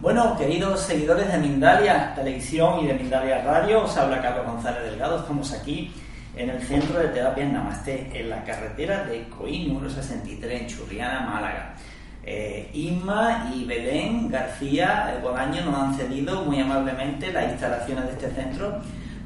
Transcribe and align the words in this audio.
Bueno, 0.00 0.36
queridos 0.36 0.80
seguidores 0.80 1.30
de 1.30 1.38
Mindalia 1.38 2.12
Televisión 2.16 2.80
y 2.80 2.88
de 2.88 2.94
Mindalia 2.94 3.42
Radio, 3.42 3.84
os 3.84 3.96
habla 3.96 4.20
Carlos 4.20 4.46
González 4.46 4.82
Delgado. 4.82 5.20
Estamos 5.20 5.52
aquí 5.52 5.92
en 6.36 6.50
el 6.50 6.60
Centro 6.62 6.98
de 6.98 7.08
Terapia 7.10 7.44
Namaste, 7.44 8.10
en 8.12 8.30
la 8.30 8.42
carretera 8.42 9.04
de 9.04 9.28
Coín 9.28 9.72
número 9.72 9.88
63, 9.88 10.62
en 10.62 10.66
Churriana, 10.66 11.20
Málaga. 11.20 11.76
Eh, 12.24 12.68
y 12.72 13.64
Belén 13.64 14.28
García 14.28 15.20
Bolaño 15.22 15.66
nos 15.66 15.74
han 15.76 15.94
cedido 15.94 16.42
muy 16.44 16.58
amablemente 16.58 17.32
las 17.32 17.52
instalaciones 17.52 18.06
de 18.06 18.12
este 18.12 18.30
centro 18.30 18.80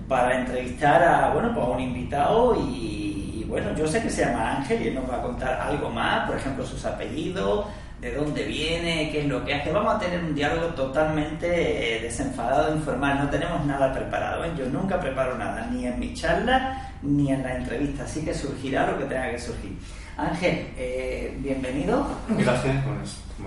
para 0.08 0.40
entrevistar 0.40 1.02
a, 1.02 1.30
bueno, 1.34 1.52
pues 1.54 1.66
a 1.66 1.68
un 1.68 1.80
invitado 1.80 2.56
y, 2.56 3.07
bueno, 3.48 3.74
yo 3.74 3.86
sé 3.86 4.02
que 4.02 4.10
se 4.10 4.24
llama 4.24 4.58
Ángel 4.58 4.82
y 4.82 4.88
él 4.88 4.94
nos 4.94 5.10
va 5.10 5.16
a 5.16 5.22
contar 5.22 5.60
algo 5.60 5.90
más, 5.90 6.28
por 6.28 6.36
ejemplo, 6.36 6.64
sus 6.66 6.84
apellidos, 6.84 7.66
de 8.00 8.14
dónde 8.14 8.44
viene, 8.44 9.10
qué 9.10 9.22
es 9.22 9.26
lo 9.26 9.44
que 9.44 9.54
hace. 9.54 9.72
Vamos 9.72 9.96
a 9.96 9.98
tener 9.98 10.22
un 10.22 10.34
diálogo 10.34 10.68
totalmente 10.68 11.96
eh, 11.96 12.00
desenfadado, 12.02 12.74
informal. 12.74 13.18
No 13.24 13.30
tenemos 13.30 13.64
nada 13.66 13.92
preparado. 13.92 14.44
¿eh? 14.44 14.52
Yo 14.56 14.66
nunca 14.66 15.00
preparo 15.00 15.36
nada, 15.36 15.66
ni 15.72 15.86
en 15.86 15.98
mi 15.98 16.14
charla 16.14 16.92
ni 17.02 17.32
en 17.32 17.42
la 17.42 17.56
entrevista. 17.56 18.04
Así 18.04 18.24
que 18.24 18.34
surgirá 18.34 18.90
lo 18.90 18.98
que 18.98 19.04
tenga 19.04 19.30
que 19.30 19.38
surgir. 19.38 19.76
Ángel, 20.16 20.68
eh, 20.76 21.36
bienvenido. 21.40 22.06
Gracias. 22.28 22.76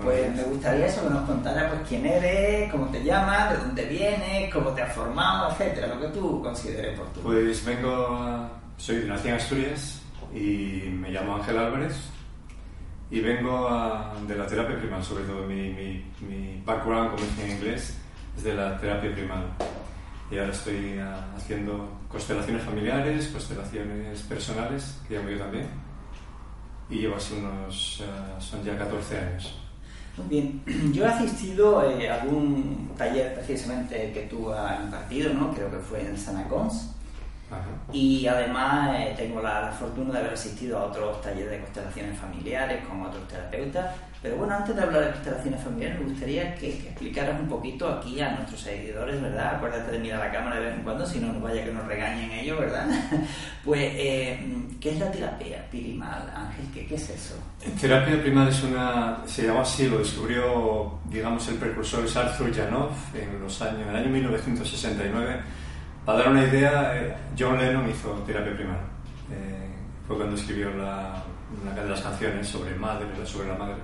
pues 0.01 0.35
me 0.35 0.43
gustaría 0.43 0.85
eso, 0.85 1.03
que 1.03 1.13
nos 1.13 1.27
contara 1.27 1.69
pues, 1.69 1.81
quién 1.87 2.05
eres, 2.05 2.71
cómo 2.71 2.87
te 2.87 3.03
llamas, 3.03 3.51
de 3.51 3.57
dónde 3.57 3.85
vienes, 3.85 4.53
cómo 4.53 4.71
te 4.71 4.81
has 4.81 4.93
formado, 4.93 5.51
etcétera, 5.51 5.87
lo 5.87 5.99
que 5.99 6.07
tú 6.07 6.41
consideres 6.41 6.97
por 6.97 7.07
tu. 7.07 7.21
Pues 7.21 7.65
vengo, 7.65 8.49
soy 8.81 9.05
nací 9.05 9.27
en 9.27 9.35
Asturias 9.35 10.01
y 10.33 10.89
me 10.89 11.11
llamo 11.11 11.35
Ángel 11.35 11.55
Álvarez 11.55 11.93
y 13.11 13.19
vengo 13.19 13.67
a, 13.69 14.15
de 14.27 14.35
la 14.35 14.47
terapia 14.47 14.75
primal, 14.79 15.03
sobre 15.03 15.23
todo 15.25 15.45
mi, 15.45 15.69
mi, 15.69 16.03
mi 16.27 16.63
background, 16.65 17.11
como 17.11 17.23
dicen 17.23 17.45
en 17.45 17.57
inglés, 17.57 17.95
es 18.35 18.43
de 18.43 18.55
la 18.55 18.79
terapia 18.79 19.13
primal. 19.13 19.43
Y 20.31 20.39
ahora 20.39 20.51
estoy 20.51 20.97
uh, 20.97 21.37
haciendo 21.37 21.91
constelaciones 22.07 22.63
familiares, 22.63 23.27
constelaciones 23.27 24.21
personales, 24.23 24.97
que 25.07 25.15
llamo 25.15 25.29
yo 25.29 25.37
también, 25.37 25.67
y 26.89 26.95
llevo 26.95 27.17
así 27.17 27.35
unos, 27.37 27.99
uh, 28.01 28.41
son 28.41 28.63
ya 28.63 28.75
14 28.77 29.17
años. 29.17 29.59
Bien, 30.27 30.59
yo 30.91 31.05
he 31.05 31.07
asistido 31.07 31.87
eh, 31.87 32.09
a 32.09 32.21
algún 32.21 32.89
taller 32.97 33.35
precisamente 33.35 34.11
que 34.11 34.21
tú 34.21 34.51
has 34.51 34.81
impartido, 34.81 35.33
¿no? 35.33 35.53
creo 35.53 35.69
que 35.69 35.77
fue 35.77 36.01
en 36.01 36.17
Sanacons, 36.17 36.95
y 37.93 38.25
además 38.25 38.95
eh, 38.95 39.13
tengo 39.17 39.41
la, 39.41 39.61
la, 39.61 39.71
fortuna 39.71 40.13
de 40.13 40.19
haber 40.19 40.33
asistido 40.33 40.77
a 40.77 40.85
otros 40.85 41.21
talleres 41.21 41.51
de 41.51 41.59
constelaciones 41.59 42.17
familiares 42.17 42.85
con 42.87 43.01
otros 43.01 43.27
terapeutas. 43.27 43.87
Pero 44.21 44.35
bueno, 44.37 44.53
antes 44.53 44.75
de 44.75 44.83
hablar 44.83 45.05
de 45.05 45.11
constelaciones 45.11 45.63
familiares, 45.63 45.99
me 45.99 46.05
gustaría 46.05 46.55
que, 46.55 46.77
que, 46.77 46.89
explicaras 46.89 47.39
un 47.39 47.47
poquito 47.47 47.89
aquí 47.89 48.21
a 48.21 48.35
nuestros 48.35 48.61
seguidores, 48.61 49.19
¿verdad? 49.19 49.55
Acuérdate 49.55 49.91
de 49.91 49.99
mirar 49.99 50.19
la 50.19 50.31
cámara 50.31 50.59
de 50.59 50.67
vez 50.67 50.75
en 50.75 50.83
cuando, 50.83 51.05
si 51.05 51.19
no, 51.19 51.33
no 51.33 51.39
vaya 51.39 51.65
que 51.65 51.71
nos 51.71 51.85
regañen 51.87 52.31
ellos, 52.31 52.59
¿verdad? 52.59 52.87
pues, 53.65 53.81
eh, 53.81 54.39
¿qué 54.79 54.91
es 54.91 54.99
la 54.99 55.11
terapia 55.11 55.65
primal, 55.71 56.31
Ángel? 56.35 56.65
¿Qué, 56.71 56.85
¿Qué 56.85 56.95
es 56.95 57.09
eso? 57.09 57.35
Terapia 57.79 58.21
primal 58.21 58.47
es 58.47 58.63
una, 58.63 59.17
se 59.25 59.47
llama 59.47 59.61
así, 59.61 59.89
lo 59.89 59.97
descubrió, 59.97 60.99
digamos, 61.09 61.47
el 61.47 61.55
precursor 61.55 62.05
es 62.05 62.15
Arthur 62.15 62.53
Janov 62.53 62.91
en 63.15 63.41
los 63.41 63.59
años, 63.61 63.81
en 63.81 63.89
el 63.89 63.95
año 63.95 64.09
1969 64.09 65.41
para 66.05 66.19
dar 66.19 66.29
una 66.29 66.43
idea, 66.43 66.97
eh, 66.97 67.15
John 67.37 67.57
Lennon 67.57 67.89
hizo 67.89 68.11
terapia 68.25 68.55
primal. 68.55 68.79
Eh, 69.31 69.69
fue 70.07 70.17
cuando 70.17 70.35
escribió 70.35 70.71
la, 70.71 71.23
una 71.61 71.73
de 71.73 71.89
las 71.89 72.01
canciones 72.01 72.47
sobre 72.47 72.75
madre, 72.75 73.07
sobre 73.25 73.49
la 73.49 73.55
madre. 73.55 73.75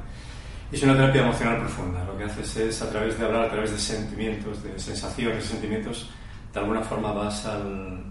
Es 0.72 0.84
una 0.84 0.96
terapia 0.96 1.22
emocional 1.22 1.60
profunda. 1.60 2.04
Lo 2.04 2.18
que 2.18 2.26
haces 2.26 2.58
es, 2.58 2.82
a 2.82 2.90
través 2.90 3.18
de 3.18 3.26
hablar, 3.26 3.44
a 3.44 3.50
través 3.50 3.72
de 3.72 3.78
sentimientos, 3.78 4.64
de 4.64 4.78
sensaciones, 4.80 5.46
sentimientos, 5.46 6.10
de 6.54 6.60
alguna 6.60 6.82
forma 6.82 7.12
vas 7.14 7.46
al, 7.46 8.04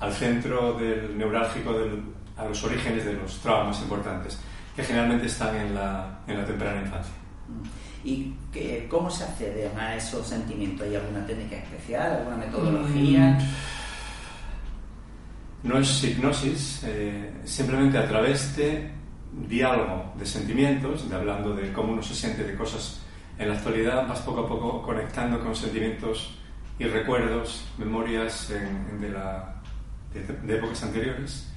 al 0.00 0.12
centro 0.12 0.74
del 0.74 1.16
neurálgico, 1.16 1.72
del, 1.74 2.02
a 2.36 2.44
los 2.44 2.64
orígenes 2.64 3.04
de 3.04 3.12
los 3.12 3.38
traumas 3.40 3.80
importantes, 3.82 4.38
que 4.74 4.82
generalmente 4.82 5.26
están 5.26 5.54
en 5.54 5.74
la, 5.74 6.20
en 6.26 6.38
la 6.38 6.44
temprana 6.44 6.80
infancia. 6.80 7.14
¿Y 8.04 8.34
que, 8.52 8.86
cómo 8.90 9.10
se 9.10 9.24
accede 9.24 9.70
a 9.78 9.96
esos 9.96 10.26
sentimientos? 10.26 10.86
¿Hay 10.86 10.96
alguna 10.96 11.24
técnica 11.24 11.56
especial, 11.56 12.16
alguna 12.16 12.36
metodología? 12.36 13.30
Mm. 13.30 13.38
No 15.68 15.78
es 15.78 16.02
hipnosis, 16.02 16.82
eh, 16.84 17.32
simplemente 17.44 17.96
a 17.96 18.08
través 18.08 18.56
de 18.56 18.90
diálogo 19.48 20.12
de 20.18 20.26
sentimientos, 20.26 21.08
de 21.08 21.14
hablando 21.14 21.54
de 21.54 21.72
cómo 21.72 21.92
uno 21.92 22.02
se 22.02 22.14
siente 22.14 22.42
de 22.42 22.56
cosas 22.56 23.00
en 23.38 23.48
la 23.48 23.54
actualidad, 23.54 24.08
vas 24.08 24.20
poco 24.20 24.40
a 24.40 24.48
poco 24.48 24.82
conectando 24.82 25.38
con 25.38 25.54
sentimientos 25.54 26.36
y 26.78 26.84
recuerdos, 26.84 27.64
memorias 27.78 28.50
en, 28.50 29.00
de, 29.00 29.10
la, 29.10 29.54
de, 30.12 30.46
de, 30.46 30.56
épocas 30.56 30.82
anteriores. 30.82 31.48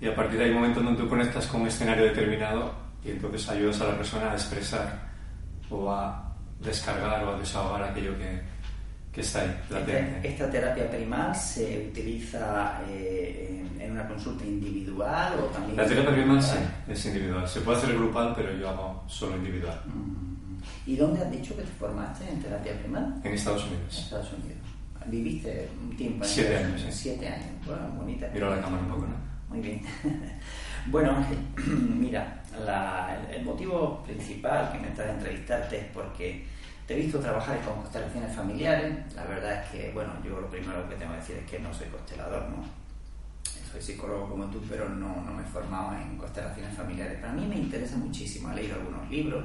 Y 0.00 0.08
a 0.08 0.16
partir 0.16 0.38
de 0.38 0.46
ahí 0.46 0.50
un 0.50 0.56
momento 0.56 0.80
donde 0.80 1.02
tú 1.02 1.08
conectas 1.08 1.46
con 1.46 1.60
un 1.60 1.68
escenario 1.68 2.04
determinado 2.04 2.72
y 3.04 3.10
entonces 3.10 3.46
ayudas 3.50 3.78
a 3.82 3.88
la 3.88 3.96
persona 3.96 4.30
a 4.30 4.34
expresar 4.34 5.09
o 5.70 5.90
a 5.90 6.32
descargar 6.60 7.24
o 7.24 7.34
a 7.34 7.38
desahogar 7.38 7.82
aquello 7.82 8.16
que, 8.18 8.40
que 9.12 9.20
está 9.20 9.42
ahí. 9.42 9.56
Esta, 9.70 10.28
esta, 10.28 10.50
terapia 10.50 10.90
primal 10.90 11.34
se 11.34 11.88
utiliza 11.90 12.82
eh, 12.88 13.64
en 13.78 13.92
una 13.92 14.06
consulta 14.06 14.44
individual 14.44 15.38
o 15.38 15.44
también... 15.46 15.76
La 15.76 15.86
terapia 15.86 16.12
primal 16.12 16.42
sí, 16.42 16.56
es 16.88 17.06
individual. 17.06 17.48
Se 17.48 17.60
puede 17.60 17.78
hacer 17.78 17.94
grupal, 17.94 18.34
pero 18.36 18.52
yo 18.52 18.68
hago 18.68 19.04
solo 19.06 19.36
individual. 19.36 19.80
¿Y 20.86 20.96
dónde 20.96 21.22
has 21.22 21.30
dicho 21.30 21.56
que 21.56 21.62
te 21.62 21.72
formaste 21.72 22.28
en 22.28 22.40
terapia 22.42 22.78
primal? 22.78 23.20
En 23.24 23.32
Estados 23.32 23.64
Unidos. 23.64 23.96
En 23.96 24.04
Estados 24.04 24.32
Unidos. 24.32 24.60
¿Viviste 25.06 25.68
un 25.82 25.96
tiempo 25.96 26.24
en 26.24 26.30
Siete 26.30 26.56
años. 26.56 26.82
Siete 26.90 27.26
años. 27.26 27.66
Bueno, 27.66 27.88
bonita. 27.96 28.28
Mira 28.32 28.50
la 28.50 28.60
cámara 28.60 28.82
un 28.82 28.88
poco, 28.90 29.06
¿no? 29.06 29.30
Muy 29.48 29.60
bien. 29.60 29.82
bueno, 30.86 31.24
mira, 31.56 32.42
la, 32.64 33.18
el 33.30 33.44
motivo 33.44 34.02
principal 34.02 34.72
que 34.72 34.78
me 34.78 34.88
trae 34.88 35.10
a 35.10 35.14
entrevistarte 35.14 35.78
es 35.78 35.84
porque 35.92 36.44
te 36.86 36.94
he 36.94 37.02
visto 37.02 37.20
trabajar 37.20 37.60
con 37.60 37.76
constelaciones 37.76 38.34
familiares. 38.34 39.14
La 39.14 39.24
verdad 39.24 39.62
es 39.62 39.70
que, 39.70 39.92
bueno, 39.92 40.12
yo 40.24 40.40
lo 40.40 40.48
primero 40.48 40.88
que 40.88 40.96
tengo 40.96 41.12
que 41.12 41.18
decir 41.18 41.36
es 41.36 41.50
que 41.50 41.58
no 41.60 41.72
soy 41.72 41.86
constelador, 41.86 42.48
¿no? 42.48 42.64
Soy 43.70 43.80
psicólogo 43.80 44.28
como 44.28 44.46
tú, 44.46 44.60
pero 44.68 44.88
no, 44.88 45.22
no 45.24 45.32
me 45.32 45.42
he 45.42 45.46
formado 45.46 45.96
en 45.96 46.16
constelaciones 46.16 46.74
familiares. 46.74 47.20
Para 47.20 47.32
mí 47.32 47.46
me 47.46 47.56
interesa 47.56 47.96
muchísimo. 47.96 48.50
He 48.50 48.56
leído 48.56 48.74
algunos 48.74 49.08
libros 49.08 49.44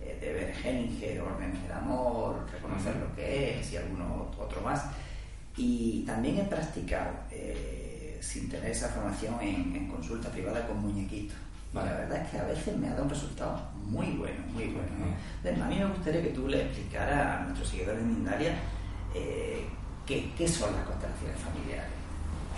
eh, 0.00 0.18
de 0.20 0.32
Bert 0.32 0.56
Hellinger, 0.64 1.20
Órdenes 1.20 1.62
del 1.62 1.70
Amor, 1.70 2.44
Reconocer 2.50 2.96
lo 2.96 3.14
que 3.14 3.60
es 3.60 3.72
y 3.72 3.76
alguno 3.76 4.28
otro 4.36 4.60
más. 4.62 4.86
Y 5.56 6.02
también 6.04 6.38
he 6.38 6.44
practicado, 6.44 7.12
eh, 7.30 7.81
sin 8.22 8.48
tener 8.48 8.70
esa 8.70 8.88
formación, 8.88 9.34
en, 9.40 9.76
en 9.76 9.88
consulta 9.88 10.30
privada 10.30 10.66
con 10.66 10.80
muñequitos. 10.80 11.36
La 11.74 11.84
verdad 11.84 12.22
es 12.22 12.30
que 12.30 12.38
a 12.38 12.44
veces 12.44 12.76
me 12.76 12.86
ha 12.86 12.90
dado 12.90 13.04
un 13.04 13.10
resultado 13.10 13.62
muy 13.86 14.06
bueno, 14.12 14.40
muy 14.52 14.64
bueno. 14.66 14.88
¿no? 14.98 15.64
a 15.64 15.68
mí 15.68 15.76
me 15.78 15.86
gustaría 15.86 16.22
que 16.22 16.28
tú 16.28 16.46
le 16.46 16.62
explicaras 16.62 17.40
a 17.40 17.44
nuestros 17.44 17.68
seguidores 17.68 18.00
de 18.00 18.06
Mindalia 18.06 18.54
eh, 19.14 19.66
¿qué, 20.06 20.30
¿qué, 20.36 20.48
son 20.48 20.74
las 20.74 20.84
constelaciones 20.84 21.38
familiares. 21.40 21.90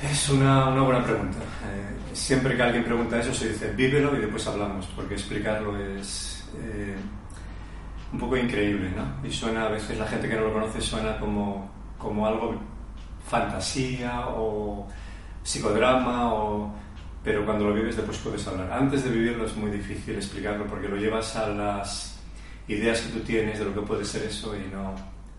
Es 0.03 0.29
una, 0.31 0.69
una 0.69 0.83
buena 0.83 1.05
pregunta. 1.05 1.39
Eh, 1.39 2.15
siempre 2.15 2.57
que 2.57 2.63
alguien 2.63 2.85
pregunta 2.85 3.21
eso 3.21 3.33
se 3.33 3.51
dice 3.51 3.71
vívelo 3.73 4.17
y 4.17 4.21
después 4.21 4.47
hablamos, 4.47 4.87
porque 4.97 5.15
explicarlo 5.15 5.77
es 5.79 6.45
eh, 6.57 6.97
un 8.13 8.19
poco 8.19 8.37
increíble, 8.37 8.91
¿no? 8.91 9.27
Y 9.27 9.33
suena 9.33 9.67
a 9.67 9.71
veces 9.71 9.99
la 9.99 10.07
gente 10.07 10.29
que 10.29 10.35
no 10.35 10.43
lo 10.43 10.53
conoce 10.53 10.81
suena 10.81 11.19
como, 11.19 11.71
como 11.99 12.27
algo 12.27 12.61
fantasía 13.29 14.27
o 14.29 14.87
psicodrama 15.45 16.35
o 16.35 16.75
pero 17.23 17.45
cuando 17.47 17.65
lo 17.65 17.75
vives 17.75 17.97
después 17.97 18.19
puedes 18.19 18.47
hablar. 18.47 18.71
Antes 18.71 19.05
de 19.05 19.11
vivirlo 19.11 19.47
es 19.47 19.57
muy 19.57 19.71
difícil 19.71 20.17
explicarlo 20.17 20.67
porque 20.67 20.89
lo 20.89 20.97
llevas 20.97 21.35
a 21.37 21.49
las 21.49 22.21
ideas 22.69 23.01
que 23.01 23.13
tú 23.13 23.21
tienes 23.21 23.59
de 23.59 23.65
lo 23.65 23.75
que 23.75 23.81
puede 23.81 24.05
ser 24.05 24.25
eso 24.25 24.55
y 24.55 24.71
no, 24.71 24.95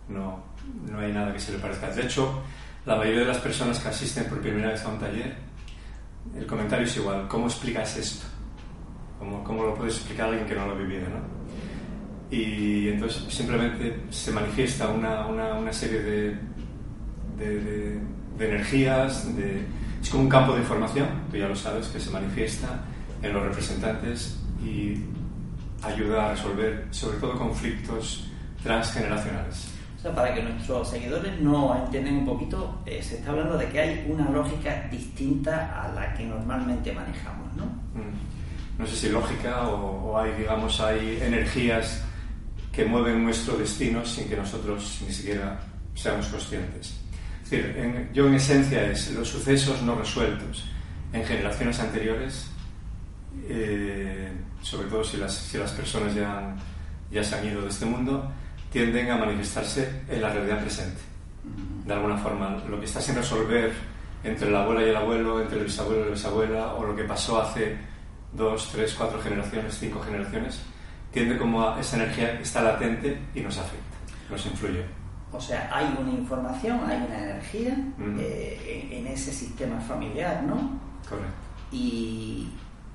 no, 0.09 0.43
no 0.89 0.99
hay 0.99 1.11
nada 1.11 1.31
que 1.31 1.39
se 1.39 1.51
le 1.51 1.59
parezca. 1.59 1.91
De 1.91 2.01
hecho, 2.01 2.41
la 2.87 2.95
mayoría 2.95 3.19
de 3.21 3.27
las 3.27 3.37
personas 3.37 3.79
que 3.79 3.89
asisten 3.89 4.25
por 4.25 4.41
primera 4.41 4.69
vez 4.69 4.83
a 4.83 4.89
un 4.89 4.97
taller, 4.97 5.35
el 6.35 6.47
comentario 6.47 6.87
es 6.87 6.97
igual, 6.97 7.27
¿cómo 7.27 7.45
explicas 7.45 7.95
esto? 7.97 8.25
¿Cómo, 9.19 9.43
cómo 9.43 9.63
lo 9.63 9.75
puedes 9.75 9.97
explicar 9.97 10.25
a 10.25 10.29
alguien 10.29 10.47
que 10.47 10.55
no 10.55 10.65
lo 10.65 10.73
ha 10.73 10.77
vivido? 10.77 11.07
¿no? 11.07 11.35
Y 12.35 12.89
entonces 12.89 13.31
simplemente 13.31 14.01
se 14.09 14.31
manifiesta 14.31 14.87
una, 14.87 15.27
una, 15.27 15.53
una 15.53 15.71
serie 15.71 16.01
de, 16.01 16.37
de, 17.37 17.59
de, 17.59 17.99
de 18.39 18.49
energías, 18.49 19.35
de 19.35 19.65
es 20.05 20.11
como 20.11 20.21
un 20.21 20.29
campo 20.29 20.53
de 20.53 20.59
información, 20.59 21.07
tú 21.31 21.37
ya 21.37 21.47
lo 21.47 21.55
sabes, 21.55 21.87
que 21.87 21.99
se 21.99 22.11
manifiesta 22.11 22.67
en 23.23 23.33
los 23.33 23.41
representantes 23.41 24.37
y 24.63 25.01
ayuda 25.81 26.27
a 26.27 26.31
resolver 26.33 26.85
sobre 26.91 27.17
todo 27.17 27.35
conflictos 27.35 28.29
transgeneracionales. 28.61 29.67
O 30.03 30.11
para 30.13 30.31
que 30.35 30.43
nuestros 30.43 30.91
seguidores 30.91 31.41
no 31.41 31.75
entiendan 31.83 32.17
un 32.17 32.25
poquito, 32.27 32.83
eh, 32.85 33.01
se 33.01 33.15
está 33.15 33.31
hablando 33.31 33.57
de 33.57 33.67
que 33.67 33.79
hay 33.79 34.05
una 34.07 34.29
lógica 34.29 34.87
distinta 34.91 35.81
a 35.81 35.91
la 35.91 36.13
que 36.13 36.23
normalmente 36.23 36.93
manejamos, 36.93 37.51
¿no? 37.55 37.65
Mm. 37.65 38.77
No 38.77 38.85
sé 38.85 38.95
si 38.95 39.09
lógica 39.09 39.67
o, 39.69 40.15
hay, 40.15 40.33
digamos, 40.33 40.79
hay 40.81 41.17
energías 41.19 42.03
que 42.71 42.85
mueven 42.85 43.23
nuestro 43.23 43.57
destino 43.57 44.05
sin 44.05 44.29
que 44.29 44.37
nosotros 44.37 45.01
ni 45.07 45.11
siquiera 45.11 45.59
seamos 45.95 46.27
conscientes. 46.27 47.04
Es 47.45 47.51
decir, 47.51 48.09
yo 48.11 48.25
en 48.25 48.33
esencia 48.33 48.89
es 48.89 49.11
los 49.11 49.29
sucesos 49.29 49.83
no 49.83 49.93
resueltos 49.93 50.65
en 51.13 51.23
generaciones 51.23 51.79
anteriores, 51.79 52.47
eh, 53.47 54.31
sobre 54.63 54.87
todo 54.87 55.03
si 55.03 55.17
las, 55.17 55.35
si 55.35 55.59
las 55.59 55.71
personas 55.73 56.15
ya, 56.15 56.55
ya 57.11 57.23
se 57.23 57.35
han 57.35 57.45
ido 57.45 57.61
de 57.61 57.69
este 57.69 57.85
mundo, 57.85 58.31
tienden 58.71 59.11
a 59.11 59.17
manifestarse 59.17 60.01
en 60.09 60.21
la 60.23 60.29
realidad 60.29 60.59
presente. 60.59 60.99
De 61.85 61.93
alguna 61.93 62.17
forma, 62.17 62.63
lo 62.67 62.79
que 62.79 62.85
está 62.85 62.99
sin 62.99 63.13
resolver 63.13 63.71
entre 64.23 64.49
la 64.49 64.63
abuela 64.63 64.81
y 64.81 64.89
el 64.89 64.95
abuelo, 64.95 65.39
entre 65.39 65.59
el 65.59 65.65
bisabuelo 65.65 66.01
y 66.01 66.05
la 66.05 66.11
bisabuela, 66.15 66.73
o 66.73 66.83
lo 66.83 66.95
que 66.95 67.03
pasó 67.03 67.39
hace 67.39 67.77
dos, 68.33 68.71
tres, 68.71 68.95
cuatro 68.97 69.21
generaciones, 69.21 69.77
cinco 69.79 70.01
generaciones, 70.01 70.61
tiende 71.11 71.37
como 71.37 71.69
a 71.69 71.79
esa 71.79 71.97
energía 71.97 72.39
está 72.39 72.63
latente 72.63 73.19
y 73.35 73.41
nos 73.41 73.55
afecta, 73.59 73.97
nos 74.31 74.43
influye. 74.47 74.83
O 75.35 75.41
sea, 75.41 75.69
hay 75.71 75.95
una 75.99 76.11
información, 76.11 76.79
hay 76.85 77.03
una 77.05 77.23
energía 77.23 77.77
eh, 78.19 78.89
en, 78.91 79.07
ese 79.07 79.31
sistema 79.31 79.79
familiar, 79.79 80.43
¿no? 80.43 80.79
Correcto. 81.07 81.33
Y 81.71 82.47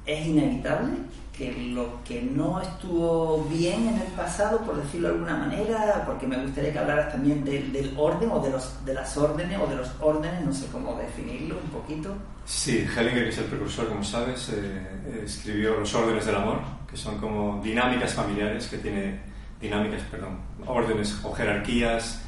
es 0.07 0.27
inevitable 0.27 0.93
que 1.37 1.53
lo 1.73 2.03
que 2.05 2.23
no 2.23 2.61
estuvo 2.61 3.45
bien 3.45 3.89
en 3.89 3.95
el 3.95 4.09
pasado, 4.09 4.59
por 4.61 4.83
decirlo 4.83 5.09
de 5.09 5.15
alguna 5.15 5.37
manera, 5.37 6.03
porque 6.05 6.27
me 6.27 6.37
gustaría 6.43 6.73
que 6.73 6.79
hablaras 6.79 7.13
también 7.13 7.45
del 7.45 7.95
orden 7.97 8.31
o 8.31 8.41
de, 8.41 8.51
los, 8.51 8.85
de 8.85 8.95
las 8.95 9.17
órdenes 9.17 9.59
o 9.59 9.67
de 9.67 9.77
los 9.77 9.91
órdenes, 10.01 10.45
no 10.45 10.53
sé 10.53 10.67
cómo 10.71 10.97
definirlo 10.97 11.57
un 11.63 11.71
poquito. 11.71 12.15
Sí, 12.45 12.87
Hellinger, 12.95 13.25
que 13.25 13.29
es 13.31 13.39
el 13.39 13.45
precursor, 13.45 13.89
como 13.89 14.05
sabes, 14.05 14.51
eh, 14.51 15.23
escribió 15.25 15.79
Los 15.79 15.95
órdenes 15.95 16.27
del 16.27 16.37
amor, 16.37 16.59
que 16.91 16.97
son 16.97 17.19
como 17.19 17.63
dinámicas 17.63 18.13
familiares, 18.13 18.67
que 18.67 18.79
tiene 18.79 19.21
dinámicas, 19.61 20.03
perdón, 20.11 20.41
órdenes 20.67 21.21
o 21.23 21.33
jerarquías 21.33 22.23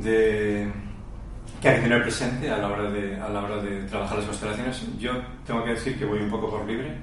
de, 0.00 0.70
que 1.60 1.68
hay 1.68 1.76
que 1.76 1.82
tener 1.82 2.02
presente 2.02 2.50
a 2.50 2.58
la 2.58 2.68
hora 2.68 2.90
de, 2.90 3.16
a 3.20 3.28
la 3.28 3.42
hora 3.42 3.56
de 3.56 3.82
trabajar 3.84 4.18
las 4.18 4.26
constelaciones. 4.26 4.82
Yo 4.98 5.12
tengo 5.46 5.64
que 5.64 5.70
decir 5.70 5.98
que 5.98 6.04
voy 6.04 6.20
un 6.20 6.30
poco 6.30 6.50
por 6.50 6.66
libre 6.66 6.94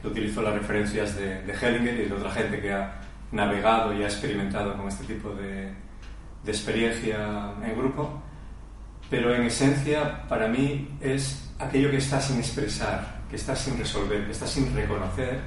que 0.00 0.08
utilizo 0.08 0.42
las 0.42 0.54
referencias 0.54 1.16
de, 1.16 1.42
de, 1.42 1.52
Hellinger 1.52 2.00
y 2.00 2.08
de 2.08 2.14
otra 2.14 2.30
gente 2.30 2.60
que 2.60 2.72
ha 2.72 3.00
navegado 3.32 3.92
y 3.94 4.02
ha 4.02 4.06
experimentado 4.06 4.76
con 4.76 4.88
este 4.88 5.04
tipo 5.04 5.30
de, 5.30 5.72
de 6.44 6.50
experiencia 6.50 7.52
en 7.62 7.78
grupo, 7.78 8.22
pero 9.10 9.34
en 9.34 9.42
esencia 9.42 10.26
para 10.28 10.48
mí 10.48 10.88
es 11.00 11.52
aquello 11.58 11.90
que 11.90 11.98
está 11.98 12.20
sin 12.20 12.38
expresar, 12.38 13.20
que 13.28 13.36
está 13.36 13.54
sin 13.54 13.78
resolver, 13.78 14.24
que 14.24 14.32
está 14.32 14.46
sin 14.46 14.74
reconocer, 14.74 15.40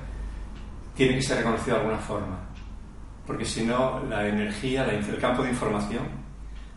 tiene 0.96 1.16
que 1.16 1.22
ser 1.22 1.38
reconocido 1.38 1.78
de 1.78 1.82
alguna 1.82 2.00
forma, 2.00 2.40
porque 3.26 3.46
si 3.46 3.66
no 3.66 4.04
la 4.08 4.28
energía, 4.28 4.86
el 4.86 5.18
campo 5.18 5.44
de 5.44 5.50
información, 5.50 6.23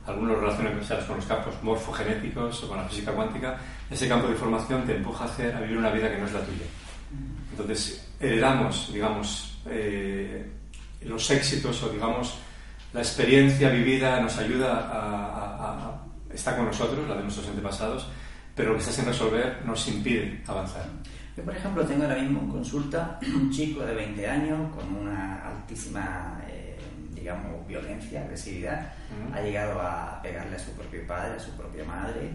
algunos 0.07 0.39
relacionan 0.39 0.79
con 1.07 1.17
los 1.17 1.27
campos 1.27 1.55
morfogenéticos 1.63 2.63
o 2.65 2.69
con 2.69 2.79
la 2.79 2.85
física 2.85 3.13
cuántica, 3.13 3.59
ese 3.91 4.09
campo 4.09 4.27
de 4.27 4.35
información 4.35 4.87
te 4.87 4.97
empuja 4.97 5.25
a, 5.25 5.29
hacer, 5.29 5.55
a 5.55 5.61
vivir 5.61 5.79
una 5.79 5.91
vida 5.91 6.11
que 6.11 6.19
no 6.19 6.27
es 6.27 6.33
la 6.33 6.41
tuya. 6.41 6.67
Entonces, 7.51 8.09
heredamos, 8.21 8.91
digamos, 8.93 9.59
eh, 9.67 10.47
los 11.03 11.31
éxitos 11.31 11.83
o, 11.83 11.89
digamos, 11.89 12.39
la 12.93 13.01
experiencia 13.01 13.71
vivida 13.71 14.21
nos 14.21 14.39
ayuda 14.39 14.89
a, 14.93 16.03
está 16.33 16.57
con 16.57 16.67
nosotros, 16.67 17.09
la 17.09 17.17
de 17.17 17.23
nuestros 17.23 17.49
antepasados, 17.49 18.09
pero 18.55 18.71
lo 18.71 18.75
que 18.77 18.81
está 18.83 18.93
sin 18.93 19.07
resolver 19.07 19.63
nos 19.65 19.87
impide 19.89 20.43
avanzar. 20.47 20.85
Yo, 21.37 21.43
por 21.43 21.55
ejemplo, 21.55 21.85
tengo 21.85 22.05
ahora 22.05 22.23
mismo 22.23 22.41
en 22.41 22.49
consulta 22.49 23.19
un 23.23 23.51
chico 23.51 23.85
de 23.85 23.95
20 23.95 24.27
años 24.27 24.75
con 24.75 24.97
una 24.97 25.47
altísima, 25.47 26.41
eh, 26.49 26.79
digamos, 27.15 27.67
violencia, 27.67 28.23
agresividad. 28.23 28.93
Ha 29.33 29.41
llegado 29.41 29.81
a 29.81 30.21
pegarle 30.23 30.57
a 30.57 30.59
su 30.59 30.73
propio 30.73 31.07
padre, 31.07 31.37
a 31.37 31.41
su 31.41 31.53
propia 31.53 31.85
madre 31.85 32.31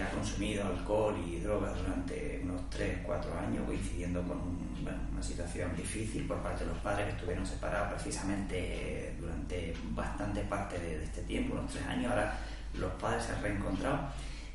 ha 0.00 0.08
consumido 0.10 0.64
alcohol 0.64 1.16
y 1.26 1.40
drogas 1.40 1.76
durante 1.76 2.40
unos 2.44 2.70
3, 2.70 2.98
4 3.04 3.38
años, 3.38 3.66
coincidiendo 3.66 4.22
con 4.22 4.38
una 4.80 5.22
situación 5.22 5.74
difícil 5.76 6.24
por 6.26 6.38
parte 6.38 6.64
de 6.64 6.70
los 6.70 6.78
padres 6.78 7.06
que 7.06 7.12
estuvieron 7.12 7.44
separados 7.44 7.94
precisamente 7.94 9.16
durante 9.18 9.74
bastante 9.90 10.42
parte 10.42 10.78
de, 10.78 11.02
este 11.02 11.22
tiempo, 11.22 11.54
unos 11.54 11.72
3 11.72 11.86
años. 11.86 12.12
Ahora 12.12 12.38
los 12.74 12.92
padres 12.92 13.24
se 13.24 13.32
han 13.32 13.42
reencontrado 13.42 14.08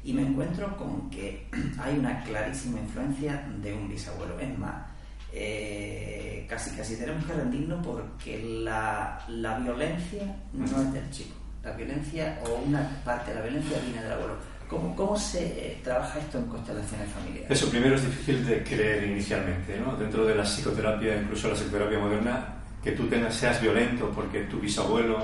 y 0.04 0.14
me 0.14 0.22
encuentro 0.22 0.78
con 0.78 1.10
que 1.10 1.48
hay 1.80 2.00
una 2.00 2.24
clarísima 2.24 2.80
influencia 2.80 3.46
de 3.62 3.74
un 3.74 3.90
bisabuelo. 3.90 4.40
Es 4.40 4.58
más, 4.58 4.86
eh, 5.34 6.46
casi 6.50 6.76
casi 6.76 6.96
tenemos 6.96 7.26
que 7.26 7.34
rendirnos 7.34 7.86
porque 7.86 8.42
la, 8.64 9.20
la 9.28 9.60
violencia 9.60 10.36
no 10.54 10.66
es 10.66 10.94
del 10.94 11.10
chico. 11.12 11.36
La 11.64 11.72
violencia 11.72 12.40
o 12.46 12.62
una 12.66 13.02
parte 13.04 13.32
de 13.32 13.36
la 13.36 13.42
violencia 13.42 13.78
viene 13.80 14.02
del 14.02 14.14
abuelo 14.14 14.58
¿Cómo, 14.70 14.94
¿Cómo, 14.96 15.18
se 15.18 15.78
trabaja 15.82 16.20
esto 16.20 16.40
en 16.40 16.46
constelaciones 16.48 17.10
familiares? 17.10 17.50
Eso 17.50 17.70
primero 17.70 17.96
es 17.96 18.06
difícil 18.06 18.46
de 18.46 18.64
creer 18.64 19.06
inicialmente, 19.06 19.80
¿no? 19.80 19.96
Dentro 19.96 20.26
de 20.26 20.36
la 20.36 20.44
psicoterapia, 20.44 21.22
incluso 21.22 21.48
la 21.48 21.54
psicoterapia 21.54 22.00
moderna, 22.00 22.46
que 22.84 22.92
tú 22.92 23.08
tengas, 23.08 23.34
seas 23.34 23.62
violento 23.62 24.12
porque 24.14 24.42
tu 24.42 24.60
bisabuelo 24.60 25.24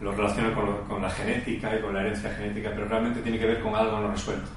lo 0.00 0.12
relaciona 0.12 0.52
con, 0.52 0.88
con, 0.88 1.00
la 1.00 1.10
genética 1.10 1.76
y 1.76 1.80
con 1.80 1.94
la 1.94 2.00
herencia 2.00 2.30
genética, 2.34 2.70
pero 2.74 2.88
realmente 2.88 3.20
tiene 3.20 3.38
que 3.38 3.46
ver 3.46 3.60
con 3.60 3.76
algo 3.76 4.00
no 4.00 4.10
resuelto. 4.10 4.50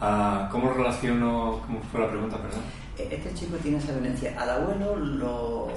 Ah, 0.00 0.48
¿Cómo 0.50 0.72
relaciono? 0.72 1.60
¿Cómo 1.66 1.82
fue 1.92 2.00
la 2.00 2.08
pregunta, 2.08 2.38
perdón? 2.38 2.62
E-, 2.98 3.14
este 3.14 3.34
chico 3.34 3.56
tiene 3.58 3.78
esa 3.78 3.92
violencia. 3.92 4.34
Al 4.38 4.50
abuelo 4.50 4.96
lo, 4.96 5.68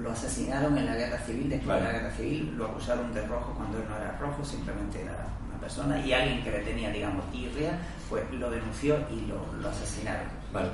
lo 0.00 0.10
asesinaron 0.10 0.76
en 0.78 0.86
la 0.86 0.96
guerra 0.96 1.18
civil, 1.18 1.50
después 1.50 1.78
de 1.78 1.84
la 1.84 1.92
guerra 1.92 2.10
civil 2.12 2.54
lo 2.56 2.66
acusaron 2.66 3.12
de 3.12 3.26
rojo 3.26 3.52
cuando 3.56 3.78
él 3.78 3.84
no 3.88 3.96
era 3.96 4.16
rojo, 4.18 4.44
simplemente 4.44 5.02
era 5.02 5.28
persona 5.58 6.00
y 6.04 6.12
alguien 6.12 6.42
que 6.42 6.50
le 6.50 6.58
tenía, 6.60 6.90
digamos, 6.90 7.30
tirria, 7.30 7.78
pues 8.08 8.24
lo 8.32 8.50
denunció 8.50 8.96
y 9.10 9.26
lo, 9.26 9.44
lo 9.60 9.68
asesinaron. 9.68 10.26
Vale. 10.52 10.68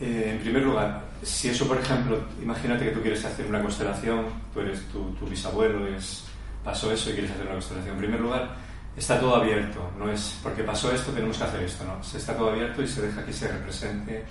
Eh, 0.00 0.32
en 0.34 0.40
primer 0.40 0.62
lugar, 0.62 1.02
si 1.22 1.48
eso, 1.48 1.68
por 1.68 1.78
ejemplo, 1.78 2.18
imagínate 2.42 2.86
que 2.86 2.90
tú 2.90 3.00
quieres 3.00 3.24
hacer 3.24 3.46
una 3.46 3.62
constelación, 3.62 4.26
tú 4.52 4.60
eres 4.60 4.80
tu, 4.88 5.12
tu 5.12 5.26
bisabuelo, 5.26 5.86
es, 5.86 6.24
pasó 6.64 6.90
eso 6.90 7.10
y 7.10 7.12
quieres 7.12 7.30
hacer 7.30 7.44
una 7.44 7.52
constelación. 7.52 7.94
En 7.94 8.00
primer 8.00 8.20
lugar, 8.20 8.56
está 8.96 9.20
todo 9.20 9.36
abierto, 9.36 9.88
no 9.98 10.10
es 10.10 10.36
porque 10.42 10.64
pasó 10.64 10.92
esto, 10.92 11.12
tenemos 11.12 11.38
que 11.38 11.44
hacer 11.44 11.62
esto, 11.62 11.84
¿no? 11.84 12.02
Se 12.02 12.18
está 12.18 12.36
todo 12.36 12.50
abierto 12.50 12.82
y 12.82 12.88
se 12.88 13.02
deja 13.02 13.24
que 13.24 13.32
se 13.32 13.48
represente 13.48 14.24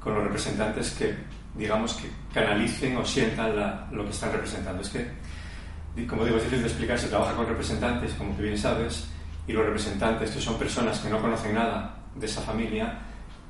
con 0.00 0.14
los 0.14 0.24
representantes 0.24 0.90
que, 0.92 1.14
digamos, 1.54 1.94
que 1.94 2.10
canalicen 2.32 2.96
o 2.96 3.04
sientan 3.04 3.54
lo 3.92 4.04
que 4.04 4.10
están 4.10 4.32
representando. 4.32 4.82
Es 4.82 4.90
que, 4.90 6.06
como 6.06 6.24
digo, 6.24 6.36
es 6.36 6.44
difícil 6.44 6.62
de 6.62 6.68
explicar, 6.68 6.98
se 6.98 7.08
trabaja 7.08 7.34
con 7.34 7.46
representantes, 7.46 8.14
como 8.14 8.32
tú 8.34 8.42
bien 8.42 8.58
sabes, 8.58 9.08
y 9.46 9.52
los 9.52 9.64
representantes, 9.64 10.30
que 10.30 10.40
son 10.40 10.58
personas 10.58 10.98
que 11.00 11.08
no 11.08 11.20
conocen 11.20 11.54
nada 11.54 11.96
de 12.14 12.26
esa 12.26 12.42
familia, 12.42 12.98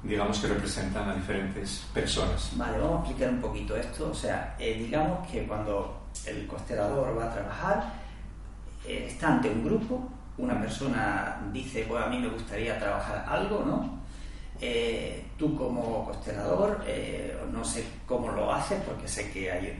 digamos 0.02 0.38
que 0.38 0.46
representan 0.46 1.08
a 1.08 1.14
diferentes 1.14 1.84
personas. 1.92 2.50
Vale, 2.56 2.78
vamos 2.78 2.98
a 2.98 3.10
explicar 3.10 3.34
un 3.34 3.40
poquito 3.40 3.76
esto. 3.76 4.10
O 4.10 4.14
sea, 4.14 4.54
eh, 4.58 4.74
digamos 4.78 5.26
que 5.28 5.46
cuando 5.46 6.08
el 6.24 6.46
constelador 6.46 7.18
va 7.18 7.24
a 7.24 7.32
trabajar, 7.32 7.92
eh, 8.86 9.06
está 9.08 9.34
ante 9.34 9.50
un 9.50 9.64
grupo, 9.64 10.08
una 10.38 10.58
persona 10.60 11.40
dice, 11.52 11.84
pues 11.88 12.02
a 12.02 12.06
mí 12.06 12.18
me 12.18 12.28
gustaría 12.28 12.78
trabajar 12.78 13.24
algo, 13.28 13.64
¿no? 13.66 13.97
Eh, 14.60 15.24
tú 15.38 15.56
como 15.56 16.04
constelador, 16.04 16.84
no 17.52 17.64
sé 17.64 17.84
cómo 18.06 18.32
lo 18.32 18.52
haces, 18.52 18.80
porque 18.84 19.06
sé 19.06 19.30
que 19.30 19.50
hay 19.50 19.78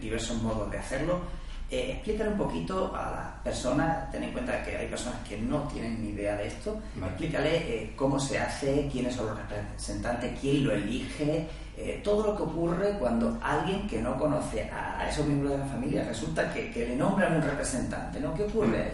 diversos 0.00 0.42
modos 0.42 0.70
de 0.70 0.78
hacerlo, 0.78 1.20
eh, 1.68 1.94
explícale 1.94 2.30
un 2.30 2.38
poquito 2.38 2.94
a 2.94 3.10
las 3.10 3.42
personas, 3.42 4.08
ten 4.12 4.22
en 4.22 4.30
cuenta 4.30 4.62
que 4.62 4.76
hay 4.76 4.86
personas 4.86 5.18
que 5.28 5.36
no 5.36 5.62
tienen 5.62 6.00
ni 6.00 6.10
idea 6.10 6.36
de 6.36 6.46
esto, 6.46 6.80
explícale 6.96 7.56
eh, 7.56 7.92
cómo 7.96 8.20
se 8.20 8.38
hace, 8.38 8.88
quiénes 8.90 9.16
son 9.16 9.26
los 9.26 9.36
representantes, 9.36 10.38
quién 10.40 10.64
lo 10.64 10.72
elige, 10.72 11.48
eh, 11.76 12.00
todo 12.04 12.28
lo 12.28 12.36
que 12.36 12.44
ocurre 12.44 12.96
cuando 13.00 13.36
alguien 13.42 13.88
que 13.88 14.00
no 14.00 14.16
conoce 14.16 14.70
a, 14.70 15.08
esos 15.10 15.26
miembros 15.26 15.54
de 15.54 15.58
la 15.58 15.66
familia 15.66 16.04
resulta 16.04 16.54
que, 16.54 16.70
le 16.72 16.94
nombran 16.94 17.34
un 17.34 17.42
representante, 17.42 18.20
¿no? 18.20 18.32
¿Qué 18.32 18.44
ocurre 18.44 18.82
ahí? 18.84 18.92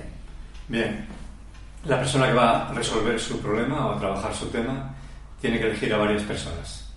Bien, 0.68 1.06
la 1.84 1.98
persona 1.98 2.28
que 2.28 2.32
va 2.32 2.70
a 2.70 2.72
resolver 2.72 3.20
su 3.20 3.38
problema 3.38 3.88
o 3.88 3.92
a 3.96 3.98
trabajar 3.98 4.34
su 4.34 4.46
tema 4.46 4.91
tiene 5.42 5.58
que 5.58 5.66
elegir 5.66 5.92
a 5.92 5.98
varias 5.98 6.22
personas. 6.22 6.88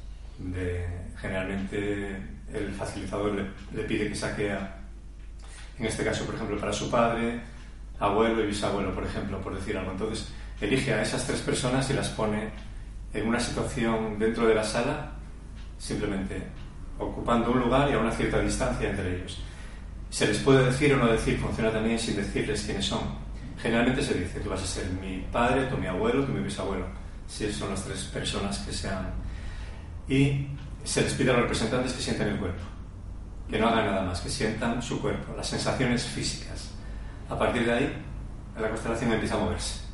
generalmente 1.20 2.16
el 2.54 2.72
facilitador 2.78 3.34
le, 3.74 3.84
pide 3.84 4.08
que 4.08 4.16
saque 4.16 4.56
en 5.80 5.86
este 5.86 6.04
caso, 6.04 6.26
por 6.26 6.36
ejemplo, 6.36 6.58
para 6.58 6.72
su 6.72 6.90
padre, 6.90 7.42
abuelo 8.00 8.44
y 8.44 8.48
bisabuelo, 8.48 8.94
por 8.94 9.04
ejemplo, 9.04 9.42
por 9.42 9.56
decir 9.56 9.76
algo. 9.76 9.92
Entonces, 9.92 10.32
elige 10.62 10.94
a 10.94 11.02
esas 11.02 11.26
tres 11.26 11.42
personas 11.42 11.90
y 11.90 11.94
las 11.94 12.10
pone 12.10 12.50
en 13.14 13.28
una 13.28 13.40
situación 13.40 14.20
dentro 14.20 14.48
de 14.48 14.56
la 14.56 14.64
sala, 14.64 15.12
simplemente 15.80 16.44
ocupando 17.00 17.52
un 17.52 17.60
lugar 17.60 17.90
y 17.90 17.94
a 17.94 18.00
una 18.00 18.12
cierta 18.12 18.40
distancia 18.40 18.90
entre 18.90 19.18
ellos. 19.18 19.42
Se 20.12 20.28
les 20.28 20.38
puede 20.38 20.66
decir 20.66 20.94
o 20.94 20.98
no 20.98 21.08
decir, 21.12 21.40
funciona 21.40 21.72
también 21.72 21.98
sin 21.98 22.16
decirles 22.16 22.62
quiénes 22.62 22.86
son. 22.86 23.02
Generalmente 23.58 24.04
se 24.04 24.14
dice, 24.14 24.40
tú 24.40 24.52
vas 24.52 24.62
a 24.62 24.68
ser 24.68 24.88
mi 24.92 25.26
padre, 25.32 25.66
tú 25.66 25.78
mi 25.78 25.88
abuelo, 25.88 26.24
tú 26.24 26.32
mi 26.32 26.42
bisabuelo, 26.42 26.86
si 27.28 27.52
son 27.52 27.70
las 27.70 27.84
tres 27.84 28.04
personas 28.06 28.60
que 28.60 28.72
sean. 28.72 29.14
Y 30.08 30.48
se 30.84 31.02
les 31.02 31.14
pide 31.14 31.32
a 31.32 31.34
los 31.34 31.44
representantes 31.44 31.94
que 31.94 32.02
sientan 32.02 32.30
el 32.30 32.38
cuerpo, 32.38 32.64
que 33.50 33.60
no 33.60 33.68
hagan 33.68 33.86
nada 33.86 34.04
más, 34.04 34.22
que 34.22 34.30
sientan 34.30 34.82
su 34.82 35.02
cuerpo, 35.02 35.34
las 35.36 35.48
sensaciones 35.48 36.04
físicas. 36.04 36.72
A 37.30 37.38
partir 37.38 37.66
de 37.66 37.74
ahí, 37.74 38.04
la 38.60 38.70
constelación 38.70 39.14
empieza 39.14 39.36
a 39.36 39.40
moverse 39.40 39.86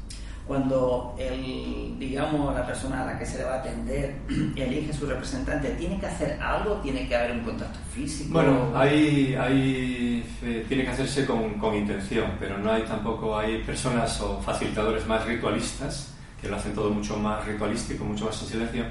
cuando 0.52 1.16
el, 1.18 1.96
digamos, 1.98 2.54
la 2.54 2.66
persona 2.66 3.04
a 3.04 3.06
la 3.06 3.18
que 3.18 3.26
se 3.26 3.38
le 3.38 3.46
va 3.46 3.54
a 3.54 3.60
atender 3.60 4.16
elige 4.58 4.92
su 4.92 5.06
representante, 5.06 5.70
¿tiene 5.72 5.98
que 5.98 6.06
hacer 6.06 6.38
algo? 6.42 6.76
¿Tiene 6.82 7.08
que 7.08 7.16
haber 7.16 7.32
un 7.32 7.40
contacto 7.40 7.80
físico? 7.94 8.34
Bueno, 8.34 8.70
hay, 8.76 9.34
hay, 9.36 10.26
eh, 10.44 10.66
tiene 10.68 10.84
que 10.84 10.90
hacerse 10.90 11.26
con, 11.26 11.54
con, 11.54 11.74
intención, 11.74 12.32
pero 12.38 12.58
no 12.58 12.70
hay 12.70 12.84
tampoco, 12.84 13.38
hay 13.38 13.64
personas 13.64 14.20
o 14.20 14.42
facilitadores 14.42 15.08
más 15.08 15.26
ritualistas 15.26 16.11
que 16.42 16.50
lo 16.50 16.56
hacen 16.56 16.74
todo 16.74 16.90
mucho 16.90 17.18
más 17.18 17.46
ritualístico, 17.46 18.04
mucho 18.04 18.26
más 18.26 18.42
en 18.42 18.48
silencio. 18.48 18.86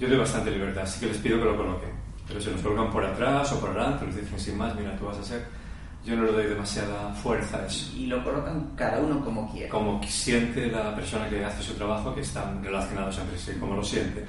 Yo 0.00 0.08
doy 0.08 0.18
bastante 0.18 0.50
libertad, 0.50 0.84
así 0.84 1.00
que 1.00 1.06
les 1.06 1.18
pido 1.18 1.38
que 1.38 1.44
lo 1.44 1.56
coloquen. 1.56 1.90
Pero 2.26 2.40
se 2.40 2.50
los 2.50 2.62
colocan 2.62 2.90
por 2.90 3.04
atrás 3.04 3.52
o 3.52 3.60
por 3.60 3.70
adelante, 3.70 4.06
les 4.06 4.16
dicen 4.16 4.40
sin 4.40 4.56
más, 4.56 4.74
mira, 4.74 4.96
tú 4.96 5.04
vas 5.04 5.18
a 5.18 5.22
ser 5.22 5.44
yo 6.04 6.16
no 6.16 6.24
le 6.24 6.32
doy 6.32 6.46
demasiada 6.46 7.14
fuerza 7.14 7.56
a 7.56 7.66
eso. 7.66 7.90
Y 7.96 8.06
lo 8.06 8.22
colocan 8.22 8.72
cada 8.76 9.00
uno 9.00 9.24
como 9.24 9.50
quiere. 9.50 9.70
Como 9.70 10.02
siente 10.02 10.66
la 10.66 10.94
persona 10.94 11.28
que 11.30 11.42
hace 11.42 11.62
su 11.62 11.74
trabajo, 11.74 12.14
que 12.14 12.20
están 12.20 12.62
relacionados 12.62 13.18
entre 13.18 13.38
sí, 13.38 13.52
como 13.58 13.76
lo 13.76 13.82
siente, 13.82 14.22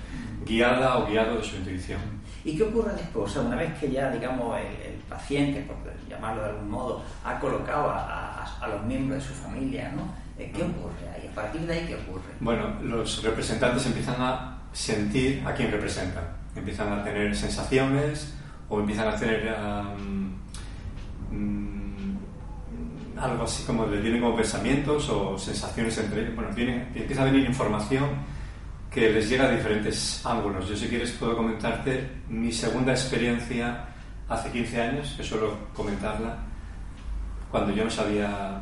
guiada 0.46 0.98
o 1.00 1.08
guiado 1.08 1.38
de 1.38 1.44
su 1.44 1.58
intuición. 1.58 2.00
¿Y 2.46 2.56
qué 2.56 2.64
ocurre 2.64 2.94
después? 2.94 3.30
O 3.30 3.34
sea, 3.34 3.42
una 3.42 3.58
vez 3.58 3.78
que 3.78 3.92
ya, 3.92 4.10
digamos, 4.10 4.58
el, 4.58 4.96
paciente, 5.10 5.62
por 5.62 5.78
llamarlo 6.10 6.42
de 6.42 6.50
algún 6.50 6.70
modo, 6.70 7.04
ha 7.24 7.40
colocado 7.40 7.92
a, 7.92 8.44
a, 8.44 8.68
los 8.68 8.84
miembros 8.86 9.22
de 9.22 9.30
su 9.30 9.36
familia, 9.36 9.92
¿no? 9.96 10.02
¿Qué 10.38 10.64
ocurre 10.64 11.10
ahí? 11.14 11.28
A 11.32 11.36
partir 11.36 11.62
de 11.62 11.74
ahí, 11.74 11.86
¿qué 11.88 11.96
ocurre? 11.96 12.34
Bueno, 12.40 12.76
los 12.82 13.24
representantes 13.24 13.86
empiezan 13.86 14.16
a 14.20 14.58
sentir 14.74 15.44
a 15.46 15.54
quién 15.54 15.72
representan. 15.72 16.24
Empiezan 16.56 16.92
a 16.92 17.04
tener 17.04 17.36
sensaciones 17.36 18.34
o 18.70 18.80
empiezan 18.80 19.08
a 19.08 19.16
tener... 19.16 19.56
Mm, 21.32 21.66
algo 23.18 23.44
así 23.46 23.64
como 23.64 23.86
le 23.86 24.02
tienen 24.02 24.22
como 24.22 24.36
pensamientos 24.36 25.10
o 25.10 25.38
sensaciones 25.38 25.98
entre 25.98 26.22
ellos. 26.22 26.36
Bueno, 26.36 26.54
tiene, 26.54 26.88
empieza 26.94 27.22
a 27.22 27.26
venir 27.26 27.46
información 27.46 28.10
que 28.92 29.10
les 29.10 29.30
llega 29.30 29.46
a 29.46 29.52
diferentes 29.52 30.26
ángulos. 30.26 30.68
Yo 30.68 30.76
si 30.76 30.88
quieres 30.88 31.12
puedo 31.12 31.36
comentarte 31.36 32.10
mi 32.30 32.52
segunda 32.52 32.92
experiencia 32.94 33.86
hace 34.28 34.52
15 34.52 34.82
años, 34.82 35.14
que 35.18 35.24
suelo 35.24 35.58
comentarla, 35.74 36.38
cuando 37.52 37.74
yo 37.74 37.84
no 37.84 37.90
sabía, 37.90 38.62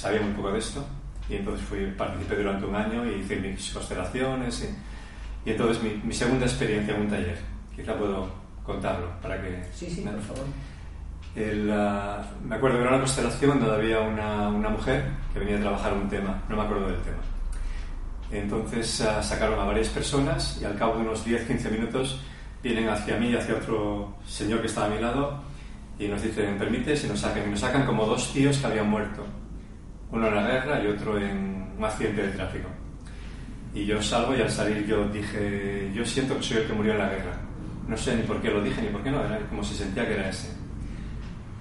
sabía 0.00 0.22
muy 0.22 0.32
poco 0.32 0.52
de 0.52 0.58
esto, 0.58 0.84
y 1.28 1.36
entonces 1.36 1.66
fui, 1.66 1.86
participé 1.96 2.36
durante 2.36 2.64
un 2.64 2.74
año 2.74 3.06
y 3.06 3.20
hice 3.20 3.36
mis 3.36 3.70
constelaciones, 3.72 4.68
y, 5.44 5.50
entonces 5.50 5.82
mi, 5.82 5.90
mi, 6.04 6.14
segunda 6.14 6.46
experiencia 6.46 6.94
en 6.94 7.02
un 7.02 7.08
taller, 7.08 7.38
quizá 7.74 7.96
puedo 7.96 8.28
contarlo 8.64 9.10
para 9.20 9.40
que... 9.40 9.62
Sí, 9.74 9.90
sí, 9.90 10.02
por 10.02 10.20
favor. 10.22 10.44
El, 11.36 11.66
me 12.44 12.56
acuerdo 12.56 12.78
que 12.78 12.82
era 12.82 12.90
una 12.90 12.98
constelación 12.98 13.60
donde 13.60 13.74
había 13.74 14.00
una, 14.00 14.48
una, 14.48 14.68
mujer 14.68 15.04
que 15.32 15.38
venía 15.38 15.58
a 15.58 15.60
trabajar 15.60 15.92
un 15.92 16.08
tema, 16.08 16.42
no 16.48 16.56
me 16.56 16.62
acuerdo 16.62 16.86
del 16.86 17.00
tema. 17.02 17.18
Entonces 18.32 19.00
uh, 19.00 19.22
sacaron 19.22 19.58
a 19.58 19.64
varias 19.64 19.88
personas 19.88 20.58
y 20.60 20.64
al 20.64 20.76
cabo 20.76 20.96
de 20.96 21.02
unos 21.02 21.26
10-15 21.26 21.70
minutos 21.70 22.20
vienen 22.62 22.88
hacia 22.88 23.16
mí 23.16 23.30
y 23.30 23.36
hacia 23.36 23.54
otro 23.54 24.14
señor 24.26 24.60
que 24.60 24.66
estaba 24.66 24.86
a 24.86 24.90
mi 24.90 25.00
lado 25.00 25.40
y 25.98 26.08
nos 26.08 26.22
dicen, 26.22 26.58
permite, 26.58 26.94
y 26.94 27.06
nos 27.08 27.20
sacan. 27.20 27.46
Y 27.46 27.50
nos 27.50 27.60
sacan 27.60 27.84
como 27.86 28.06
dos 28.06 28.32
tíos 28.32 28.58
que 28.58 28.66
habían 28.66 28.88
muerto, 28.88 29.24
uno 30.12 30.28
en 30.28 30.34
la 30.34 30.42
guerra 30.42 30.82
y 30.82 30.86
otro 30.88 31.18
en 31.18 31.72
un 31.76 31.84
accidente 31.84 32.26
de 32.26 32.32
tráfico. 32.32 32.68
Y 33.74 33.84
yo 33.84 34.02
salgo 34.02 34.36
y 34.36 34.40
al 34.40 34.50
salir 34.50 34.86
yo 34.86 35.08
dije, 35.08 35.90
yo 35.94 36.04
siento 36.04 36.36
que 36.36 36.42
soy 36.42 36.56
el 36.58 36.66
que 36.66 36.72
murió 36.72 36.92
en 36.92 36.98
la 36.98 37.08
guerra. 37.08 37.32
No 37.86 37.96
sé 37.96 38.16
ni 38.16 38.22
por 38.22 38.40
qué 38.40 38.50
lo 38.50 38.62
dije 38.62 38.82
ni 38.82 38.88
por 38.88 39.02
qué 39.02 39.10
no, 39.10 39.24
era 39.24 39.38
como 39.48 39.62
si 39.62 39.74
sentía 39.74 40.06
que 40.06 40.14
era 40.14 40.28
ese 40.28 40.60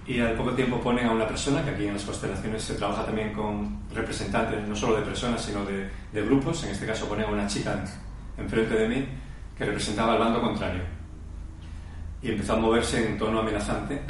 y 0.10 0.20
al 0.22 0.34
poco 0.34 0.53
tiempo 0.53 0.82
ponen 0.82 1.06
a 1.06 1.12
una 1.12 1.27
persona, 1.27 1.63
que 1.63 1.70
aquí 1.70 1.86
en 1.86 1.94
las 1.94 2.03
constelaciones 2.03 2.63
se 2.63 2.74
trabaja 2.74 3.06
también 3.06 3.32
con 3.32 3.77
representantes 3.94 4.68
no 4.68 4.75
solo 4.75 4.96
de 4.96 5.03
personas, 5.03 5.39
sino 5.39 5.63
de, 5.65 5.88
de 6.12 6.22
grupos. 6.24 6.63
En 6.63 6.72
este 6.72 6.88
caso 6.88 7.08
ponen 7.08 7.25
a 7.25 7.32
una 7.32 7.46
chica 7.46 7.79
enfrente 8.36 8.74
de 8.74 8.88
mí 8.89 9.06
que 9.56 9.65
representaba 9.65 10.13
al 10.13 10.20
bando 10.20 10.41
contrario. 10.41 10.82
Y 12.24 12.32
empezó 12.32 12.53
a 12.53 12.58
moverse 12.58 13.08
en 13.08 13.20
tono 13.20 13.41
amenazante, 13.41 14.01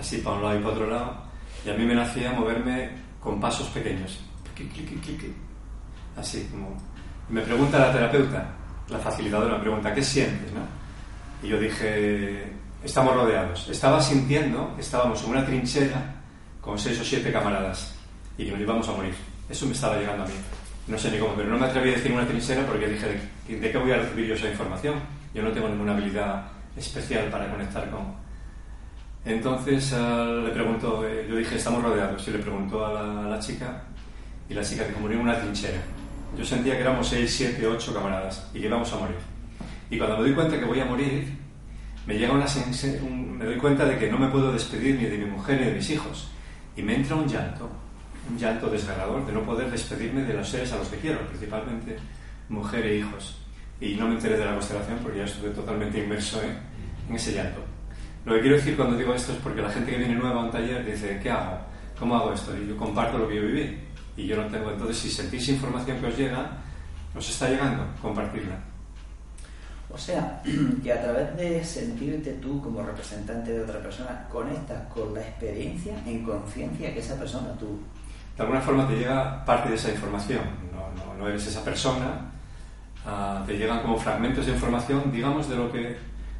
así 0.00 0.18
para 0.18 0.36
un 0.36 0.42
lado 0.44 0.58
y 0.58 0.62
para 0.62 0.74
otro 0.74 0.86
lado. 0.88 1.24
Y 1.66 1.68
a 1.68 1.74
mí 1.74 1.84
me 1.84 1.94
nacía 1.94 2.32
moverme 2.32 2.88
con 3.24 3.40
pasos 3.40 3.66
pequeños. 3.68 4.20
Así 6.16 6.46
como... 6.50 6.76
Me 7.28 7.40
pregunta 7.40 7.78
la 7.78 7.90
terapeuta, 7.90 8.46
la 8.88 8.98
facilitadora, 8.98 9.56
me 9.56 9.60
pregunta, 9.60 9.94
¿qué 9.94 10.02
sientes? 10.02 10.52
¿no? 10.52 10.60
Y 11.42 11.50
yo 11.50 11.58
dije, 11.58 12.52
estamos 12.84 13.14
rodeados. 13.14 13.68
Estaba 13.70 14.00
sintiendo 14.00 14.74
que 14.74 14.82
estábamos 14.82 15.24
en 15.24 15.30
una 15.30 15.44
trinchera 15.44 16.16
con 16.60 16.78
seis 16.78 17.00
o 17.00 17.04
siete 17.04 17.32
camaradas 17.32 17.94
y 18.36 18.44
que 18.44 18.52
nos 18.52 18.60
íbamos 18.60 18.88
a 18.88 18.92
morir. 18.92 19.14
Eso 19.48 19.66
me 19.66 19.72
estaba 19.72 19.96
llegando 19.96 20.24
a 20.24 20.26
mí. 20.26 20.34
No 20.86 20.98
sé 20.98 21.10
ni 21.10 21.18
cómo, 21.18 21.34
pero 21.34 21.48
no 21.48 21.58
me 21.58 21.66
atreví 21.66 21.90
a 21.90 21.92
decir 21.94 22.12
una 22.12 22.26
trinchera 22.26 22.66
porque 22.66 22.86
dije, 22.86 23.20
¿de, 23.48 23.72
qué 23.72 23.78
voy 23.78 23.92
a 23.92 23.96
recibir 23.96 24.26
yo 24.26 24.34
esa 24.34 24.50
información? 24.50 24.96
Yo 25.32 25.42
no 25.42 25.50
tengo 25.50 25.68
ninguna 25.68 25.92
habilidad 25.92 26.46
especial 26.76 27.30
para 27.30 27.50
conectar 27.50 27.90
con... 27.90 28.22
Entonces 29.24 29.92
uh, 29.92 30.44
le 30.44 30.50
preguntó, 30.50 31.06
eh, 31.06 31.26
yo 31.28 31.36
dije, 31.36 31.56
estamos 31.56 31.82
rodeados, 31.82 32.26
y 32.28 32.30
le 32.30 32.38
preguntó 32.38 32.84
a 32.84 33.26
la, 33.28 33.38
chica, 33.38 33.82
y 34.48 34.54
la 34.54 34.62
chica 34.62 34.84
dijo, 34.84 35.00
murió 35.00 35.18
en 35.18 35.24
una 35.24 35.40
trinchera. 35.40 35.80
Yo 36.36 36.44
sentía 36.44 36.74
que 36.74 36.80
éramos 36.80 37.08
seis, 37.08 37.32
siete, 37.34 37.66
ocho 37.66 37.94
camaradas 37.94 38.50
y 38.52 38.60
que 38.60 38.66
íbamos 38.66 38.92
a 38.92 38.96
morir. 38.96 39.16
Y 39.88 39.98
cuando 39.98 40.16
me 40.16 40.24
doy 40.24 40.34
cuenta 40.34 40.58
que 40.58 40.64
voy 40.64 40.80
a 40.80 40.84
morir, 40.84 41.38
me 42.06 42.18
llega 42.18 42.32
una 42.32 42.46
me 43.38 43.44
doy 43.44 43.56
cuenta 43.56 43.84
de 43.84 43.98
que 43.98 44.10
no 44.10 44.18
me 44.18 44.28
puedo 44.28 44.52
despedir 44.52 44.96
ni 44.96 45.04
de 45.04 45.18
mi 45.18 45.26
mujer 45.26 45.60
ni 45.60 45.66
de 45.66 45.74
mis 45.74 45.88
hijos. 45.90 46.28
Y 46.76 46.82
me 46.82 46.96
entra 46.96 47.16
un 47.16 47.26
llanto, 47.26 47.70
un 48.28 48.36
llanto 48.36 48.68
desgarrador 48.68 49.24
de 49.26 49.32
no 49.32 49.42
poder 49.42 49.70
despedirme 49.70 50.22
de 50.22 50.34
los 50.34 50.48
seres 50.48 50.72
a 50.72 50.78
los 50.78 50.88
que 50.88 50.96
quiero, 50.96 51.26
principalmente 51.28 51.96
mujer 52.48 52.84
e 52.86 52.98
hijos. 52.98 53.38
Y 53.80 53.94
no 53.94 54.08
me 54.08 54.14
enteré 54.14 54.36
de 54.36 54.44
la 54.44 54.52
constelación 54.52 54.98
porque 55.02 55.18
ya 55.18 55.24
estuve 55.24 55.50
totalmente 55.50 56.02
inmerso 56.02 56.40
en, 56.42 57.14
ese 57.14 57.32
llanto. 57.32 57.60
Lo 58.24 58.34
que 58.34 58.40
quiero 58.40 58.56
decir 58.56 58.76
cuando 58.76 58.96
digo 58.96 59.14
esto 59.14 59.32
es 59.32 59.38
porque 59.38 59.60
la 59.60 59.70
gente 59.70 59.90
que 59.90 59.98
viene 59.98 60.14
nueva 60.14 60.40
a 60.40 60.44
un 60.44 60.50
taller 60.50 60.84
dice, 60.84 61.20
¿qué 61.22 61.30
hago? 61.30 61.58
¿Cómo 61.98 62.16
hago 62.16 62.32
esto? 62.32 62.56
Y 62.56 62.68
yo 62.68 62.76
comparto 62.76 63.18
lo 63.18 63.28
que 63.28 63.36
yo 63.36 63.42
viví. 63.42 63.78
Y 64.16 64.26
yo 64.26 64.36
no 64.36 64.46
tengo. 64.46 64.70
Entonces, 64.70 64.96
si 64.96 65.10
sentís 65.10 65.48
información 65.48 65.98
que 66.00 66.06
os 66.06 66.16
llega, 66.16 66.50
os 67.14 67.28
está 67.28 67.48
llegando, 67.48 67.84
compartirla. 68.00 68.56
O 69.94 69.98
sea, 69.98 70.42
que 70.82 70.92
a 70.92 71.02
través 71.02 71.36
de 71.36 71.64
sentirte 71.64 72.32
tú 72.34 72.60
como 72.60 72.82
representante 72.82 73.52
de 73.52 73.62
otra 73.62 73.80
persona, 73.80 74.26
conectas 74.30 74.82
con 74.92 75.14
la 75.14 75.20
experiencia 75.20 75.94
en 76.06 76.24
conciencia 76.24 76.92
que 76.92 77.00
esa 77.00 77.16
persona 77.16 77.52
tú. 77.58 77.78
De 78.36 78.42
alguna 78.42 78.60
forma 78.60 78.88
te 78.88 78.96
llega 78.96 79.44
parte 79.44 79.68
de 79.68 79.76
esa 79.76 79.90
información, 79.90 80.42
no, 80.72 81.14
no, 81.14 81.28
eres 81.28 81.46
esa 81.46 81.62
persona, 81.62 82.32
uh, 83.06 83.46
te 83.46 83.56
llegan 83.56 83.80
como 83.82 83.96
fragmentos 83.96 84.46
de 84.46 84.52
información, 84.52 85.12
digamos, 85.12 85.48
de 85.48 85.54
lo, 85.54 85.70
que, 85.70 85.96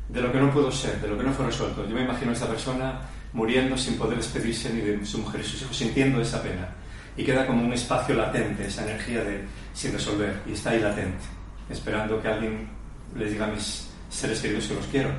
de 0.09 0.21
lo 0.21 0.33
que 0.33 0.39
no 0.39 0.51
puedo 0.53 0.71
ser, 0.71 1.01
de 1.01 1.09
lo 1.09 1.17
que 1.17 1.25
no 1.25 1.33
fue 1.33 1.47
resuelto. 1.47 1.87
Yo 1.89 1.95
me 1.95 2.03
imagino 2.03 2.31
a 2.31 2.35
esa 2.35 2.47
persona 2.47 3.01
muriendo 3.33 3.77
sin 3.77 3.97
poder 3.97 4.17
despedirse 4.17 4.73
ni 4.73 4.81
de 4.81 5.05
su 5.05 5.19
mujer 5.19 5.41
y 5.41 5.45
sus 5.45 5.63
hijos, 5.63 5.77
sintiendo 5.77 6.21
esa 6.21 6.43
pena. 6.43 6.69
Y 7.17 7.25
queda 7.25 7.47
como 7.47 7.65
un 7.65 7.73
espacio 7.73 8.15
latente, 8.15 8.67
esa 8.67 8.83
energía 8.83 9.23
de 9.23 9.45
sin 9.73 9.93
resolver, 9.93 10.41
y 10.47 10.53
está 10.53 10.71
ahí 10.71 10.81
latente, 10.81 11.25
esperando 11.69 12.21
que 12.21 12.29
alguien 12.29 12.69
les 13.17 13.33
diga 13.33 13.47
a 13.47 13.49
mis 13.49 13.89
seres 14.09 14.41
queridos 14.41 14.67
que 14.67 14.75
los 14.75 14.87
quiero. 14.87 15.11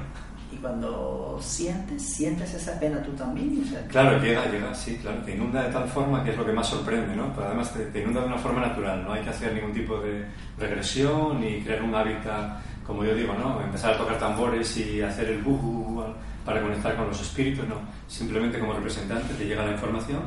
Y 0.51 0.57
cuando 0.57 1.37
sientes, 1.41 2.01
sientes 2.01 2.53
esa 2.53 2.79
pena 2.79 3.01
tú 3.01 3.11
también. 3.11 3.61
claro, 3.89 4.21
llega, 4.21 4.45
llega, 4.45 4.73
sí, 4.73 4.97
claro, 5.01 5.17
te 5.23 5.35
inunda 5.35 5.63
de 5.63 5.73
tal 5.73 5.87
forma 5.89 6.23
que 6.23 6.31
es 6.31 6.37
lo 6.37 6.45
que 6.45 6.53
más 6.53 6.67
sorprende, 6.67 7.15
¿no? 7.15 7.33
Pero 7.33 7.47
además 7.47 7.73
te, 7.73 7.99
inunda 7.99 8.21
de 8.21 8.27
una 8.27 8.37
forma 8.37 8.61
natural, 8.61 9.03
no 9.03 9.13
hay 9.13 9.23
que 9.23 9.29
hacer 9.31 9.53
ningún 9.53 9.73
tipo 9.73 9.99
de 9.99 10.25
regresión 10.57 11.41
ni 11.41 11.61
crear 11.61 11.81
un 11.81 11.93
hábitat, 11.95 12.61
como 12.85 13.03
yo 13.03 13.15
digo, 13.15 13.33
¿no? 13.33 13.61
Empezar 13.61 13.93
a 13.93 13.97
tocar 13.97 14.19
tambores 14.19 14.77
y 14.77 15.01
hacer 15.01 15.29
el 15.29 15.41
buhu 15.41 16.03
para 16.45 16.61
conectar 16.61 16.95
con 16.95 17.07
los 17.07 17.19
espíritus, 17.19 17.67
no. 17.67 17.79
Simplemente 18.07 18.59
como 18.59 18.73
representante 18.73 19.33
te 19.33 19.45
llega 19.45 19.65
la 19.65 19.71
información, 19.71 20.21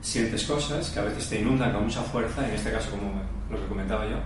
sientes 0.00 0.44
cosas 0.44 0.90
que 0.90 1.00
a 1.00 1.04
veces 1.04 1.28
te 1.28 1.40
inundan 1.40 1.72
con 1.72 1.84
mucha 1.84 2.02
fuerza, 2.02 2.46
en 2.46 2.54
este 2.54 2.70
caso 2.70 2.90
como 2.90 3.22
lo 3.50 3.58
que 3.58 3.66
comentaba 3.66 4.06
yo, 4.06 4.18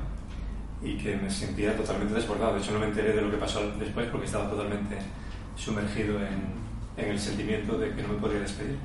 y 0.82 0.96
que 0.96 1.16
me 1.16 1.30
sentía 1.30 1.76
totalmente 1.76 2.14
desbordado. 2.14 2.54
De 2.54 2.60
hecho, 2.60 2.72
no 2.72 2.80
me 2.80 2.86
enteré 2.86 3.12
de 3.12 3.22
lo 3.22 3.30
que 3.30 3.36
pasó 3.36 3.60
después 3.78 4.08
porque 4.08 4.26
estaba 4.26 4.50
totalmente 4.50 4.98
sumergido 5.56 6.18
en, 6.18 7.04
en 7.04 7.10
el 7.10 7.18
sentimiento 7.18 7.78
de 7.78 7.94
que 7.94 8.02
no 8.02 8.08
me 8.08 8.18
podía 8.18 8.40
despedir. 8.40 8.76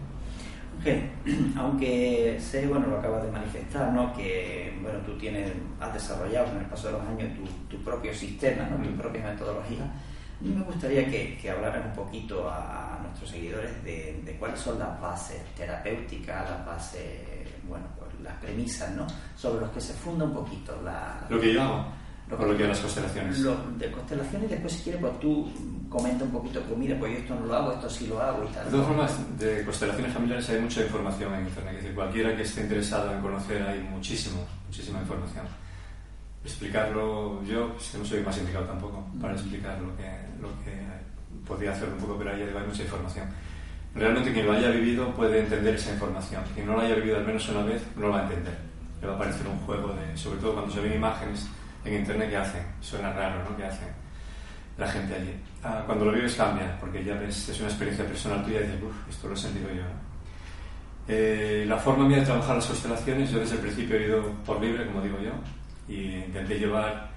aunque 1.57 2.37
sé, 2.39 2.67
bueno, 2.67 2.87
lo 2.87 2.99
acabas 2.99 3.23
de 3.23 3.31
manifestar, 3.31 3.91
¿no? 3.93 4.13
Que, 4.13 4.77
bueno, 4.81 4.99
tú 4.99 5.17
tienes, 5.17 5.51
has 5.79 5.93
desarrollado 5.93 6.47
con 6.47 6.57
el 6.57 6.65
paso 6.65 6.87
de 6.87 6.93
los 6.93 7.01
años 7.07 7.29
tu, 7.37 7.77
tu 7.77 7.83
propio 7.83 8.13
sistema, 8.13 8.67
¿no? 8.69 8.83
Tu 8.83 8.95
propia 8.95 9.23
metodología. 9.23 9.83
A 9.83 10.43
mí 10.45 10.53
me 10.53 10.63
gustaría 10.63 11.09
que, 11.09 11.37
que 11.37 11.49
hablaran 11.49 11.87
un 11.87 11.93
poquito 11.93 12.49
a, 12.49 12.99
nuestros 13.01 13.29
seguidores 13.29 13.83
de, 13.83 14.21
de, 14.25 14.35
cuáles 14.37 14.59
son 14.59 14.79
las 14.79 14.99
bases 14.99 15.41
terapéuticas, 15.55 16.49
las 16.49 16.65
bases, 16.65 17.21
bueno, 17.67 17.85
pues 17.97 18.09
las 18.21 18.33
premisas, 18.39 18.91
¿no? 18.95 19.07
Sobre 19.37 19.61
los 19.61 19.69
que 19.71 19.79
se 19.79 19.93
funda 19.93 20.25
un 20.25 20.33
poquito 20.33 20.81
la... 20.83 21.25
Lo 21.29 21.39
que 21.39 21.53
yo 21.53 21.61
hago, 21.61 21.85
lo, 22.29 22.39
o 22.39 22.45
lo 22.45 22.57
que 22.57 22.67
las 22.67 22.79
constelaciones. 22.79 23.39
Lo, 23.39 23.55
de 23.77 23.91
constelaciones, 23.91 24.49
después 24.49 24.73
si 24.73 24.83
quieres, 24.83 25.01
pues 25.01 25.19
tú 25.19 25.49
comenta 25.93 26.25
un 26.25 26.31
poquito, 26.31 26.59
pues 26.61 26.77
mira, 26.77 26.97
pues 26.99 27.13
yo 27.13 27.19
esto 27.19 27.35
no 27.35 27.45
lo 27.45 27.55
hago, 27.55 27.71
esto 27.71 27.89
sí 27.89 28.07
lo 28.07 28.21
hago 28.21 28.43
y 28.43 28.53
tal. 28.53 28.65
De 28.65 28.71
todas 28.71 28.87
formas, 28.87 29.39
de 29.39 29.63
constelaciones 29.63 30.13
familiares 30.13 30.49
hay 30.49 30.59
mucha 30.59 30.81
información 30.81 31.33
en 31.35 31.47
Internet, 31.47 31.75
es 31.75 31.81
decir, 31.83 31.95
cualquiera 31.95 32.35
que 32.35 32.41
esté 32.41 32.61
interesado 32.61 33.13
en 33.13 33.21
conocer 33.21 33.61
hay 33.61 33.79
muchísimo, 33.79 34.45
muchísima 34.67 34.99
información 34.99 35.45
explicarlo 36.43 37.41
yo, 37.43 37.73
es 37.79 37.89
que 37.89 37.97
no 37.97 38.05
soy 38.05 38.21
más 38.21 38.37
indicado 38.37 38.65
tampoco 38.65 39.05
para 39.19 39.33
explicar 39.33 39.79
lo 39.79 39.95
que, 39.95 40.09
lo 40.41 40.49
que 40.63 40.73
podría 41.47 41.71
hacer 41.71 41.89
un 41.89 41.97
poco, 41.97 42.17
pero 42.17 42.31
ahí 42.31 42.41
hay 42.41 42.67
mucha 42.67 42.83
información. 42.83 43.27
Realmente 43.95 44.33
quien 44.33 44.45
lo 44.45 44.53
haya 44.53 44.69
vivido 44.69 45.13
puede 45.13 45.39
entender 45.39 45.75
esa 45.75 45.91
información. 45.91 46.43
Quien 46.53 46.65
no 46.65 46.73
lo 46.73 46.81
haya 46.81 46.95
vivido 46.95 47.17
al 47.17 47.25
menos 47.25 47.47
una 47.49 47.63
vez 47.63 47.83
no 47.95 48.07
lo 48.07 48.09
va 48.09 48.21
a 48.21 48.23
entender. 48.23 48.57
Le 49.01 49.07
va 49.07 49.15
a 49.15 49.17
parecer 49.19 49.47
un 49.47 49.59
juego 49.59 49.93
de, 49.93 50.17
sobre 50.17 50.39
todo 50.39 50.53
cuando 50.53 50.73
se 50.73 50.81
ven 50.81 50.93
imágenes 50.93 51.47
en 51.85 51.93
internet 51.95 52.29
que 52.29 52.37
hacen, 52.37 52.63
suena 52.81 53.13
raro, 53.13 53.43
¿no? 53.49 53.55
Que 53.55 53.65
hacen 53.65 53.89
la 54.77 54.87
gente 54.87 55.15
allí. 55.15 55.33
Ah, 55.63 55.83
cuando 55.85 56.05
lo 56.05 56.11
vives 56.11 56.35
cambia, 56.35 56.77
porque 56.79 57.03
ya 57.03 57.15
ves, 57.15 57.49
es 57.49 57.59
una 57.59 57.69
experiencia 57.69 58.05
personal 58.05 58.43
tuya 58.43 58.59
y 58.59 58.63
dices, 58.63 58.83
uff, 58.83 59.09
esto 59.09 59.27
lo 59.27 59.33
he 59.33 59.37
sentido 59.37 59.69
yo. 59.73 59.83
Eh, 61.07 61.65
la 61.67 61.77
forma 61.77 62.07
mía 62.07 62.17
de 62.17 62.25
trabajar 62.25 62.55
las 62.55 62.65
constelaciones, 62.65 63.31
yo 63.31 63.39
desde 63.39 63.55
el 63.55 63.61
principio 63.61 63.97
he 63.97 64.07
ido 64.07 64.23
por 64.45 64.61
libre, 64.61 64.85
como 64.85 65.01
digo 65.01 65.17
yo, 65.19 65.31
y 65.87 66.15
intenté 66.15 66.59
llevar, 66.59 67.09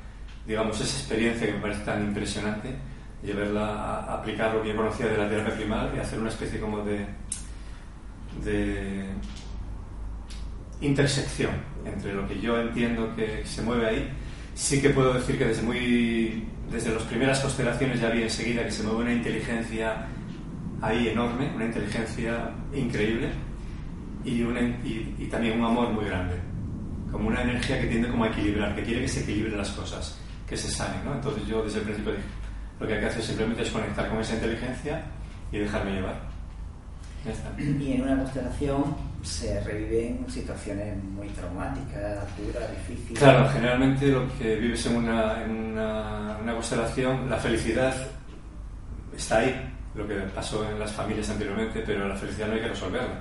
digamos, 0.46 0.80
esa 0.80 0.98
experiencia 0.98 1.46
que 1.46 1.54
me 1.54 1.60
parece 1.60 1.84
tan 1.84 2.04
impresionante, 2.04 2.76
llevarla 3.22 3.66
a 3.66 4.14
aplicar 4.14 4.54
lo 4.54 4.62
que 4.62 4.68
yo 4.68 4.76
conocía 4.76 5.06
de 5.06 5.16
la 5.16 5.28
terapia 5.28 5.54
primal 5.54 5.92
y 5.96 6.00
hacer 6.00 6.18
una 6.18 6.28
especie 6.28 6.60
como 6.60 6.84
de, 6.84 7.06
de 8.44 9.06
intersección 10.80 11.52
entre 11.84 12.12
lo 12.12 12.26
que 12.28 12.40
yo 12.40 12.60
entiendo 12.60 13.14
que 13.14 13.44
se 13.44 13.62
mueve 13.62 13.86
ahí. 13.86 14.10
Sí 14.56 14.80
que 14.80 14.90
puedo 14.90 15.12
decir 15.12 15.36
que 15.38 15.44
desde 15.44 15.62
muy 15.62 16.44
desde 16.72 16.92
las 16.92 17.02
primeras 17.04 17.40
constelaciones 17.40 18.00
ya 18.00 18.08
vi 18.08 18.22
enseguida 18.22 18.64
que 18.64 18.72
se 18.72 18.82
mueve 18.82 19.02
una 19.02 19.12
inteligencia 19.12 20.06
ahí 20.80 21.08
enorme, 21.08 21.52
una 21.54 21.66
inteligencia 21.66 22.50
increíble 22.74 23.30
y, 24.24 24.42
y 24.42 25.28
también 25.30 25.60
un 25.60 25.66
amor 25.66 25.92
muy 25.92 26.06
grande 26.06 26.34
como 27.12 27.28
una 27.28 27.42
energía 27.42 27.80
que 27.80 27.86
tiende 27.86 28.08
como 28.08 28.24
a 28.24 28.28
equilibrar, 28.28 28.74
que 28.74 28.82
quiere 28.82 29.02
que 29.02 29.08
se 29.08 29.20
equilibren 29.20 29.58
las 29.58 29.70
cosas, 29.70 30.18
que 30.48 30.56
se 30.56 30.70
sanen, 30.70 31.04
¿no? 31.04 31.14
Entonces 31.14 31.46
yo 31.46 31.62
desde 31.62 31.78
el 31.78 31.84
principio 31.84 32.12
dije, 32.12 32.24
lo 32.80 32.86
que 32.86 32.94
hay 32.94 33.00
que 33.00 33.06
hacer 33.06 33.22
simplemente 33.22 33.62
es 33.62 33.70
conectar 33.70 34.08
con 34.08 34.20
esa 34.20 34.34
inteligencia 34.34 35.02
y 35.52 35.58
dejarme 35.58 35.92
llevar. 35.92 36.20
Y 37.58 37.92
en 37.92 38.02
una 38.02 38.16
constelación 38.16 38.96
se 39.26 39.60
reviven 39.64 40.24
situaciones 40.28 41.02
muy 41.02 41.28
traumáticas, 41.30 42.24
duras, 42.38 42.70
difíciles. 42.70 43.18
Claro, 43.18 43.48
generalmente 43.50 44.06
lo 44.06 44.26
que 44.38 44.56
vives 44.56 44.86
en 44.86 44.96
una, 44.96 45.42
en 45.42 45.50
una, 45.50 46.38
una 46.40 46.54
constelación, 46.54 47.28
la 47.28 47.36
felicidad 47.36 47.94
está 49.16 49.38
ahí, 49.38 49.72
lo 49.94 50.06
que 50.06 50.14
pasó 50.34 50.68
en 50.70 50.78
las 50.78 50.92
familias 50.92 51.28
anteriormente, 51.30 51.82
pero 51.84 52.06
la 52.06 52.14
felicidad 52.14 52.46
no 52.46 52.54
hay 52.54 52.60
que 52.60 52.68
resolverla. 52.68 53.20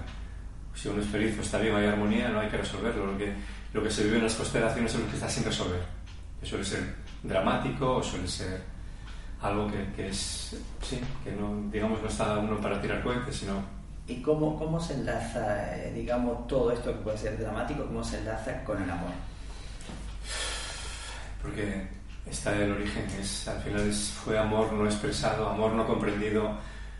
Si 0.76 0.90
uno 0.90 1.02
es 1.02 1.08
feliz 1.08 1.38
o 1.40 1.42
está 1.42 1.58
bien, 1.58 1.74
hay 1.76 1.88
armonía, 1.88 2.30
no 2.30 2.40
hay 2.42 2.50
que 2.50 2.58
resolverlo. 2.58 3.08
Lo 3.08 3.18
que 3.18 3.34
lo 3.76 3.84
que 3.84 3.92
se 3.92 4.06
vive 4.06 4.18
en 4.18 4.24
las 4.24 4.36
constelaciones 4.36 4.94
es 4.94 5.00
lo 5.02 5.08
que 5.08 5.16
está 5.16 5.28
sin 5.28 5.44
resolver. 5.44 5.82
Que 6.40 6.46
suele 6.46 6.64
ser 6.64 6.96
dramático 7.24 7.96
o 7.96 8.04
suele 8.04 8.28
ser 8.28 8.62
algo 9.42 9.70
que, 9.70 9.86
que 9.96 10.08
es, 10.10 10.58
sí, 10.82 11.02
que 11.24 11.32
no, 11.32 11.70
digamos, 11.70 12.02
no 12.02 12.08
está 12.08 12.38
uno 12.38 12.60
para 12.62 12.82
tirar 12.82 13.04
cohetes, 13.04 13.36
sino... 13.36 13.75
¿Y 14.08 14.22
cómo, 14.22 14.58
cómo 14.58 14.80
se 14.80 14.94
enlaza, 14.94 15.76
eh, 15.76 15.92
digamos, 15.94 16.48
todo 16.48 16.72
esto 16.72 16.92
que 16.92 17.00
puede 17.00 17.18
ser 17.18 17.40
dramático, 17.40 17.86
cómo 17.86 18.04
se 18.04 18.20
enlaza 18.20 18.64
con 18.64 18.82
el 18.82 18.90
amor? 18.90 19.12
Porque 21.42 21.88
está 22.26 22.56
el 22.56 22.72
origen, 22.72 23.06
es, 23.20 23.48
al 23.48 23.62
final 23.62 23.88
es, 23.88 24.12
fue 24.12 24.38
amor 24.38 24.74
no 24.74 24.86
expresado, 24.86 25.50
amor 25.50 25.74
no 25.74 25.88
comprendido, 25.88 26.56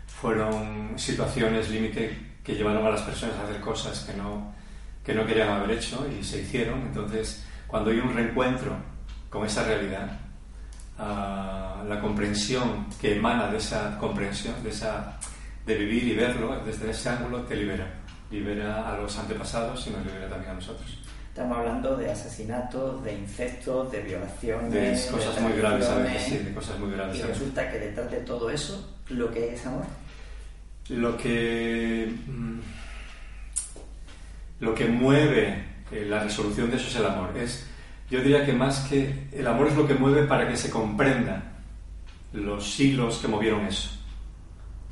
fueron 0.06 0.98
situaciones 0.98 1.70
límite 1.70 2.36
que 2.42 2.54
llevaron 2.54 2.86
a 2.86 2.90
las 2.90 3.02
personas 3.02 3.36
a 3.36 3.44
hacer 3.44 3.60
cosas 3.60 4.00
que 4.00 4.14
no, 4.14 4.54
que 5.04 5.14
no 5.14 5.26
querían 5.26 5.50
haber 5.50 5.78
hecho 5.78 6.06
y 6.08 6.24
se 6.24 6.40
hicieron. 6.42 6.82
Entonces, 6.82 7.44
cuando 7.66 7.90
hay 7.90 7.98
un 7.98 8.14
reencuentro 8.14 8.76
con 9.30 9.44
esa 9.46 9.64
realidad, 9.64 10.18
ah, 10.98 11.84
la 11.86 12.00
comprensión 12.00 12.86
que 13.00 13.16
emana 13.16 13.48
de 13.48 13.58
esa 13.58 13.98
comprensión, 13.98 14.54
de, 14.62 14.70
esa, 14.70 15.18
de 15.66 15.74
vivir 15.74 16.04
y 16.04 16.14
verlo 16.14 16.62
desde 16.64 16.90
ese 16.90 17.08
ángulo, 17.08 17.42
te 17.42 17.56
libera. 17.56 17.86
Libera 18.30 18.92
a 18.92 18.96
los 18.96 19.18
antepasados 19.18 19.86
y 19.86 19.90
nos 19.90 20.06
libera 20.06 20.28
también 20.28 20.52
a 20.52 20.54
nosotros. 20.54 20.98
Estamos 21.28 21.58
hablando 21.58 21.96
de 21.96 22.10
asesinatos, 22.10 23.04
de 23.04 23.14
incestos, 23.14 23.92
de 23.92 24.00
violaciones. 24.00 24.72
De 24.72 25.12
cosas 25.12 25.40
muy 25.42 25.52
graves 25.52 25.86
a 25.86 25.98
veces, 25.98 26.22
sí, 26.22 26.38
de 26.38 26.54
cosas 26.54 26.78
muy 26.78 26.92
graves. 26.92 27.18
Y 27.18 27.22
resulta 27.22 27.70
que 27.70 27.78
detrás 27.78 28.10
de 28.10 28.18
todo 28.18 28.48
eso, 28.48 28.96
lo 29.10 29.30
que 29.30 29.52
es 29.52 29.66
amor. 29.66 29.84
Lo 30.88 31.16
que. 31.16 32.10
Mm, 32.26 32.60
lo 34.60 34.74
que 34.74 34.86
mueve 34.86 35.64
eh, 35.90 36.06
la 36.08 36.22
resolución 36.22 36.70
de 36.70 36.76
eso 36.76 36.88
es 36.88 36.96
el 36.96 37.06
amor. 37.06 37.36
Es, 37.36 37.66
yo 38.10 38.20
diría 38.20 38.46
que 38.46 38.52
más 38.52 38.80
que 38.88 39.28
el 39.32 39.46
amor 39.46 39.68
es 39.68 39.76
lo 39.76 39.86
que 39.86 39.94
mueve 39.94 40.24
para 40.24 40.48
que 40.48 40.56
se 40.56 40.70
comprenda 40.70 41.42
los 42.32 42.72
siglos 42.72 43.18
que 43.18 43.28
movieron 43.28 43.66
eso. 43.66 43.90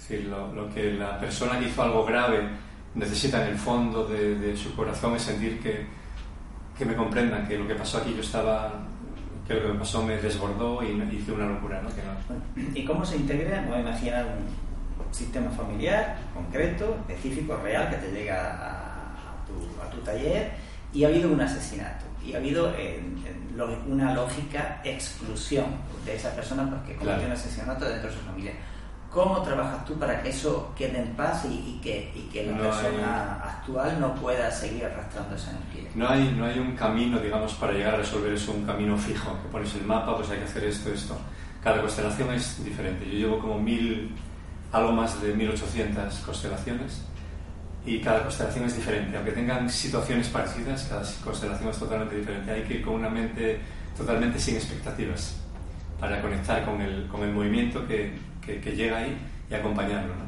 Decir, 0.09 0.27
lo, 0.27 0.69
que 0.75 0.93
la 0.93 1.19
persona 1.19 1.59
que 1.59 1.69
hizo 1.69 1.83
algo 1.83 2.05
grave 2.05 2.47
necesita 2.95 3.43
en 3.43 3.53
el 3.53 3.59
fondo 3.59 4.07
de, 4.07 4.57
su 4.57 4.75
corazón 4.77 5.17
es 5.17 5.23
sentir 5.23 5.61
que, 5.61 5.87
que, 6.77 6.85
me 6.85 6.95
comprendan, 6.95 7.49
que 7.49 7.59
lo 7.59 7.67
que 7.67 7.75
pasó 7.75 7.99
aquí 7.99 8.13
yo 8.15 8.21
estaba, 8.21 8.73
que 9.47 9.55
lo 9.55 9.63
que 9.63 9.69
me 9.69 9.79
pasó 9.79 10.03
me 10.03 10.17
desbordó 10.19 10.83
y 10.83 11.01
hice 11.17 11.33
una 11.33 11.47
locura. 11.47 11.83
¿no? 11.83 11.91
¿Y 12.75 12.85
cómo 12.85 13.05
se 13.05 13.17
integra? 13.17 13.63
No 13.63 13.79
imaginar 13.79 14.27
un 14.27 15.15
sistema 15.15 15.51
familiar 15.51 16.19
concreto, 16.35 16.97
específico, 17.09 17.57
real, 17.63 17.89
que 17.89 17.97
te 17.97 18.13
llega 18.13 18.53
a 18.61 18.85
a 19.83 19.91
tu 19.91 19.99
taller 19.99 20.53
y 20.93 21.05
ha 21.05 21.09
habido 21.09 21.31
un 21.31 21.41
asesinato 21.41 22.05
y 22.25 22.35
ha 22.35 22.39
habido 22.39 22.73
una 23.87 24.15
lógica 24.15 24.81
exclusión 24.85 25.67
de 26.05 26.17
esa 26.17 26.31
persona 26.31 26.69
porque 26.71 26.97
cometió 26.97 27.27
un 27.27 27.33
asesinato 27.33 27.85
dentro 27.85 28.09
de 28.09 28.17
su 28.17 28.23
familia. 28.23 28.53
¿Cómo 29.15 29.43
trabajas 29.43 29.85
tú 29.85 29.95
para 29.95 30.21
que 30.21 30.31
eso 30.31 30.73
quede 30.77 30.99
en 30.99 31.15
paz 31.15 31.45
y, 31.45 31.79
que, 31.81 32.13
que, 32.33 32.47
la 32.47 32.59
persona 32.59 33.35
actual 33.45 34.01
no 34.01 34.13
pueda 34.17 34.51
seguir 34.51 34.87
arrastrando 34.87 35.37
esa 35.37 35.53
energía? 35.53 35.89
No 35.95 36.09
hay, 36.09 36.35
no 36.37 36.45
hay 36.45 36.59
un 36.59 36.75
camino, 36.75 37.21
digamos, 37.21 37.55
para 37.55 37.75
llegar 37.75 37.95
a 37.95 37.99
resolver 37.99 38.33
eso, 38.33 38.51
un 38.51 38.67
camino 38.67 38.99
fijo, 38.99 39.41
que 39.41 39.49
pones 39.51 39.73
el 39.77 39.85
mapa, 39.85 40.17
pues 40.17 40.31
hay 40.31 40.39
que 40.39 40.45
hacer 40.47 40.65
esto, 40.65 40.93
esto. 40.93 41.17
Cada 41.63 41.81
constelación 41.81 42.33
es 42.33 42.65
diferente. 42.65 43.07
Yo 43.07 43.13
llevo 43.13 43.39
como 43.39 43.61
mil, 43.61 44.17
algo 44.73 44.91
más 44.91 45.23
de 45.23 45.33
1800 45.33 46.13
constelaciones 46.19 47.05
y 47.87 48.01
cada 48.01 48.21
constelación 48.25 48.65
es 48.65 48.75
diferente. 48.75 49.17
Aunque 49.17 49.31
tengan 49.31 49.71
situaciones 49.71 50.27
parecidas, 50.27 50.89
cada 50.91 51.05
constelación 51.23 51.71
es 51.71 51.79
totalmente 51.79 52.17
diferente. 52.17 52.51
Hay 52.51 52.63
que 52.63 52.75
ir 52.75 52.85
con 52.85 52.95
una 52.95 53.11
mente 53.11 53.61
totalmente 53.97 54.41
sin 54.41 54.57
expectativas 54.57 55.37
para 56.01 56.21
conectar 56.21 56.65
con 56.65 56.81
el, 56.81 57.07
con 57.07 57.23
el 57.23 57.33
movimiento 57.33 57.87
que, 57.87 58.13
que, 58.47 58.73
llega 58.73 58.99
ahí 58.99 59.17
y 59.51 59.55
acompañarlo. 59.55 60.15
¿no? 60.15 60.25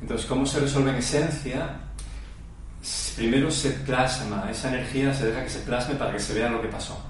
Entonces, 0.00 0.26
¿cómo 0.26 0.46
se 0.46 0.60
resuelve 0.60 0.90
en 0.90 0.96
esencia? 0.96 1.76
Primero 3.16 3.50
se 3.50 3.70
plasma, 3.70 4.48
esa 4.50 4.68
energía 4.68 5.14
se 5.14 5.26
deja 5.26 5.44
que 5.44 5.50
se 5.50 5.60
plasme 5.60 5.94
para 5.94 6.12
que 6.12 6.18
se 6.18 6.34
vea 6.34 6.48
lo 6.48 6.60
que 6.60 6.68
pasó. 6.68 7.00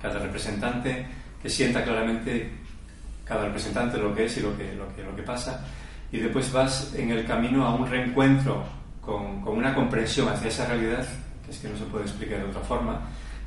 Cada 0.00 0.18
representante 0.18 1.06
que 1.40 1.48
sienta 1.48 1.84
claramente, 1.84 2.50
cada 3.24 3.44
representante 3.44 3.98
lo 3.98 4.14
que 4.14 4.24
es 4.26 4.36
y 4.36 4.40
lo 4.40 4.56
que, 4.56 4.74
lo 4.74 4.94
que, 4.94 5.02
lo 5.02 5.14
que 5.14 5.22
pasa, 5.22 5.64
y 6.10 6.18
después 6.18 6.52
vas 6.52 6.92
en 6.94 7.10
el 7.10 7.24
camino 7.24 7.64
a 7.64 7.74
un 7.74 7.88
reencuentro 7.88 8.64
con, 9.00 9.46
una 9.46 9.74
comprensión 9.74 10.28
hacia 10.28 10.48
esa 10.48 10.66
realidad, 10.66 11.06
que 11.44 11.50
es 11.50 11.58
que 11.58 11.68
no 11.68 11.76
se 11.76 11.84
puede 11.84 12.04
explicar 12.04 12.38
de 12.38 12.44
otra 12.44 12.60
forma, 12.62 13.00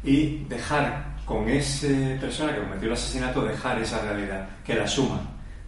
y 0.03 0.43
dejar 0.45 1.15
con 1.25 1.47
esa 1.49 1.87
persona 2.19 2.53
que 2.53 2.61
cometió 2.61 2.87
el 2.87 2.93
asesinato, 2.93 3.43
dejar 3.43 3.81
esa 3.81 4.01
realidad, 4.01 4.47
que 4.63 4.75
la 4.75 4.83
asuma. 4.83 5.21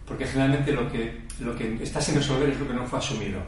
Porque 0.08 0.26
generalmente 0.26 0.72
lo 0.72 0.90
que, 0.90 1.22
lo 1.40 1.54
que 1.54 1.82
está 1.82 2.00
sin 2.00 2.16
resolver 2.16 2.48
es 2.48 2.58
lo 2.58 2.66
que 2.66 2.74
no 2.74 2.86
fue 2.86 2.98
asumido, 2.98 3.40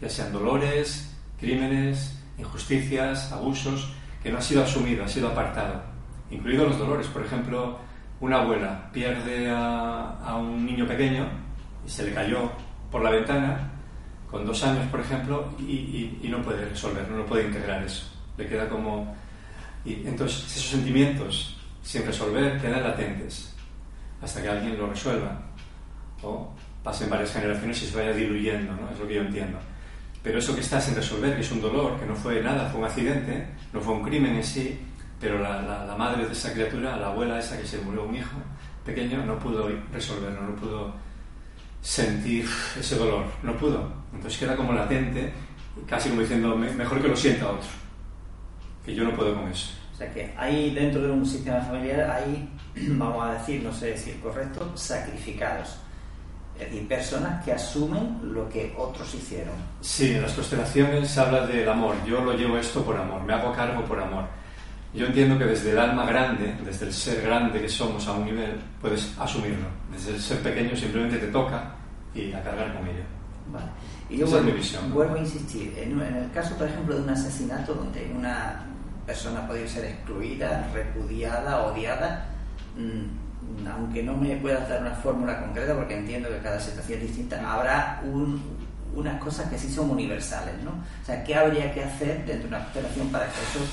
ya 0.00 0.08
sean 0.08 0.32
dolores, 0.32 1.14
crímenes, 1.38 2.18
injusticias, 2.38 3.30
abusos, 3.32 3.92
que 4.22 4.32
no 4.32 4.38
ha 4.38 4.42
sido 4.42 4.62
asumido, 4.62 5.04
ha 5.04 5.08
sido 5.08 5.28
apartado, 5.28 5.82
incluidos 6.30 6.70
los 6.70 6.78
dolores. 6.78 7.06
Por 7.08 7.24
ejemplo, 7.24 7.78
una 8.20 8.40
abuela 8.40 8.90
pierde 8.92 9.50
a, 9.50 10.18
a 10.24 10.36
un 10.36 10.64
niño 10.64 10.86
pequeño 10.86 11.28
y 11.86 11.90
se 11.90 12.04
le 12.04 12.14
cayó 12.14 12.50
por 12.90 13.02
la 13.02 13.10
ventana 13.10 13.72
con 14.30 14.44
dos 14.44 14.62
años, 14.64 14.84
por 14.90 15.00
ejemplo, 15.00 15.48
y, 15.58 16.26
no 16.28 16.42
puede 16.42 16.68
resolver, 16.68 17.08
no 17.08 17.24
puede 17.24 17.46
integrar 17.46 17.82
eso. 17.82 18.06
Le 18.36 18.46
queda 18.46 18.68
como... 18.68 19.14
Y 19.84 20.06
entonces, 20.06 20.44
esos 20.56 20.70
sentimientos 20.70 21.58
sin 21.82 22.04
resolver 22.04 22.60
quedan 22.60 22.82
latentes 22.82 23.54
hasta 24.20 24.42
que 24.42 24.48
alguien 24.48 24.76
lo 24.76 24.88
resuelva. 24.88 25.40
O 26.26 26.52
pasen 26.82 27.10
varias 27.10 27.32
generaciones 27.32 27.82
y 27.82 27.86
se 27.86 27.96
vaya 27.96 28.12
diluyendo, 28.12 28.72
¿no? 28.72 28.90
Es 28.90 28.98
lo 28.98 29.06
que 29.06 29.14
yo 29.14 29.22
entiendo. 29.22 29.58
Pero 30.22 30.38
eso 30.38 30.54
que 30.54 30.60
está 30.60 30.80
sin 30.80 30.94
resolver, 30.94 31.34
que 31.34 31.40
es 31.40 31.52
un 31.52 31.60
dolor, 31.60 31.98
que 32.00 32.06
no 32.06 32.14
fue 32.14 32.42
nada, 32.42 32.68
fue 32.68 32.80
un 32.80 32.86
accidente, 32.86 33.46
no 33.72 33.80
fue 33.80 33.94
un 33.94 34.02
crimen 34.02 34.36
en 34.36 34.44
sí, 34.44 34.78
pero 35.20 35.38
la, 35.38 35.62
la, 35.62 35.96
madre 35.96 36.26
de 36.26 36.32
esa 36.32 36.52
criatura, 36.52 36.96
la 36.96 37.08
abuela 37.08 37.38
esa 37.38 37.58
que 37.58 37.66
se 37.66 37.78
murió 37.78 38.04
un 38.04 38.16
hijo 38.16 38.36
pequeño, 38.84 39.24
no 39.24 39.38
pudo 39.38 39.70
resolverlo, 39.92 40.42
no 40.42 40.56
pudo 40.56 40.94
sentir 41.80 42.46
ese 42.78 42.96
dolor, 42.96 43.24
no 43.42 43.56
pudo. 43.56 43.88
Entonces 44.12 44.38
queda 44.38 44.56
como 44.56 44.72
latente, 44.72 45.32
casi 45.86 46.08
como 46.08 46.22
diciendo, 46.22 46.56
mejor 46.56 47.00
que 47.00 47.08
lo 47.08 47.16
sienta 47.16 47.48
otro, 47.48 47.68
que 48.84 48.94
yo 48.94 49.04
no 49.04 49.14
puedo 49.14 49.34
con 49.34 49.48
eso. 49.48 49.72
O 49.94 49.96
sea 49.96 50.12
que 50.12 50.34
hay 50.36 50.74
dentro 50.74 51.02
de 51.02 51.10
un 51.10 51.24
sistema 51.24 51.60
familiar, 51.60 52.10
hay, 52.10 52.48
vamos 52.90 53.24
a 53.24 53.34
decir, 53.34 53.62
no 53.62 53.72
sé 53.72 53.94
es 53.94 54.08
correcto, 54.22 54.76
sacrificados. 54.76 55.78
Es 56.58 56.70
decir, 56.70 56.88
personas 56.88 57.44
que 57.44 57.52
asumen 57.52 58.18
lo 58.22 58.48
que 58.48 58.74
otros 58.78 59.14
hicieron. 59.14 59.54
Sí, 59.80 60.14
en 60.14 60.22
las 60.22 60.32
constelaciones 60.32 61.10
se 61.10 61.20
habla 61.20 61.46
del 61.46 61.68
amor. 61.68 61.94
Yo 62.06 62.22
lo 62.22 62.32
llevo 62.32 62.56
esto 62.56 62.82
por 62.82 62.96
amor, 62.96 63.22
me 63.22 63.34
hago 63.34 63.52
cargo 63.52 63.84
por 63.84 64.00
amor. 64.00 64.24
Yo 64.94 65.06
entiendo 65.06 65.38
que 65.38 65.44
desde 65.44 65.72
el 65.72 65.78
alma 65.78 66.06
grande, 66.06 66.56
desde 66.64 66.86
el 66.86 66.92
ser 66.92 67.20
grande 67.22 67.60
que 67.60 67.68
somos 67.68 68.06
a 68.08 68.12
un 68.12 68.24
nivel, 68.24 68.58
puedes 68.80 69.12
asumirlo. 69.18 69.66
Desde 69.92 70.12
el 70.14 70.20
ser 70.20 70.38
pequeño 70.38 70.74
simplemente 70.74 71.18
te 71.18 71.26
toca 71.26 71.74
y 72.14 72.32
a 72.32 72.42
cargar 72.42 72.74
con 72.74 72.86
ello. 72.88 73.02
Vale. 73.52 73.66
Y 74.08 74.18
yo 74.18 74.26
vuelvo, 74.26 74.52
vuelvo, 74.94 75.14
a 75.16 75.18
insistir, 75.18 75.74
en, 75.76 76.00
el 76.00 76.30
caso, 76.30 76.56
por 76.56 76.68
ejemplo, 76.68 76.94
de 76.94 77.02
un 77.02 77.10
asesinato 77.10 77.74
donde 77.74 78.10
una 78.16 78.64
persona 79.04 79.46
podido 79.46 79.68
ser 79.68 79.84
excluida, 79.84 80.70
repudiada, 80.72 81.66
odiada, 81.66 82.26
mm, 82.76 83.25
aunque 83.70 84.02
no 84.02 84.16
me 84.16 84.36
puedas 84.36 84.68
dar 84.68 84.80
una 84.82 84.94
fórmula 84.94 85.40
concreta, 85.40 85.74
porque 85.74 85.96
entiendo 85.96 86.28
que 86.28 86.38
cada 86.38 86.60
situación 86.60 87.00
es 87.00 87.06
distinta, 87.08 87.52
habrá 87.52 88.02
unas 88.94 89.20
cosas 89.20 89.48
que 89.50 89.58
sí 89.58 89.72
son 89.72 89.90
universales, 89.90 90.54
¿no? 90.62 90.70
O 90.70 91.04
sea, 91.04 91.22
¿qué 91.24 91.34
habría 91.34 91.72
que 91.72 91.84
hacer 91.84 92.24
dentro 92.24 92.48
de 92.48 92.48
una 92.48 92.58
constelación 92.60 93.08
para 93.08 93.26
que 93.26 93.32
eso 93.32 93.66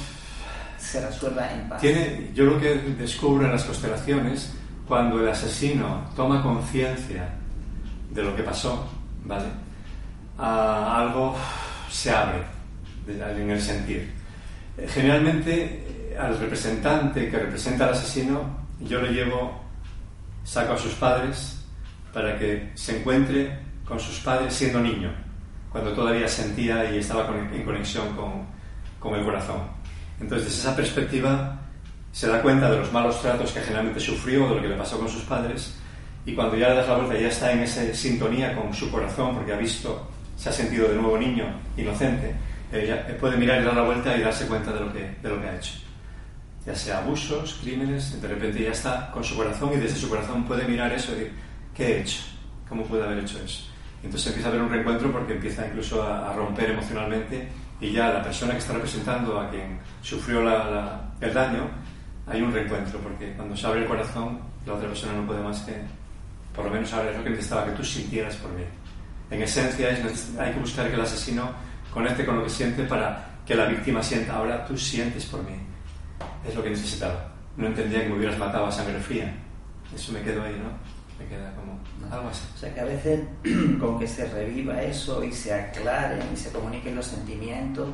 se 0.77 1.05
resuelva 1.05 1.51
en 1.51 1.69
paz? 1.69 1.81
Tiene, 1.81 2.31
yo 2.33 2.45
lo 2.45 2.59
que 2.59 2.75
descubro 2.97 3.45
en 3.45 3.51
las 3.51 3.63
constelaciones, 3.63 4.53
cuando 4.87 5.19
el 5.21 5.29
asesino 5.29 6.09
toma 6.15 6.43
conciencia 6.43 7.29
de 8.11 8.23
lo 8.23 8.35
que 8.35 8.43
pasó, 8.43 8.87
¿vale? 9.25 9.45
algo 10.37 11.35
se 11.89 12.11
abre 12.11 12.39
en 13.07 13.51
el 13.51 13.61
sentir. 13.61 14.11
Generalmente 14.87 16.15
al 16.19 16.37
representante 16.37 17.29
que 17.29 17.37
representa 17.37 17.85
al 17.85 17.91
asesino 17.91 18.63
yo 18.79 19.01
le 19.01 19.11
llevo, 19.11 19.62
saco 20.43 20.73
a 20.73 20.77
sus 20.77 20.93
padres 20.93 21.63
para 22.13 22.37
que 22.37 22.71
se 22.75 22.99
encuentre 22.99 23.59
con 23.85 23.99
sus 23.99 24.19
padres 24.19 24.53
siendo 24.53 24.79
niño, 24.79 25.11
cuando 25.71 25.93
todavía 25.93 26.27
sentía 26.27 26.91
y 26.91 26.99
estaba 26.99 27.27
en 27.51 27.63
conexión 27.63 28.15
con, 28.15 28.45
con 28.99 29.15
el 29.15 29.25
corazón. 29.25 29.61
Entonces, 30.19 30.47
desde 30.47 30.61
esa 30.61 30.75
perspectiva, 30.75 31.59
se 32.11 32.27
da 32.27 32.41
cuenta 32.41 32.69
de 32.69 32.77
los 32.77 32.91
malos 32.93 33.21
tratos 33.21 33.51
que 33.51 33.59
generalmente 33.59 33.99
sufrió, 33.99 34.47
de 34.49 34.55
lo 34.55 34.61
que 34.61 34.69
le 34.69 34.75
pasó 34.75 34.99
con 34.99 35.09
sus 35.09 35.23
padres, 35.23 35.75
y 36.25 36.33
cuando 36.33 36.55
ya 36.55 36.69
le 36.69 36.75
das 36.75 36.87
la 36.87 36.95
vuelta 36.95 37.19
ya 37.19 37.27
está 37.27 37.51
en 37.51 37.59
esa 37.59 37.93
sintonía 37.93 38.55
con 38.55 38.73
su 38.73 38.89
corazón 38.89 39.35
porque 39.35 39.51
ha 39.51 39.57
visto, 39.57 40.09
se 40.37 40.49
ha 40.49 40.51
sentido 40.51 40.87
de 40.87 40.95
nuevo 40.95 41.17
niño, 41.17 41.45
inocente, 41.75 42.33
eh, 42.71 43.17
puede 43.19 43.35
mirar 43.37 43.61
y 43.61 43.65
dar 43.65 43.75
la 43.75 43.81
vuelta 43.81 44.15
y 44.15 44.21
darse 44.21 44.47
cuenta 44.47 44.71
de 44.71 44.79
lo 44.79 44.93
que, 44.93 45.15
de 45.21 45.29
lo 45.29 45.41
que 45.41 45.47
ha 45.47 45.55
hecho. 45.55 45.73
Ya 46.65 46.75
sea 46.75 46.99
abusos, 46.99 47.59
crímenes, 47.61 48.21
de 48.21 48.27
repente 48.27 48.63
ya 48.63 48.71
está 48.71 49.11
con 49.11 49.23
su 49.23 49.35
corazón 49.35 49.73
y 49.73 49.77
desde 49.77 49.97
su 49.97 50.09
corazón 50.09 50.45
puede 50.45 50.65
mirar 50.65 50.93
eso 50.93 51.11
y 51.11 51.15
decir, 51.15 51.33
¿qué 51.75 51.85
he 51.87 52.01
hecho? 52.01 52.21
¿Cómo 52.69 52.83
puede 52.83 53.03
haber 53.03 53.19
hecho 53.19 53.37
eso? 53.43 53.63
Y 54.01 54.05
entonces 54.05 54.27
empieza 54.27 54.49
a 54.49 54.51
haber 54.51 54.63
un 54.63 54.69
reencuentro 54.69 55.11
porque 55.11 55.33
empieza 55.33 55.67
incluso 55.67 56.01
a, 56.03 56.33
romper 56.33 56.71
emocionalmente 56.71 57.47
y 57.81 57.91
ya 57.91 58.13
la 58.13 58.23
persona 58.23 58.53
que 58.53 58.59
está 58.59 58.73
representando 58.73 59.39
a 59.39 59.49
quien 59.49 59.79
sufrió 60.01 60.39
el 60.39 61.33
daño, 61.33 61.69
hay 62.27 62.41
un 62.41 62.53
reencuentro 62.53 62.99
porque 62.99 63.33
cuando 63.33 63.55
se 63.57 63.67
abre 63.67 63.81
el 63.81 63.87
corazón 63.87 64.39
la 64.65 64.73
otra 64.73 64.87
persona 64.87 65.13
no 65.13 65.25
puede 65.25 65.41
más 65.41 65.59
que 65.61 65.73
por 66.55 66.65
lo 66.65 66.71
menos 66.71 66.93
ahora 66.93 67.11
es 67.11 67.17
lo 67.17 67.23
que 67.23 67.31
necesitaba 67.31 67.65
que 67.65 67.71
tú 67.71 67.83
sintieras 67.83 68.35
por 68.35 68.51
mí. 68.51 68.63
En 69.31 69.41
esencia 69.41 69.89
es, 69.89 70.31
hay 70.39 70.53
que 70.53 70.59
buscar 70.59 70.87
que 70.87 70.95
el 70.95 71.01
asesino 71.01 71.51
conecte 71.91 72.25
con 72.25 72.37
lo 72.37 72.43
que 72.43 72.49
siente 72.49 72.83
para 72.83 73.39
que 73.45 73.55
la 73.55 73.65
víctima 73.65 74.03
sienta, 74.03 74.35
ahora 74.35 74.65
tú 74.65 74.77
sientes 74.77 75.25
por 75.25 75.43
mí. 75.43 75.57
Es 76.47 76.55
lo 76.55 76.63
que 76.63 76.71
necesitaba. 76.71 77.31
No 77.57 77.67
entendía 77.67 78.03
que 78.03 78.09
me 78.09 78.17
hubieras 78.17 78.37
matado 78.37 78.65
a 78.65 78.71
sangre 78.71 78.99
fría. 78.99 79.33
Eso 79.93 80.11
me 80.11 80.21
quedó 80.21 80.43
ahí, 80.43 80.53
¿no? 80.53 80.71
Me 81.23 81.29
queda 81.29 81.53
como 81.55 81.79
algo 82.11 82.29
así. 82.29 82.43
O 82.55 82.57
sea 82.57 82.73
que 82.73 82.79
a 82.79 82.85
veces 82.85 83.21
con 83.79 83.99
que 83.99 84.07
se 84.07 84.25
reviva 84.25 84.81
eso 84.81 85.23
y 85.23 85.31
se 85.31 85.53
aclaren 85.53 86.21
y 86.33 86.37
se 86.37 86.51
comuniquen 86.51 86.95
los 86.95 87.07
sentimientos, 87.07 87.89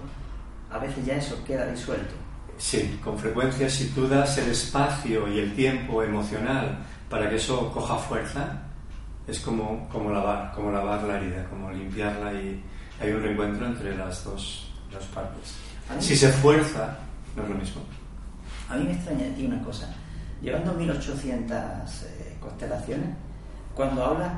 a 0.72 0.78
veces 0.78 1.06
ya 1.06 1.16
eso 1.16 1.44
queda 1.46 1.66
disuelto. 1.68 2.14
Sí, 2.58 3.00
con 3.04 3.18
frecuencia 3.18 3.70
si 3.70 3.88
tú 3.90 4.08
das 4.08 4.38
el 4.38 4.52
espacio 4.52 5.28
y 5.28 5.40
el 5.40 5.56
tiempo 5.56 6.04
emocional 6.04 6.80
para 7.10 7.30
que 7.30 7.38
eso 7.38 7.72
coja 7.72 7.96
fuerza, 7.96 8.64
es 9.28 9.40
como, 9.40 9.88
como 9.90 10.12
lavar, 10.12 10.52
como 10.54 10.72
lavar 10.72 11.04
la 11.04 11.18
herida, 11.18 11.46
como 11.50 11.72
limpiarla 11.72 12.34
y 12.34 12.62
hay 13.00 13.12
un 13.12 13.22
reencuentro 13.22 13.66
entre 13.66 13.96
las 13.96 14.24
dos, 14.24 14.72
las 14.92 15.04
partes. 15.06 15.56
Si 16.00 16.16
se 16.16 16.30
fuerza, 16.30 16.98
no 17.36 17.44
es 17.44 17.50
lo 17.50 17.56
mismo. 17.56 17.82
A 18.70 18.76
mí 18.76 18.86
me 18.86 18.94
extraña 18.94 19.34
ti 19.36 19.46
una 19.46 19.62
cosa. 19.64 19.90
Llevando 20.42 20.74
1800 20.74 21.58
eh, 21.58 22.38
constelaciones, 22.40 23.10
cuando 23.76 24.06
hablas 24.06 24.32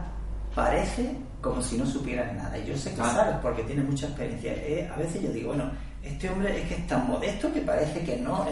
parece 0.55 1.15
como 1.41 1.61
si 1.61 1.77
no 1.77 1.85
supieras 1.85 2.33
nada. 2.35 2.57
Y 2.57 2.65
yo 2.65 2.77
sé 2.77 2.93
que 2.93 3.01
ah. 3.01 3.11
sabes 3.13 3.35
porque 3.41 3.63
tienes 3.63 3.85
mucha 3.85 4.07
experiencia. 4.07 4.53
Eh, 4.53 4.89
a 4.93 4.97
veces 4.97 5.21
yo 5.21 5.31
digo, 5.31 5.49
bueno, 5.49 5.69
este 6.03 6.29
hombre 6.29 6.61
es 6.61 6.67
que 6.67 6.75
es 6.75 6.87
tan 6.87 7.07
modesto 7.07 7.51
que 7.53 7.61
parece 7.61 8.03
que 8.03 8.17
no. 8.17 8.45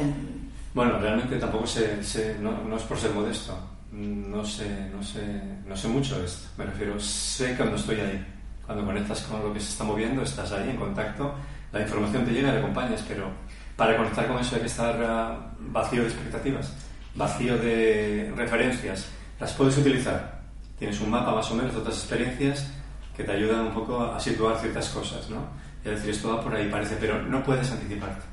Bueno, 0.74 1.00
realmente 1.00 1.38
tampoco 1.38 1.66
se, 1.66 2.38
no, 2.40 2.64
no, 2.64 2.78
es 2.78 2.84
por 2.84 2.98
ser 2.98 3.12
modesto 3.12 3.58
no 3.92 4.46
sé, 4.46 4.90
no 4.94 5.02
sé, 5.02 5.22
no 5.68 5.76
sé 5.76 5.88
mucho 5.88 6.20
de 6.20 6.26
esto. 6.26 6.48
Me 6.58 6.66
refiero, 6.66 7.00
sé 7.00 7.56
cuando 7.56 7.76
estoy 7.76 8.00
ahí. 8.00 8.26
Cuando 8.66 8.86
conectas 8.86 9.22
con 9.24 9.42
lo 9.42 9.52
que 9.54 9.60
se 9.60 9.70
está 9.70 9.84
moviendo, 9.84 10.22
estás 10.22 10.52
ahí 10.52 10.70
en 10.70 10.78
contacto, 10.78 11.34
la 11.72 11.82
información 11.82 12.24
te 12.24 12.32
llega 12.32 12.50
y 12.50 12.52
la 12.54 12.60
acompañas, 12.60 13.04
pero 13.08 13.32
para 13.80 13.96
conectar 13.96 14.28
con 14.28 14.38
eso 14.38 14.56
hay 14.56 14.62
que 14.62 14.68
estar 14.68 15.02
ah, 15.02 15.54
vacío 15.58 16.02
de 16.02 16.10
expectativas, 16.10 16.74
vacío 17.16 17.58
de 17.58 18.32
referencias. 18.36 19.08
Las 19.40 19.54
puedes 19.54 19.78
utilizar. 19.78 20.42
Tienes 20.78 21.00
un 21.00 21.10
mapa 21.10 21.34
más 21.34 21.50
o 21.50 21.56
menos 21.56 21.74
de 21.74 21.80
otras 21.80 21.96
experiencias 21.96 22.68
que 23.16 23.24
te 23.24 23.32
ayudan 23.32 23.68
un 23.68 23.74
poco 23.74 24.04
a 24.04 24.20
situar 24.20 24.60
ciertas 24.60 24.90
cosas, 24.90 25.30
¿no? 25.30 25.48
Y 25.86 25.90
decir, 25.90 26.10
esto 26.10 26.28
va 26.28 26.44
por 26.44 26.54
ahí, 26.54 26.68
parece, 26.70 26.98
pero 27.00 27.22
no 27.22 27.42
puedes 27.42 27.72
anticiparte. 27.72 28.26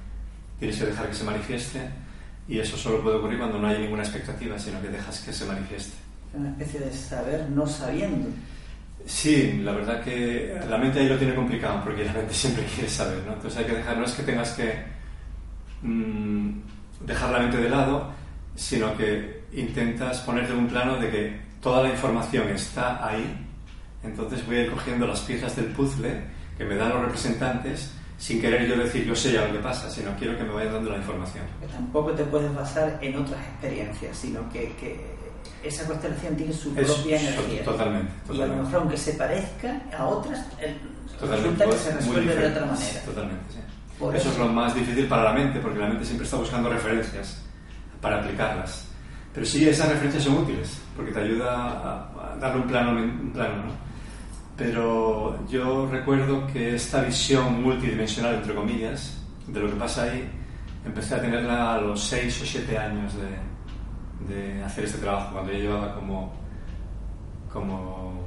Tienes 0.58 0.78
que 0.78 0.86
dejar 0.86 1.08
que 1.08 1.14
se 1.14 1.22
manifieste 1.22 1.80
y 2.48 2.58
eso 2.58 2.76
solo 2.76 3.00
puede 3.00 3.16
ocurrir 3.18 3.38
cuando 3.38 3.58
no 3.58 3.68
hay 3.68 3.78
ninguna 3.78 4.02
expectativa, 4.02 4.58
sino 4.58 4.82
que 4.82 4.88
dejas 4.88 5.20
que 5.20 5.32
se 5.32 5.44
manifieste. 5.44 5.96
Una 6.34 6.50
especie 6.50 6.80
de 6.80 6.92
saber 6.92 7.48
no 7.50 7.68
sabiendo. 7.68 8.30
Sí, 9.06 9.60
la 9.62 9.70
verdad 9.70 10.02
que 10.02 10.60
la 10.68 10.76
mente 10.76 10.98
ahí 10.98 11.08
lo 11.08 11.16
tiene 11.16 11.36
complicado, 11.36 11.82
porque 11.84 12.04
la 12.04 12.14
mente 12.14 12.34
siempre 12.34 12.64
quiere 12.64 12.90
saber, 12.90 13.22
¿no? 13.24 13.34
Entonces 13.34 13.60
hay 13.60 13.66
que 13.66 13.76
dejar, 13.76 13.96
no 13.96 14.04
es 14.04 14.12
que 14.12 14.24
tengas 14.24 14.50
que 14.50 14.95
mm, 15.86 17.06
dejar 17.06 17.30
la 17.30 17.38
mente 17.40 17.58
de 17.58 17.68
lado, 17.68 18.10
sino 18.54 18.96
que 18.96 19.44
intentas 19.52 20.20
ponerte 20.20 20.52
un 20.52 20.66
plano 20.66 20.96
de 20.96 21.10
que 21.10 21.40
toda 21.60 21.82
la 21.82 21.90
información 21.90 22.48
está 22.48 23.06
ahí, 23.06 23.46
entonces 24.02 24.44
voy 24.46 24.56
a 24.56 24.62
ir 24.62 24.70
cogiendo 24.70 25.06
las 25.06 25.20
piezas 25.20 25.56
del 25.56 25.66
puzzle 25.66 26.22
que 26.56 26.64
me 26.64 26.76
dan 26.76 26.90
los 26.90 27.02
representantes 27.02 27.92
sin 28.18 28.40
querer 28.40 28.66
yo 28.66 28.76
decir 28.76 29.04
yo 29.04 29.14
sé 29.14 29.32
ya 29.32 29.46
lo 29.46 29.52
que 29.52 29.58
pasa, 29.58 29.90
sino 29.90 30.14
quiero 30.16 30.36
que 30.38 30.44
me 30.44 30.54
vayan 30.54 30.74
dando 30.74 30.90
la 30.90 30.96
información. 30.98 31.44
Que 31.60 31.66
tampoco 31.66 32.12
te 32.12 32.24
puedes 32.24 32.54
basar 32.54 32.98
en 33.02 33.16
otras 33.16 33.40
experiencias, 33.40 34.16
sino 34.16 34.48
que, 34.50 35.16
esa 35.62 35.84
constelación 35.86 36.36
tiene 36.36 36.52
su 36.52 36.72
propia 36.72 37.20
energía. 37.20 37.64
Totalmente, 37.64 38.12
Y 38.32 38.40
a 38.40 38.46
lo 38.46 38.56
mejor 38.56 38.74
aunque 38.76 38.96
se 38.96 39.12
parezca 39.14 39.80
a 39.96 40.06
otras, 40.06 40.46
resulta 41.20 41.64
que 41.64 41.72
se 41.72 41.92
resuelve 41.92 42.36
de 42.36 42.46
otra 42.46 42.66
manera. 42.66 43.00
Totalmente, 43.04 43.44
sí. 43.52 43.58
Eso, 44.14 44.30
es 44.30 44.38
lo 44.38 44.48
más 44.48 44.74
difícil 44.74 45.06
para 45.06 45.24
la 45.24 45.32
mente, 45.32 45.58
porque 45.60 45.78
la 45.78 45.88
mente 45.88 46.04
siempre 46.04 46.24
está 46.24 46.36
buscando 46.36 46.68
referencias 46.68 47.42
para 48.00 48.18
aplicarlas. 48.18 48.88
Pero 49.32 49.46
sí, 49.46 49.68
esas 49.68 49.88
referencias 49.88 50.24
son 50.24 50.38
útiles, 50.38 50.80
porque 50.94 51.12
te 51.12 51.20
ayuda 51.20 51.54
a, 51.54 52.36
darle 52.40 52.62
un 52.62 52.68
plano, 52.68 52.90
un 52.92 53.30
plano 53.32 53.56
¿no? 53.64 53.86
pero 54.56 55.46
yo 55.48 55.86
recuerdo 55.90 56.46
que 56.46 56.74
esta 56.74 57.02
visión 57.02 57.62
multidimensional, 57.62 58.36
entre 58.36 58.54
comillas, 58.54 59.22
de 59.46 59.60
lo 59.60 59.68
que 59.68 59.76
pasa 59.76 60.04
ahí, 60.04 60.28
empecé 60.84 61.16
a 61.16 61.20
tenerla 61.20 61.74
a 61.74 61.80
los 61.80 62.02
6 62.04 62.42
o 62.42 62.46
7 62.46 62.78
años 62.78 63.12
de, 63.14 64.34
de, 64.34 64.64
hacer 64.64 64.84
este 64.84 64.98
trabajo, 64.98 65.34
cuando 65.34 65.52
yo 65.52 65.58
llevaba 65.58 65.94
como, 65.94 66.32
como, 67.52 68.24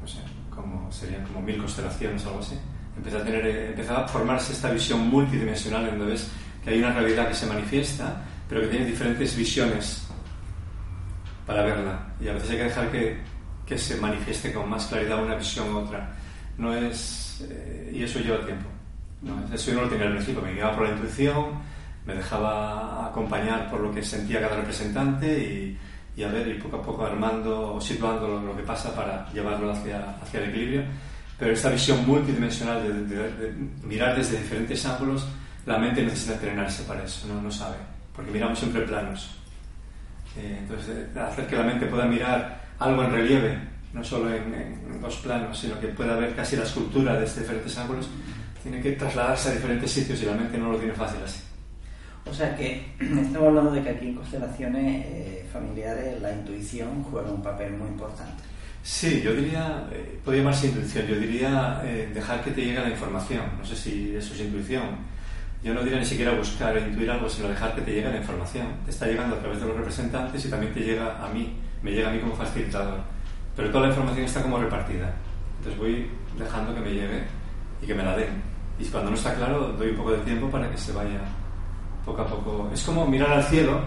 no 0.00 0.06
sé, 0.08 0.18
como, 0.50 0.90
serían 0.90 1.24
como 1.24 1.40
mil 1.40 1.58
constelaciones 1.58 2.24
o 2.24 2.28
algo 2.28 2.40
así. 2.40 2.58
Empecé 2.96 3.16
a 3.16 3.24
tener, 3.24 3.46
empezaba 3.46 4.04
a 4.04 4.08
formarse 4.08 4.52
esta 4.52 4.70
visión 4.70 5.08
multidimensional 5.08 5.88
en 5.88 5.98
donde 5.98 6.12
ves 6.12 6.30
que 6.62 6.70
hay 6.70 6.78
una 6.78 6.92
realidad 6.92 7.28
que 7.28 7.34
se 7.34 7.46
manifiesta, 7.46 8.22
pero 8.48 8.62
que 8.62 8.68
tiene 8.68 8.86
diferentes 8.86 9.36
visiones 9.36 10.06
para 11.46 11.62
verla. 11.62 12.14
Y 12.20 12.28
a 12.28 12.32
veces 12.34 12.50
hay 12.50 12.56
que 12.56 12.64
dejar 12.64 12.90
que 12.90 13.34
que 13.66 13.78
se 13.78 13.96
manifieste 13.96 14.52
con 14.52 14.68
más 14.68 14.86
claridad 14.86 15.22
una 15.22 15.36
visión 15.36 15.72
u 15.72 15.78
otra. 15.78 16.14
No 16.58 16.74
es, 16.74 17.44
eh, 17.50 17.92
y 17.94 18.02
eso 18.02 18.18
lleva 18.20 18.44
tiempo. 18.44 18.66
No, 19.22 19.42
eso 19.54 19.70
yo 19.70 19.76
no 19.76 19.82
lo 19.82 19.88
tenía 19.88 20.06
al 20.06 20.14
principio, 20.14 20.42
me 20.42 20.52
guiaba 20.52 20.76
por 20.76 20.86
la 20.86 20.94
intuición, 20.94 21.46
me 22.04 22.14
dejaba 22.14 23.06
acompañar 23.06 23.70
por 23.70 23.80
lo 23.80 23.92
que 23.92 24.02
sentía 24.02 24.40
cada 24.40 24.56
representante 24.56 25.38
y, 25.38 25.78
y 26.16 26.22
a 26.22 26.28
ver, 26.28 26.46
y 26.48 26.54
poco 26.54 26.76
a 26.76 26.82
poco 26.82 27.06
armando, 27.06 27.80
situando 27.80 28.28
lo, 28.28 28.40
lo 28.42 28.56
que 28.56 28.62
pasa 28.62 28.94
para 28.94 29.30
llevarlo 29.32 29.72
hacia, 29.72 30.16
hacia 30.22 30.40
el 30.40 30.50
equilibrio. 30.50 30.82
Pero 31.44 31.52
esta 31.52 31.68
visión 31.68 32.06
multidimensional 32.06 32.82
de, 32.82 33.16
de, 33.16 33.30
de, 33.32 33.54
mirar 33.82 34.16
desde 34.16 34.38
diferentes 34.38 34.86
ángulos, 34.86 35.26
la 35.66 35.76
mente 35.76 36.02
necesita 36.02 36.32
entrenarse 36.32 36.84
para 36.84 37.04
eso, 37.04 37.28
no, 37.28 37.42
no 37.42 37.50
sabe, 37.50 37.76
porque 38.16 38.30
miramos 38.30 38.58
siempre 38.58 38.80
planos. 38.80 39.36
Eh, 40.38 40.56
entonces, 40.60 41.14
hacer 41.14 41.46
que 41.46 41.56
la 41.56 41.64
mente 41.64 41.84
pueda 41.84 42.06
mirar 42.06 42.62
algo 42.78 43.04
en 43.04 43.10
relieve, 43.12 43.58
no 43.92 44.02
solo 44.02 44.34
en, 44.34 44.54
en, 44.54 45.00
dos 45.02 45.16
planos, 45.16 45.58
sino 45.58 45.78
que 45.78 45.88
pueda 45.88 46.16
ver 46.16 46.34
casi 46.34 46.56
la 46.56 46.62
escultura 46.62 47.20
desde 47.20 47.42
diferentes 47.42 47.76
ángulos, 47.76 48.08
tiene 48.62 48.80
que 48.80 48.92
trasladarse 48.92 49.50
a 49.50 49.52
diferentes 49.52 49.90
sitios 49.90 50.22
y 50.22 50.24
la 50.24 50.32
mente 50.32 50.56
no 50.56 50.72
lo 50.72 50.78
tiene 50.78 50.94
fácil 50.94 51.20
así. 51.22 51.42
O 52.24 52.32
sea 52.32 52.56
que 52.56 52.90
estamos 53.00 53.48
hablando 53.48 53.70
de 53.70 53.82
que 53.82 53.90
aquí 53.90 54.06
en 54.06 54.14
constelaciones 54.14 55.04
eh, 55.08 55.46
familiares 55.52 56.22
la 56.22 56.32
intuición 56.32 57.02
juega 57.02 57.30
un 57.30 57.42
papel 57.42 57.74
muy 57.74 57.88
importante. 57.88 58.53
Sí, 58.84 59.22
yo 59.22 59.32
diría, 59.32 59.88
eh, 59.92 60.20
puede 60.22 60.38
llamarse 60.38 60.66
intuición, 60.66 61.06
yo 61.06 61.16
diría 61.16 61.80
eh, 61.84 62.10
dejar 62.12 62.44
que 62.44 62.50
te 62.50 62.60
llegue 62.60 62.80
la 62.80 62.90
información. 62.90 63.42
No 63.58 63.64
sé 63.64 63.74
si 63.74 64.14
eso 64.14 64.34
es 64.34 64.40
intuición. 64.40 64.98
Yo 65.62 65.72
no 65.72 65.82
diría 65.82 65.98
ni 66.00 66.04
siquiera 66.04 66.32
buscar 66.32 66.76
e 66.76 66.88
intuir 66.88 67.10
algo, 67.10 67.26
sino 67.26 67.48
dejar 67.48 67.74
que 67.74 67.80
te 67.80 67.94
llegue 67.94 68.10
la 68.10 68.18
información. 68.18 68.66
Te 68.84 68.90
está 68.90 69.06
llegando 69.06 69.36
a 69.36 69.38
través 69.38 69.58
de 69.58 69.66
los 69.68 69.76
representantes 69.78 70.44
y 70.44 70.50
también 70.50 70.74
te 70.74 70.80
llega 70.80 71.16
a 71.24 71.30
mí, 71.30 71.56
me 71.82 71.92
llega 71.92 72.10
a 72.10 72.12
mí 72.12 72.18
como 72.18 72.36
facilitador. 72.36 73.00
Pero 73.56 73.70
toda 73.70 73.84
la 73.84 73.88
información 73.88 74.26
está 74.26 74.42
como 74.42 74.58
repartida. 74.58 75.14
Entonces 75.56 75.80
voy 75.80 76.10
dejando 76.38 76.74
que 76.74 76.80
me 76.82 76.90
llegue 76.90 77.24
y 77.80 77.86
que 77.86 77.94
me 77.94 78.02
la 78.02 78.14
den. 78.14 78.42
Y 78.78 78.84
cuando 78.84 79.12
no 79.12 79.16
está 79.16 79.34
claro, 79.34 79.72
doy 79.78 79.92
un 79.92 79.96
poco 79.96 80.12
de 80.12 80.18
tiempo 80.18 80.50
para 80.50 80.70
que 80.70 80.76
se 80.76 80.92
vaya 80.92 81.22
poco 82.04 82.20
a 82.20 82.26
poco. 82.26 82.70
Es 82.70 82.82
como 82.82 83.06
mirar 83.06 83.32
al 83.32 83.44
cielo 83.44 83.80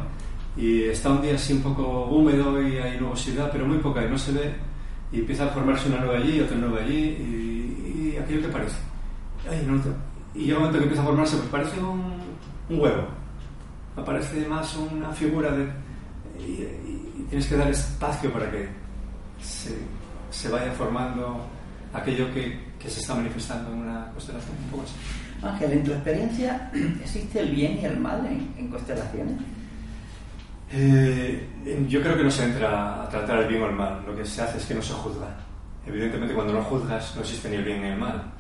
y 0.56 0.86
está 0.86 1.12
un 1.12 1.22
día 1.22 1.36
así 1.36 1.54
un 1.54 1.62
poco 1.62 2.06
húmedo 2.06 2.60
y 2.68 2.80
hay 2.80 3.00
nubosidad, 3.00 3.52
pero 3.52 3.68
muy 3.68 3.78
poca 3.78 4.04
y 4.04 4.10
no 4.10 4.18
se 4.18 4.32
ve. 4.32 4.67
Y 5.12 5.20
empieza 5.20 5.46
a 5.46 5.50
formarse 5.50 5.90
una 5.90 6.00
nube 6.00 6.18
allí, 6.18 6.42
otra 6.42 6.58
nube 6.58 6.82
allí 6.82 6.98
y, 6.98 8.14
y 8.14 8.18
aquello 8.18 8.42
que 8.42 8.48
parece. 8.50 8.78
Ay, 9.50 9.66
no, 9.66 9.82
y 10.38 10.46
llega 10.46 10.58
un 10.58 10.66
momento 10.66 10.78
que 10.78 10.84
empieza 10.84 11.02
a 11.02 11.06
formarse, 11.06 11.38
pues 11.38 11.50
parece 11.50 11.80
un, 11.80 12.14
un 12.70 12.80
huevo. 12.80 13.08
Aparece 13.96 14.48
más 14.48 14.76
una 14.76 15.12
figura 15.12 15.52
de. 15.52 15.68
Y, 16.40 16.44
y, 16.44 17.14
y, 17.18 17.26
tienes 17.30 17.48
que 17.48 17.58
dar 17.58 17.70
espacio 17.70 18.32
para 18.32 18.52
que 18.52 18.70
se, 19.42 19.76
se 20.30 20.50
vaya 20.50 20.72
formando 20.74 21.48
aquello 21.92 22.32
que, 22.34 22.60
que, 22.78 22.90
se 22.90 23.00
está 23.00 23.16
manifestando 23.16 23.72
en 23.72 23.80
una 23.80 24.12
constelación. 24.12 24.56
Un 24.66 24.70
poco 24.70 24.84
así. 24.84 24.94
Ángel, 25.42 25.72
en 25.72 25.84
tu 25.84 25.92
experiencia, 25.92 26.72
¿existe 27.02 27.40
el 27.40 27.56
bien 27.56 27.80
y 27.82 27.86
el 27.86 28.00
mal 28.00 28.24
en, 28.28 28.54
en 28.58 28.70
constelaciones? 28.70 29.38
Eh, 30.72 31.48
yo 31.88 32.02
creo 32.02 32.18
que 32.18 32.24
no 32.24 32.32
se 32.32 32.44
entra 32.44 33.04
a 33.04 33.10
tratar 33.10 33.40
el 33.40 33.48
bien 33.48 33.64
o 33.64 33.68
el 33.68 33.76
mal. 33.76 34.04
Lo 34.06 34.16
que 34.16 34.26
se 34.26 34.42
hace 34.42 34.58
es 34.58 34.66
que 34.66 34.76
no 34.76 34.82
se 34.82 34.94
juzga. 34.94 35.28
Evidentemente, 35.86 36.34
cuando 36.34 36.54
no 36.54 36.62
juzgas, 36.64 37.16
no 37.16 37.22
existe 37.22 37.50
ni 37.50 37.56
el 37.56 37.64
bien 37.64 37.82
ni 37.82 37.88
el 37.90 37.98
mal 37.98 38.34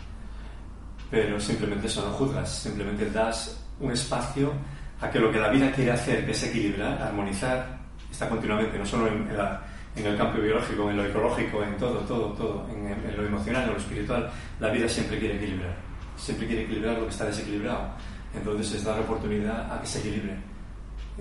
pero 1.09 1.39
simplemente 1.39 1.87
eso 1.87 2.05
no 2.05 2.11
juzgas, 2.13 2.49
simplemente 2.49 3.09
das 3.09 3.57
un 3.79 3.91
espacio 3.91 4.51
a 4.99 5.09
que 5.09 5.19
lo 5.19 5.31
que 5.31 5.39
la 5.39 5.49
vida 5.49 5.71
quiere 5.71 5.91
hacer, 5.91 6.25
que 6.25 6.31
es 6.31 6.43
equilibrar, 6.43 7.01
armonizar, 7.01 7.77
está 8.11 8.27
continuamente, 8.27 8.77
no 8.77 8.85
solo 8.85 9.07
en, 9.07 9.37
la, 9.37 9.61
en 9.95 10.05
el 10.05 10.17
campo 10.17 10.41
biológico, 10.41 10.89
en 10.89 10.97
lo 10.97 11.05
ecológico, 11.05 11.63
en 11.63 11.77
todo, 11.77 11.99
todo, 11.99 12.33
todo, 12.33 12.67
en, 12.69 12.87
en, 12.87 13.17
lo 13.17 13.25
emocional, 13.25 13.63
en 13.63 13.71
lo 13.71 13.77
espiritual, 13.77 14.29
la 14.59 14.69
vida 14.69 14.89
siempre 14.89 15.19
quiere 15.19 15.35
equilibrar, 15.37 15.75
siempre 16.17 16.47
quiere 16.47 16.63
equilibrar 16.63 16.97
lo 16.97 17.03
que 17.03 17.11
está 17.11 17.25
desequilibrado. 17.25 17.89
Entonces 18.35 18.73
es 18.73 18.83
dar 18.83 18.99
oportunidad 18.99 19.71
a 19.71 19.79
que 19.79 19.87
se 19.87 19.99
equilibre. 19.99 20.35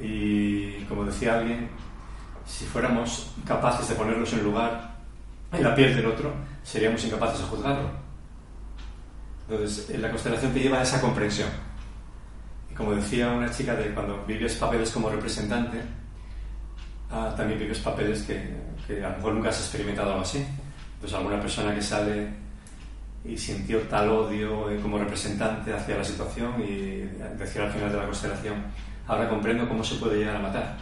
Y 0.01 0.85
como 0.85 1.05
decía 1.05 1.39
alguien, 1.39 1.69
si 2.45 2.65
fuéramos 2.65 3.33
capaces 3.47 3.89
de 3.89 3.95
ponernos 3.95 4.33
en 4.33 4.45
lugar, 4.45 4.97
en 5.53 5.63
la 5.63 5.75
piel 5.75 5.97
del 5.97 6.07
otro, 6.07 6.33
seríamos 6.63 7.05
incapaces 7.05 7.41
de 7.41 7.47
juzgarlo 7.47 8.07
entonces, 9.49 9.99
la 9.99 10.11
constelación 10.11 10.53
te 10.53 10.61
lleva 10.61 10.79
a 10.79 10.83
esa 10.83 11.01
comprensión. 11.01 11.49
Y 12.71 12.75
como 12.75 12.95
decía 12.95 13.31
una 13.31 13.51
chica, 13.51 13.75
de 13.75 13.95
cuando 13.95 14.25
vives 14.27 14.57
papeles 14.57 14.91
como 14.91 15.09
representante, 15.09 15.81
ah, 17.11 17.33
también 17.37 17.61
vives 17.61 17.79
papeles 17.79 18.23
que, 18.23 18.57
que, 18.87 19.05
a 19.05 19.11
lo 19.11 19.17
mejor 19.17 19.35
nunca 19.35 19.51
has 19.51 19.61
experimentado 19.61 20.11
algo 20.11 20.23
así. 20.23 20.45
Entonces, 20.95 21.17
alguna 21.17 21.41
persona 21.41 21.75
que 21.75 21.83
sale 21.83 22.29
y 23.25 23.37
sintió 23.39 23.81
tal 23.83 24.09
odio 24.09 24.71
eh, 24.71 24.81
como 24.81 24.99
representante 24.99 25.73
hacia 25.73 25.97
la 25.97 26.05
situación 26.05 26.61
y 26.63 27.03
decía 27.39 27.65
al 27.65 27.73
final 27.73 27.91
de 27.91 27.99
la 27.99 28.05
constelación, 28.05 28.65
ahora 29.07 29.29
comprendo 29.29 29.69
cómo 29.69 29.85
se 29.85 29.97
puede 29.97 30.19
llegar 30.19 30.37
a 30.37 30.41
matar. 30.41 30.77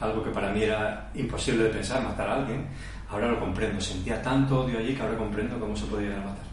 Algo 0.00 0.22
que 0.22 0.30
para 0.30 0.52
mí 0.52 0.62
era 0.62 1.10
imposible 1.14 1.64
de 1.64 1.70
pensar, 1.70 2.02
matar 2.02 2.28
a 2.28 2.34
alguien, 2.36 2.66
ahora 3.10 3.28
lo 3.28 3.40
comprendo. 3.40 3.80
Sentía 3.80 4.22
tanto 4.22 4.60
odio 4.60 4.78
allí 4.78 4.94
que 4.94 5.02
ahora 5.02 5.16
comprendo 5.16 5.58
cómo 5.58 5.76
se 5.76 5.86
puede 5.86 6.04
llegar 6.04 6.20
a 6.20 6.26
matar. 6.26 6.44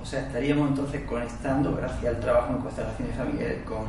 O 0.00 0.04
sea, 0.04 0.20
estaríamos 0.20 0.70
entonces 0.70 1.02
conectando, 1.04 1.74
gracias 1.74 2.14
al 2.14 2.20
trabajo 2.20 2.52
en 2.54 2.58
constelaciones 2.58 3.16
familiares, 3.16 3.62
con, 3.64 3.84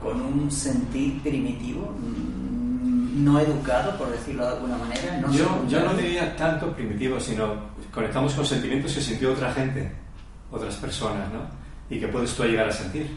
con 0.00 0.20
un 0.20 0.50
sentir 0.50 1.20
primitivo, 1.22 1.92
mm, 1.98 3.24
no 3.24 3.40
educado, 3.40 3.96
por 3.98 4.10
decirlo 4.10 4.46
de 4.46 4.52
alguna 4.52 4.78
manera. 4.78 5.20
No 5.20 5.32
yo, 5.32 5.64
yo 5.68 5.80
no 5.80 5.94
diría 5.94 6.34
tanto 6.36 6.72
primitivo, 6.72 7.20
sino 7.20 7.54
conectamos 7.92 8.32
con 8.34 8.46
sentimientos 8.46 8.94
que 8.94 9.00
sintió 9.00 9.32
otra 9.32 9.52
gente, 9.52 9.92
otras 10.50 10.76
personas, 10.76 11.30
¿no? 11.32 11.40
Y 11.94 12.00
que 12.00 12.08
puedes 12.08 12.34
tú 12.34 12.44
llegar 12.44 12.68
a 12.68 12.72
sentir 12.72 13.10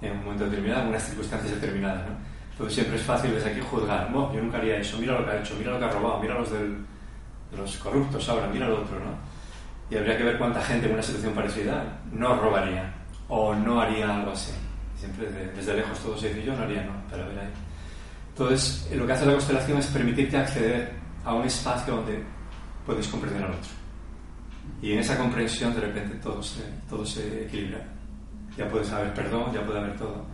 en 0.00 0.12
un 0.12 0.24
momento 0.24 0.44
determinado, 0.44 0.82
en 0.82 0.88
unas 0.88 1.02
circunstancias 1.02 1.60
determinadas, 1.60 2.06
¿no? 2.06 2.14
Entonces 2.52 2.74
siempre 2.74 2.96
es 2.96 3.02
fácil 3.02 3.32
desde 3.32 3.50
aquí 3.50 3.60
juzgar, 3.60 4.10
no, 4.10 4.32
yo 4.34 4.42
nunca 4.42 4.58
haría 4.58 4.76
eso, 4.76 4.98
mira 4.98 5.18
lo 5.18 5.24
que 5.24 5.30
ha 5.30 5.40
hecho, 5.40 5.54
mira 5.58 5.72
lo 5.72 5.78
que 5.78 5.84
ha 5.84 5.90
robado, 5.90 6.20
mira 6.20 6.34
los, 6.34 6.52
del, 6.52 6.84
los 7.56 7.76
corruptos 7.78 8.28
ahora, 8.28 8.48
mira 8.48 8.68
lo 8.68 8.82
otro, 8.82 8.98
¿no? 8.98 9.30
y 9.90 9.96
habría 9.96 10.16
que 10.16 10.22
ver 10.22 10.38
cuánta 10.38 10.62
gente 10.62 10.86
en 10.86 10.92
una 10.92 11.02
situación 11.02 11.34
parecida 11.34 12.00
no 12.12 12.36
robaría 12.36 12.92
o 13.28 13.54
no 13.54 13.80
haría 13.80 14.14
algo 14.14 14.30
así. 14.30 14.52
Siempre 14.96 15.26
desde, 15.26 15.52
desde 15.52 15.74
lejos 15.74 15.98
todo 15.98 16.16
se 16.16 16.28
dice 16.28 16.44
yo 16.44 16.56
no 16.56 16.62
haría, 16.62 16.84
no, 16.84 16.92
pero 17.10 17.24
a 17.24 17.26
ver 17.26 17.38
ahí. 17.40 17.48
Entonces, 18.28 18.88
lo 18.94 19.06
que 19.06 19.12
hace 19.12 19.26
la 19.26 19.32
constelación 19.32 19.78
es 19.78 19.86
permitirte 19.86 20.36
acceder 20.36 20.92
a 21.24 21.34
un 21.34 21.44
espacio 21.44 21.96
donde 21.96 22.22
puedes 22.86 23.08
comprender 23.08 23.42
al 23.42 23.50
otro. 23.50 23.70
Y 24.80 24.92
en 24.92 25.00
esa 25.00 25.18
comprensión 25.18 25.74
de 25.74 25.80
repente 25.80 26.16
todo 26.16 26.42
se, 26.42 26.62
todo 26.88 27.04
se 27.04 27.46
equilibra. 27.46 27.80
Ya 28.56 28.68
puedes 28.68 28.90
haber 28.90 29.14
perdón, 29.14 29.52
ya 29.52 29.64
puede 29.64 29.78
haber 29.78 29.96
todo. 29.96 30.24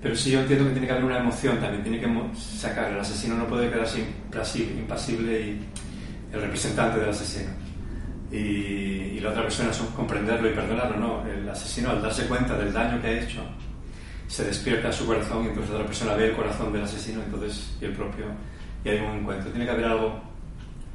Pero 0.00 0.14
sí 0.14 0.30
yo 0.30 0.40
entiendo 0.40 0.66
que 0.66 0.72
tiene 0.72 0.86
que 0.86 0.92
haber 0.92 1.04
una 1.04 1.18
emoción 1.18 1.58
también, 1.58 1.82
tiene 1.82 2.00
que 2.00 2.08
sacar. 2.38 2.92
El 2.92 3.00
asesino 3.00 3.34
no 3.34 3.46
puede 3.46 3.68
quedarse 3.68 4.06
impasible 4.78 5.40
y 5.40 5.66
el 6.32 6.40
representante 6.40 7.00
del 7.00 7.08
asesino 7.10 7.50
y, 8.30 8.36
y, 8.36 9.20
la 9.20 9.30
otra 9.30 9.42
persona 9.42 9.70
es 9.70 9.78
comprenderlo 9.96 10.50
y 10.50 10.54
perdonarlo, 10.54 10.96
no. 10.96 11.26
El 11.26 11.48
asesino, 11.48 11.90
al 11.90 12.02
darse 12.02 12.26
cuenta 12.26 12.56
del 12.58 12.72
daño 12.72 13.00
que 13.00 13.06
ha 13.08 13.20
hecho, 13.22 13.40
se 14.26 14.44
despierta 14.44 14.92
su 14.92 15.06
corazón 15.06 15.44
y 15.44 15.48
entonces 15.48 15.74
la 15.74 15.86
persona 15.86 16.14
ve 16.14 16.26
el 16.26 16.36
corazón 16.36 16.72
del 16.72 16.82
asesino 16.82 17.22
entonces, 17.22 17.76
y 17.80 17.86
el 17.86 17.92
propio, 17.92 18.26
y 18.84 18.88
hay 18.90 18.98
un 18.98 19.20
encuentro. 19.20 19.50
Tiene 19.50 19.64
que 19.64 19.70
haber 19.70 19.86
algo 19.86 20.22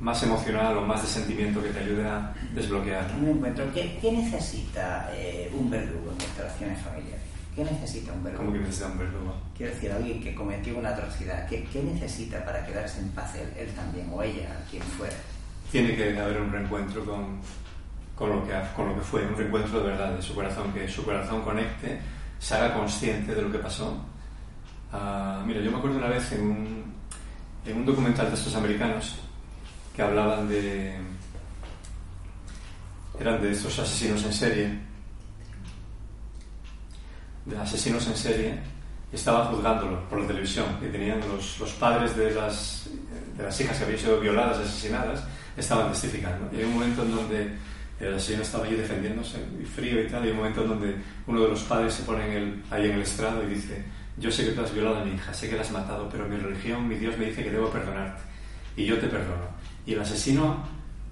más 0.04 0.22
emocional 0.22 0.78
o 0.78 0.82
más 0.82 1.02
de 1.02 1.08
sentimiento 1.08 1.64
que 1.64 1.70
te 1.70 1.80
ayude 1.80 2.06
a 2.06 2.34
desbloquear. 2.54 3.10
Un 3.22 3.30
encuentro. 3.30 3.66
¿Qué, 3.74 3.98
qué 4.02 4.12
necesita 4.12 5.10
eh, 5.14 5.50
un 5.58 5.70
verdugo 5.70 6.12
en 6.12 6.18
constelaciones 6.18 6.82
familiares? 6.82 7.22
¿Qué 7.56 7.64
necesita 7.64 8.12
un 8.12 8.24
verdugo? 8.24 8.44
¿Cómo 8.44 8.54
que 8.54 8.60
necesita 8.60 8.88
un 8.88 8.98
verdugo? 8.98 9.36
Quiero 9.56 9.74
decir, 9.74 9.92
alguien 9.92 10.22
que 10.22 10.36
cometió 10.36 10.78
una 10.78 10.90
atrocidad. 10.90 11.48
¿Qué, 11.48 11.64
qué 11.72 11.82
necesita 11.82 12.44
para 12.44 12.66
quedarse 12.66 13.00
en 13.00 13.10
paz 13.10 13.34
él, 13.36 13.48
él 13.58 13.70
también 13.74 14.10
o 14.12 14.22
ella, 14.22 14.50
quien 14.70 14.84
fuera? 14.84 15.16
tiene 15.72 15.96
que 15.96 16.20
haber 16.20 16.40
un 16.40 16.52
reencuentro 16.52 17.04
con, 17.04 17.40
con, 18.16 18.30
lo 18.30 18.46
que, 18.46 18.54
con 18.76 18.90
lo 18.90 18.96
que 18.96 19.02
fue, 19.02 19.26
un 19.26 19.36
reencuentro 19.36 19.80
de 19.80 19.88
verdad 19.88 20.12
de 20.16 20.22
su 20.22 20.36
corazón, 20.36 20.72
que 20.72 20.88
su 20.88 21.04
corazón 21.04 21.42
conecte, 21.42 22.00
se 22.38 22.54
haga 22.54 22.76
consciente 22.76 23.34
de 23.34 23.42
lo 23.42 23.52
que 23.52 23.58
pasó. 23.58 23.98
Uh, 24.94 25.44
mira, 25.48 25.62
yo 25.62 25.72
me 25.72 25.78
acuerdo 25.78 25.98
una 25.98 26.10
vez 26.10 26.32
en 26.34 26.42
un, 26.44 26.94
en 27.66 27.78
un 27.78 27.86
documental 27.88 28.28
de 28.28 28.36
estos 28.36 28.56
americanos 28.56 29.18
que 29.96 30.02
hablaban 30.02 30.50
de. 30.50 30.96
eran 33.20 33.42
de 33.42 33.52
estos 33.52 33.78
asesinos 33.80 34.24
en 34.24 34.34
serie, 34.34 34.80
de 37.46 37.58
asesinos 37.58 38.08
en 38.08 38.16
serie, 38.16 38.60
y 39.12 39.16
estaban 39.16 39.48
juzgándolo 39.48 40.08
por 40.10 40.22
la 40.22 40.28
televisión, 40.28 40.66
y 40.82 40.92
tenían 40.92 41.20
los, 41.20 41.60
los 41.60 41.72
padres 41.74 42.16
de 42.16 42.32
las, 42.32 42.90
de 43.38 43.44
las 43.44 43.62
hijas 43.62 43.78
que 43.78 43.84
habían 43.84 44.00
sido 44.00 44.20
violadas 44.20 44.58
asesinadas 44.60 45.24
estaban 45.56 45.92
testificando. 45.92 46.50
Y 46.52 46.60
hay 46.60 46.64
un 46.64 46.74
momento 46.74 47.04
en 47.04 47.16
donde 47.16 47.56
el 48.00 48.16
asesino 48.16 48.42
estaba 48.42 48.66
allí 48.66 48.76
defendiéndose, 48.76 49.38
y 49.62 49.66
frío 49.66 50.02
y 50.02 50.08
tal, 50.08 50.24
y 50.24 50.28
hay 50.28 50.32
un 50.32 50.38
momento 50.38 50.64
en 50.64 50.70
donde 50.70 50.96
uno 51.28 51.42
de 51.42 51.50
los 51.50 51.62
padres 51.64 51.94
se 51.94 52.04
pone 52.04 52.36
en 52.36 52.64
ahí 52.72 52.86
en 52.86 52.94
el 52.94 53.02
estrado 53.02 53.44
y 53.44 53.54
dice, 53.54 53.86
yo 54.18 54.32
sé 54.32 54.46
que 54.46 54.52
tú 54.52 54.62
has 54.62 54.74
violado 54.74 54.98
a 54.98 55.06
mi 55.06 55.14
hija, 55.14 55.34
sé 55.34 55.50
que 55.50 55.56
la 55.56 55.62
has 55.62 55.72
matado, 55.72 56.10
pero 56.10 56.28
mi 56.28 56.38
religión, 56.38 56.88
mi 56.88 56.96
Dios 56.96 57.18
me 57.18 57.26
dice 57.26 57.44
que 57.44 57.52
debo 57.52 57.70
perdonarte, 57.70 58.22
y 58.76 58.86
yo 58.86 58.98
te 58.98 59.08
perdono. 59.08 59.54
Y 59.86 59.94
el 59.94 60.02
asesino 60.02 60.58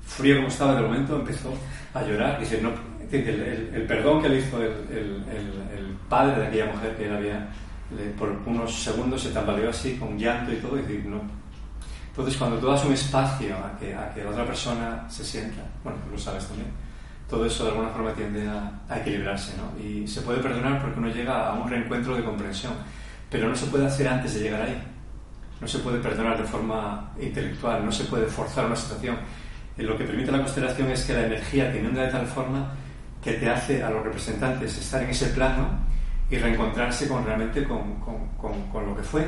frío 0.05 0.37
como 0.37 0.47
estaba 0.47 0.75
de 0.75 0.81
momento, 0.81 1.15
empezó 1.15 1.53
a 1.93 2.03
llorar. 2.03 2.39
Dice, 2.39 2.61
no, 2.61 2.71
el, 3.11 3.85
perdón 3.87 4.21
que 4.21 4.29
le 4.29 4.39
hizo 4.39 4.61
el, 4.61 4.71
el, 4.89 5.97
padre 6.09 6.41
de 6.41 6.47
aquella 6.47 6.65
mujer 6.65 6.95
que 6.97 7.05
él 7.05 7.15
había, 7.15 7.47
por 8.19 8.29
unos 8.45 8.83
segundos 8.83 9.23
se 9.23 9.29
tambaleó 9.29 9.69
así, 9.69 9.95
con 9.95 10.17
llanto 10.17 10.51
y 10.51 10.57
todo, 10.57 10.77
y 10.77 10.81
decir, 10.81 11.05
no. 11.05 11.21
Entonces, 12.09 12.35
cuando 12.35 12.57
tú 12.57 12.67
das 12.67 12.83
un 12.83 12.91
espacio 12.91 13.55
a 13.55 13.79
que, 13.79 13.95
a 13.95 14.13
que 14.13 14.23
la 14.23 14.31
otra 14.31 14.45
persona 14.45 15.09
se 15.09 15.23
sienta, 15.23 15.61
bueno, 15.85 15.99
lo 16.11 16.17
sabes 16.17 16.45
también, 16.45 16.67
todo 17.29 17.45
eso 17.45 17.63
de 17.63 17.69
alguna 17.69 17.89
forma 17.89 18.13
tiende 18.13 18.45
a, 18.45 18.97
equilibrarse, 18.97 19.53
¿no? 19.55 19.81
Y 19.81 20.05
se 20.05 20.21
puede 20.21 20.39
perdonar 20.39 20.81
porque 20.81 20.99
uno 20.99 21.07
llega 21.07 21.47
a 21.47 21.53
un 21.53 21.69
reencuentro 21.69 22.13
de 22.13 22.25
comprensión, 22.25 22.73
pero 23.29 23.47
no 23.47 23.55
se 23.55 23.67
puede 23.67 23.85
hacer 23.85 24.09
antes 24.09 24.33
de 24.33 24.41
llegar 24.41 24.63
ahí. 24.63 24.83
No 25.61 25.67
se 25.67 25.79
puede 25.79 25.99
perdonar 25.99 26.37
de 26.37 26.43
forma 26.43 27.11
intelectual, 27.21 27.85
no 27.85 27.91
se 27.91 28.05
puede 28.05 28.25
forzar 28.25 28.65
una 28.65 28.75
situación. 28.75 29.17
Lo 29.77 29.97
que 29.97 30.03
permite 30.03 30.31
la 30.31 30.39
constelación 30.39 30.89
es 30.91 31.05
que 31.05 31.13
la 31.13 31.25
energía 31.27 31.71
te 31.71 31.79
inunda 31.79 32.03
de 32.03 32.11
tal 32.11 32.25
forma 32.25 32.71
que 33.23 33.33
te 33.33 33.49
hace 33.49 33.83
a 33.83 33.89
los 33.89 34.03
representantes 34.03 34.77
estar 34.77 35.03
en 35.03 35.11
ese 35.11 35.27
plano 35.27 35.69
y 36.29 36.37
reencontrarse 36.37 37.07
con 37.07 37.23
realmente 37.25 37.63
con, 37.63 37.99
con, 37.99 38.67
con, 38.71 38.85
lo 38.85 38.95
que 38.95 39.03
fue 39.03 39.27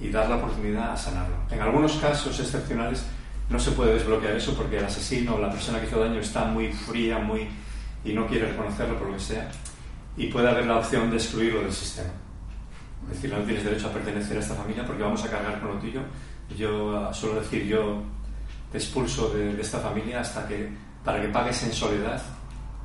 y 0.00 0.10
dar 0.10 0.28
la 0.28 0.36
oportunidad 0.36 0.92
a 0.92 0.96
sanarlo. 0.96 1.34
En 1.50 1.60
algunos 1.60 1.96
casos 1.96 2.38
excepcionales 2.38 3.04
no 3.50 3.58
se 3.58 3.72
puede 3.72 3.94
desbloquear 3.94 4.36
eso 4.36 4.54
porque 4.54 4.78
el 4.78 4.84
asesino 4.84 5.34
o 5.34 5.38
la 5.38 5.50
persona 5.50 5.80
que 5.80 5.86
hizo 5.86 5.98
daño 5.98 6.20
está 6.20 6.44
muy 6.44 6.72
fría 6.72 7.18
muy 7.18 7.48
y 8.04 8.12
no 8.12 8.26
quiere 8.26 8.50
reconocerlo 8.50 8.96
por 8.98 9.08
lo 9.08 9.14
que 9.14 9.20
sea 9.20 9.50
y 10.16 10.26
puede 10.26 10.48
haber 10.48 10.66
la 10.66 10.78
opción 10.78 11.10
de 11.10 11.16
excluirlo 11.16 11.62
del 11.62 11.72
sistema. 11.72 12.10
Es 13.04 13.14
decir, 13.14 13.32
no 13.32 13.44
tienes 13.44 13.64
derecho 13.64 13.88
a 13.88 13.92
pertenecer 13.92 14.36
a 14.36 14.40
esta 14.40 14.54
familia 14.54 14.84
porque 14.86 15.02
vamos 15.02 15.24
a 15.24 15.30
cargar 15.30 15.60
con 15.60 15.74
lo 15.74 15.78
tuyo. 15.78 16.02
Yo 16.56 17.12
suelo 17.12 17.40
decir, 17.40 17.64
yo 17.64 18.02
te 18.70 18.78
expulso 18.78 19.30
de, 19.30 19.54
de 19.54 19.62
esta 19.62 19.78
familia 19.78 20.20
hasta 20.20 20.46
que, 20.46 20.68
para 21.04 21.20
que 21.20 21.28
pagues 21.28 21.62
en 21.62 21.72
soledad 21.72 22.20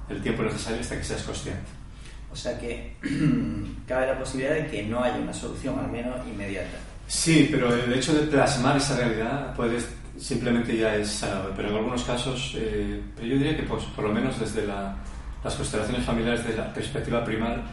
el 0.09 0.21
tiempo 0.21 0.43
necesario 0.43 0.81
hasta 0.81 0.97
que 0.97 1.03
seas 1.03 1.23
consciente. 1.23 1.83
O 2.31 2.35
sea 2.35 2.57
que 2.57 2.95
cabe 3.87 4.07
la 4.07 4.17
posibilidad 4.17 4.55
de 4.55 4.67
que 4.67 4.83
no 4.83 5.03
haya 5.03 5.17
una 5.17 5.33
solución, 5.33 5.77
al 5.79 5.91
menos 5.91 6.15
inmediata. 6.27 6.77
Sí, 7.07 7.47
pero 7.51 7.73
el 7.73 7.93
hecho 7.93 8.13
de 8.13 8.27
plasmar 8.27 8.77
esa 8.77 8.97
realidad 8.97 9.53
puede 9.55 9.79
simplemente 10.17 10.77
ya 10.77 10.95
es 10.95 11.09
sanador. 11.09 11.53
Pero 11.55 11.69
en 11.69 11.75
algunos 11.75 12.03
casos, 12.03 12.53
eh, 12.57 13.01
pero 13.15 13.27
yo 13.27 13.37
diría 13.37 13.55
que 13.55 13.63
pues, 13.63 13.83
por 13.85 14.05
lo 14.05 14.11
menos 14.11 14.39
desde 14.39 14.65
las 14.65 15.55
constelaciones 15.55 16.05
familiares, 16.05 16.43
desde 16.45 16.57
la 16.57 16.73
perspectiva 16.73 17.23
primal, 17.23 17.63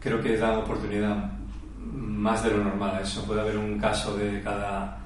creo 0.00 0.20
que 0.20 0.36
da 0.36 0.58
oportunidad 0.58 1.30
más 1.78 2.42
de 2.44 2.50
lo 2.50 2.64
normal 2.64 2.96
a 2.96 3.00
eso. 3.00 3.24
Puede 3.24 3.40
haber 3.40 3.56
un 3.56 3.78
caso 3.78 4.16
de 4.16 4.42
cada 4.42 4.98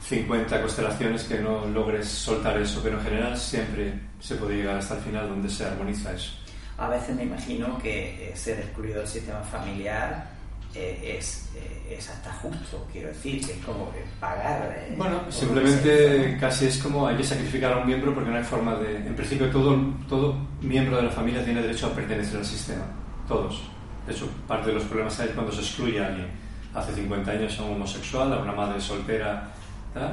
50 0.00 0.60
constelaciones 0.60 1.24
que 1.24 1.38
no 1.38 1.66
logres 1.66 2.08
soltar 2.08 2.58
eso, 2.58 2.80
pero 2.82 2.98
en 2.98 3.04
general 3.04 3.36
siempre 3.36 3.92
se 4.18 4.36
puede 4.36 4.56
llegar 4.56 4.76
hasta 4.76 4.96
el 4.96 5.02
final 5.02 5.28
donde 5.28 5.48
se 5.48 5.64
armoniza 5.64 6.12
eso. 6.12 6.32
A 6.78 6.88
veces 6.88 7.14
me 7.14 7.24
imagino 7.24 7.78
que 7.78 8.30
eh, 8.30 8.36
ser 8.36 8.58
excluido 8.58 9.00
del 9.00 9.08
sistema 9.08 9.40
familiar 9.40 10.30
eh, 10.74 11.16
es, 11.18 11.50
eh, 11.54 11.96
es, 11.98 12.08
hasta 12.08 12.32
justo, 12.34 12.88
quiero 12.90 13.08
decir, 13.08 13.44
que 13.44 13.52
es 13.52 13.58
como 13.58 13.92
pagar. 14.18 14.88
bueno, 14.96 15.20
simplemente 15.28 16.38
casi 16.40 16.66
es 16.66 16.78
como 16.78 17.06
hay 17.06 17.16
que 17.16 17.24
sacrificar 17.24 17.72
a 17.72 17.78
un 17.78 17.86
miembro 17.86 18.14
porque 18.14 18.30
no 18.30 18.36
hay 18.36 18.44
forma 18.44 18.76
de. 18.76 18.96
En 18.96 19.14
principio, 19.14 19.50
todo, 19.50 19.76
todo 20.08 20.36
miembro 20.62 20.96
de 20.96 21.02
la 21.02 21.10
familia 21.10 21.44
tiene 21.44 21.60
derecho 21.60 21.88
a 21.88 21.90
pertenecer 21.90 22.38
al 22.38 22.46
sistema, 22.46 22.84
todos. 23.28 23.62
De 24.06 24.12
hecho, 24.12 24.28
parte 24.46 24.68
de 24.68 24.74
los 24.74 24.84
problemas 24.84 25.18
hay 25.20 25.28
cuando 25.28 25.52
se 25.52 25.60
excluye 25.60 26.02
a 26.02 26.08
alguien. 26.08 26.28
Hace 26.74 26.94
50 26.94 27.30
años 27.30 27.58
a 27.58 27.64
un 27.64 27.74
homosexual, 27.74 28.32
a 28.32 28.38
una 28.38 28.52
madre 28.52 28.80
soltera 28.80 29.50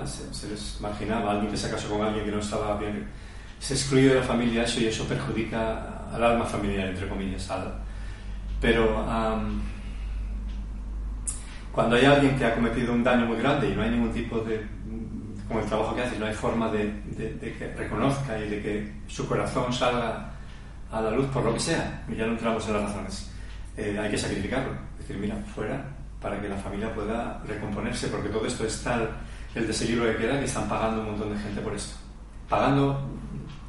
se, 0.05 0.47
les 0.47 0.81
marginaba, 0.81 1.31
alguien 1.31 1.51
que 1.51 1.57
se 1.57 1.69
casó 1.69 1.89
con 1.89 2.01
alguien 2.01 2.25
que 2.25 2.31
no 2.31 2.39
estaba 2.39 2.77
bien. 2.77 3.07
Se 3.59 3.73
excluye 3.73 4.09
de 4.09 4.15
la 4.15 4.23
familia 4.23 4.63
eso 4.63 4.79
y 4.81 4.87
eso 4.87 5.05
perjudica 5.05 6.05
al 6.13 6.23
alma 6.23 6.45
familiar, 6.45 6.87
entre 6.87 7.07
comillas. 7.07 7.49
Pero 8.59 9.05
cuando 11.71 11.95
hay 11.95 12.05
alguien 12.05 12.37
que 12.37 12.45
ha 12.45 12.55
cometido 12.55 12.93
un 12.93 13.03
daño 13.03 13.25
muy 13.25 13.37
grande 13.37 13.69
y 13.69 13.75
no 13.75 13.83
hay 13.83 13.91
ningún 13.91 14.11
tipo 14.11 14.39
de. 14.39 14.65
con 15.47 15.59
el 15.59 15.65
trabajo 15.65 15.95
que 15.95 16.01
hace, 16.01 16.17
no 16.17 16.25
hay 16.25 16.33
forma 16.33 16.69
de, 16.69 16.91
que 17.41 17.73
reconozca 17.77 18.37
y 18.39 18.49
de 18.49 18.61
que 18.61 18.93
su 19.07 19.27
corazón 19.27 19.71
salga 19.71 20.31
a 20.91 21.01
la 21.01 21.11
luz 21.11 21.27
por 21.27 21.43
lo 21.43 21.53
que 21.53 21.59
sea, 21.59 22.03
y 22.07 22.15
ya 22.15 22.25
no 22.25 22.31
entramos 22.31 22.65
en 22.67 22.73
las 22.73 22.83
razones, 22.83 23.29
eh, 23.77 23.97
hay 23.99 24.09
que 24.09 24.17
sacrificarlo. 24.17 24.73
Es 24.99 25.07
decir, 25.07 25.17
mira, 25.17 25.35
fuera, 25.53 25.85
para 26.19 26.41
que 26.41 26.49
la 26.49 26.57
familia 26.57 26.93
pueda 26.93 27.41
recomponerse, 27.47 28.07
porque 28.07 28.29
todo 28.29 28.45
esto 28.45 28.65
es 28.65 28.81
tal 28.83 29.09
el 29.53 29.67
desequilibrio 29.67 30.11
que 30.11 30.17
queda, 30.23 30.39
que 30.39 30.45
están 30.45 30.67
pagando 30.67 31.01
un 31.01 31.11
montón 31.11 31.33
de 31.33 31.39
gente 31.39 31.61
por 31.61 31.73
esto. 31.73 31.95
Pagando, 32.49 33.07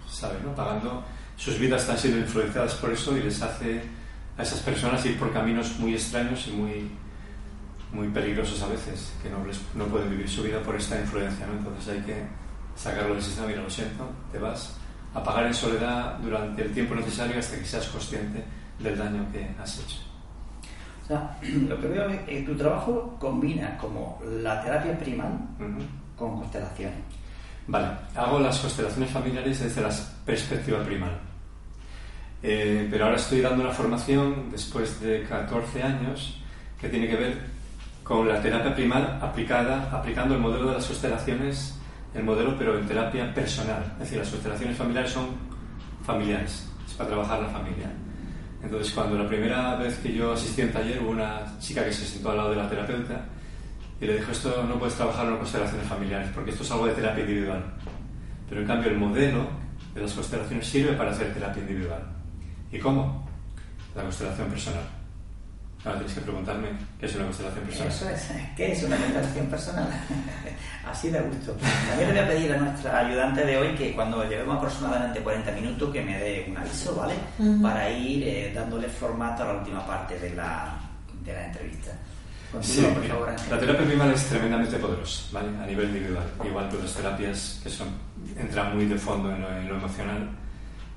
¿sabes? 0.09 0.43
No? 0.43 0.55
Pagando, 0.55 1.05
sus 1.37 1.59
vidas 1.59 1.83
están 1.83 1.99
siendo 1.99 2.21
influenciadas 2.21 2.75
por 2.75 2.91
eso 2.91 3.17
y 3.17 3.23
les 3.23 3.41
hace 3.43 3.83
a 4.37 4.43
esas 4.43 4.61
personas 4.61 5.05
ir 5.05 5.19
por 5.19 5.33
caminos 5.33 5.79
muy 5.79 5.95
extraños 5.95 6.47
y 6.49 6.51
muy, 6.53 6.91
muy 7.93 8.09
peligrosos 8.09 8.63
a 8.63 8.69
veces, 8.69 9.13
que 9.23 9.29
no, 9.29 9.39
no 9.75 9.91
pueden 9.91 10.11
vivir 10.11 10.29
su 10.29 10.43
vida 10.43 10.61
por 10.61 10.77
esta 10.77 11.01
influencia, 11.01 11.47
¿no? 11.47 11.55
Entonces 11.55 11.89
hay 11.89 12.01
que 12.03 12.23
sacarlo 12.77 13.15
del 13.15 13.23
sistema, 13.23 13.49
mira, 13.49 13.63
lo 13.63 13.71
siento, 13.71 14.09
te 14.31 14.39
vas 14.39 14.75
a 15.15 15.23
pagar 15.23 15.47
en 15.47 15.55
soledad 15.55 16.19
durante 16.19 16.63
el 16.63 16.73
tiempo 16.73 16.95
necesario 16.95 17.39
hasta 17.39 17.59
que 17.59 17.65
seas 17.65 17.87
consciente 17.87 18.45
del 18.79 18.97
daño 18.97 19.27
que 19.33 19.49
has 19.61 19.79
hecho 19.79 20.09
lo 21.69 21.81
que 21.81 21.89
veo 21.89 22.09
es 22.11 22.21
que 22.21 22.43
tu 22.43 22.55
trabajo 22.55 23.17
combina 23.19 23.77
como 23.79 24.21
la 24.43 24.63
terapia 24.63 24.99
primal 24.99 25.39
con 26.17 26.39
constelaciones. 26.39 26.99
Vale, 27.67 27.89
hago 28.15 28.39
las 28.39 28.59
constelaciones 28.59 29.11
familiares 29.11 29.61
desde 29.61 29.81
la 29.81 29.91
perspectiva 30.25 30.83
primal. 30.83 31.19
Eh, 32.43 32.87
pero 32.91 33.07
ahora 33.07 33.17
estoy 33.17 33.41
dando 33.41 33.65
una 33.65 33.73
formación 33.73 34.51
después 34.51 35.01
de 35.01 35.25
14 35.25 35.83
años 35.83 36.41
que 36.81 36.89
tiene 36.89 37.09
que 37.09 37.17
ver 37.17 37.39
con 38.05 38.29
la 38.29 38.41
terapia 38.41 38.75
primal 38.75 39.19
aplicada, 39.21 39.91
aplicando 39.93 40.35
el 40.35 40.41
modelo 40.41 40.69
de 40.69 40.75
las 40.75 40.87
constelaciones, 40.87 41.79
el 42.15 42.23
modelo 42.23 42.57
pero 42.57 42.79
en 42.79 42.87
terapia 42.87 43.33
personal. 43.35 43.85
Es 43.95 43.99
decir, 44.01 44.19
las 44.19 44.31
constelaciones 44.31 44.77
familiares 44.77 45.11
son 45.11 45.27
familiares, 46.05 46.71
es 46.87 46.95
para 46.95 47.11
trabajar 47.11 47.43
la 47.43 47.49
familia. 47.49 47.91
Entonces, 48.69 48.93
cuando 48.93 49.17
la 49.17 49.27
primera 49.27 49.77
vez 49.77 49.97
que 49.97 50.13
yo 50.13 50.35
asistí 50.35 50.61
a 50.61 50.67
un 50.67 50.73
taller, 50.73 51.01
hubo 51.01 51.13
una 51.13 51.59
chica 51.59 51.83
que 51.87 51.91
se 51.91 52.05
sentó 52.05 52.33
al 52.33 52.37
lado 52.37 52.51
de 52.51 52.57
la 52.57 52.69
terapeuta 52.69 53.25
y 53.99 54.05
le 54.05 54.19
dijo, 54.19 54.31
esto 54.31 54.63
no 54.69 54.79
puedes 54.79 54.95
trabajar 54.95 55.27
en 55.27 55.39
constelaciones 55.39 55.89
familiares, 55.89 56.29
porque 56.35 56.51
esto 56.51 56.63
es 56.63 56.71
algo 56.73 56.87
de 56.87 56.93
terapia 56.93 57.23
individual. 57.23 57.65
Pero 58.47 58.61
en 58.61 58.67
cambio 58.67 58.91
el 58.91 58.99
modelo 58.99 59.49
de 59.95 60.03
las 60.03 60.13
constelaciones 60.13 60.67
sirve 60.67 60.93
para 60.93 61.13
hacer 61.13 61.33
terapia 61.33 61.63
individual. 61.63 62.03
¿Y 62.71 62.79
cómo? 62.79 63.27
La 63.97 64.03
constelación 64.03 64.49
personal. 64.49 64.98
Ahora 65.85 65.99
tienes 65.99 66.15
que 66.15 66.21
preguntarme 66.23 66.69
qué 66.99 67.07
es 67.07 67.15
una 67.15 67.25
constelación 67.25 67.65
personal. 67.65 67.93
Eso 67.93 68.09
es, 68.11 68.31
¿qué 68.57 68.73
es 68.73 68.83
una 68.83 68.97
constelación 68.97 69.47
personal? 69.47 69.89
Así 70.91 71.11
de 71.11 71.21
gusto. 71.21 71.57
También 71.89 72.15
le 72.15 72.21
voy 72.21 72.25
a 72.25 72.29
pedir 72.29 72.53
a 72.53 72.57
nuestra 72.57 72.99
ayudante 72.99 73.47
de 73.47 73.57
hoy 73.57 73.75
que 73.77 73.95
cuando 73.95 74.25
llevemos 74.25 74.57
aproximadamente 74.57 75.21
40 75.21 75.53
minutos 75.53 75.93
que 75.93 76.03
me 76.03 76.19
dé 76.19 76.47
un 76.51 76.57
aviso, 76.57 76.97
¿vale? 76.97 77.15
Para 77.63 77.91
ir 77.91 78.27
eh, 78.27 78.53
dándole 78.53 78.89
formato 78.89 79.45
a 79.45 79.47
la 79.47 79.59
última 79.61 79.87
parte 79.87 80.19
de 80.19 80.35
la, 80.35 80.75
de 81.25 81.33
la 81.33 81.47
entrevista. 81.47 81.93
sí, 82.61 82.81
por 82.83 83.07
favor, 83.07 83.35
la 83.49 83.61
terapia 83.61 83.87
primal 83.87 84.13
es 84.13 84.25
tremendamente 84.27 84.79
poderosa, 84.79 85.23
¿vale? 85.31 85.49
A 85.63 85.67
nivel 85.67 85.89
individual. 85.91 86.25
Igual 86.45 86.69
que 86.71 86.77
otras 86.77 86.95
terapias 86.95 87.61
que 87.63 87.71
son, 87.71 87.89
entran 88.37 88.75
muy 88.75 88.87
de 88.87 88.99
fondo 88.99 89.31
en 89.31 89.43
lo, 89.43 89.57
en 89.57 89.69
lo 89.69 89.77
emocional 89.77 90.29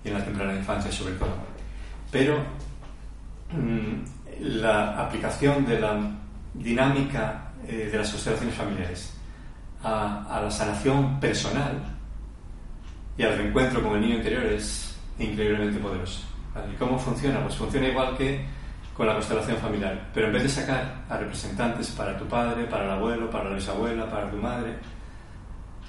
y 0.04 0.08
en 0.08 0.14
la 0.16 0.26
temprana 0.26 0.56
infancia 0.56 0.92
sobre 0.92 1.14
todo. 1.14 1.36
Pero 2.10 2.40
mmm, 3.52 4.04
la 4.40 5.00
aplicación 5.00 5.66
de 5.66 5.80
la 5.80 6.00
dinámica 6.54 7.52
eh, 7.68 7.90
de 7.92 7.98
las 7.98 8.10
constelaciones 8.10 8.56
familiares 8.56 9.14
a, 9.84 10.42
la 10.44 10.52
sanación 10.52 11.20
personal 11.20 11.82
y 13.18 13.24
al 13.24 13.38
reencuentro 13.38 13.82
con 13.82 13.96
el 13.96 14.02
niño 14.02 14.16
interior 14.16 14.46
es 14.46 14.96
increíblemente 15.20 15.80
poderoso. 15.80 16.22
¿Y 16.72 16.76
cómo 16.76 16.98
funciona? 16.98 17.42
Pues 17.44 17.56
funciona 17.56 17.88
igual 17.88 18.18
que 18.18 18.46
con 18.96 19.08
la 19.08 19.14
constelación 19.14 19.58
familiar, 19.58 20.10
pero 20.14 20.28
en 20.28 20.34
vez 20.34 20.44
de 20.44 20.50
sacar 20.50 21.04
a 21.10 21.18
representantes 21.18 21.90
para 21.92 22.18
tu 22.18 22.26
padre, 22.26 22.66
para 22.66 22.86
el 22.86 22.92
abuelo, 22.92 23.30
para 23.30 23.50
la 23.50 23.56
bisabuela, 23.56 24.10
para 24.10 24.30
tu 24.30 24.38
madre, 24.38 24.76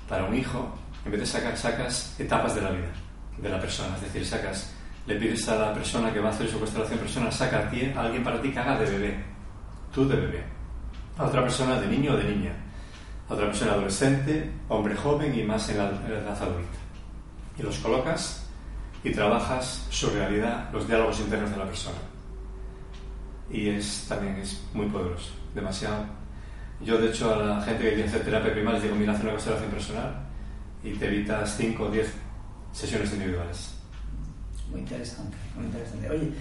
para 0.09 0.25
un 0.25 0.35
hijo, 0.35 0.73
en 1.05 1.11
vez 1.11 1.21
de 1.21 1.27
sacar, 1.27 1.57
sacas 1.57 2.19
etapas 2.19 2.55
de 2.55 2.61
la 2.61 2.71
vida 2.71 2.93
de 3.39 3.49
la 3.49 3.59
persona, 3.59 3.97
es 3.97 4.03
decir, 4.03 4.27
sacas 4.27 4.73
le 5.07 5.17
pides 5.17 5.49
a 5.49 5.57
la 5.57 5.75
persona 5.75 6.13
que 6.13 6.21
va 6.21 6.29
a 6.29 6.33
hacer 6.33 6.49
su 6.49 6.59
constelación 6.59 6.99
personal, 7.01 7.33
saca 7.33 7.59
a 7.59 7.71
ti, 7.71 7.93
a 7.95 8.03
alguien 8.03 8.23
para 8.23 8.41
ti 8.41 8.51
que 8.51 8.59
haga 8.59 8.79
de 8.79 8.91
bebé, 8.91 9.25
tú 9.93 10.07
de 10.07 10.17
bebé, 10.17 10.45
a 11.19 11.25
otra 11.25 11.43
persona 11.43 11.81
de 11.81 11.87
niño 11.89 12.13
o 12.13 12.17
de 12.17 12.25
niña, 12.25 12.53
a 13.29 13.35
otra 13.35 13.47
persona 13.47 13.73
adolescente, 13.73 14.51
hombre 14.69 14.95
joven 14.95 15.37
y 15.37 15.43
más 15.43 15.69
en 15.71 15.79
la, 15.79 15.87
edad 15.87 16.41
adulta. 16.41 16.79
Y 17.59 17.63
los 17.63 17.79
colocas 17.79 18.47
y 19.03 19.11
trabajas 19.11 19.87
su 19.91 20.09
realidad, 20.11 20.71
los 20.73 20.87
diálogos 20.87 21.19
internos 21.21 21.51
de 21.51 21.57
la 21.57 21.67
persona. 21.67 21.99
Y 23.51 23.69
es 23.69 24.07
también 24.09 24.37
es 24.37 24.63
muy 24.73 24.87
poderoso, 24.87 25.33
demasiado. 25.55 26.07
Yo, 26.81 26.99
de 26.99 27.09
hecho, 27.09 27.35
a 27.35 27.39
la 27.39 27.61
gente 27.63 27.83
que 27.83 27.95
quiere 27.95 28.09
hacer 28.09 28.25
terapia 28.25 28.53
primaria 28.53 28.79
les 28.79 28.83
digo, 28.85 28.97
mira, 28.97 29.13
haz 29.13 29.21
una 29.21 29.33
constelación 29.33 29.71
personal 29.71 30.27
y 30.83 30.93
te 30.93 31.07
evitas 31.07 31.57
5 31.57 31.83
o 31.83 31.91
10 31.91 32.13
sesiones 32.73 33.13
individuales. 33.13 33.82
Muy 34.73 34.81
interesante, 34.81 35.37
muy 35.55 35.67
interesante. 35.67 36.11
Oye, 36.11 36.33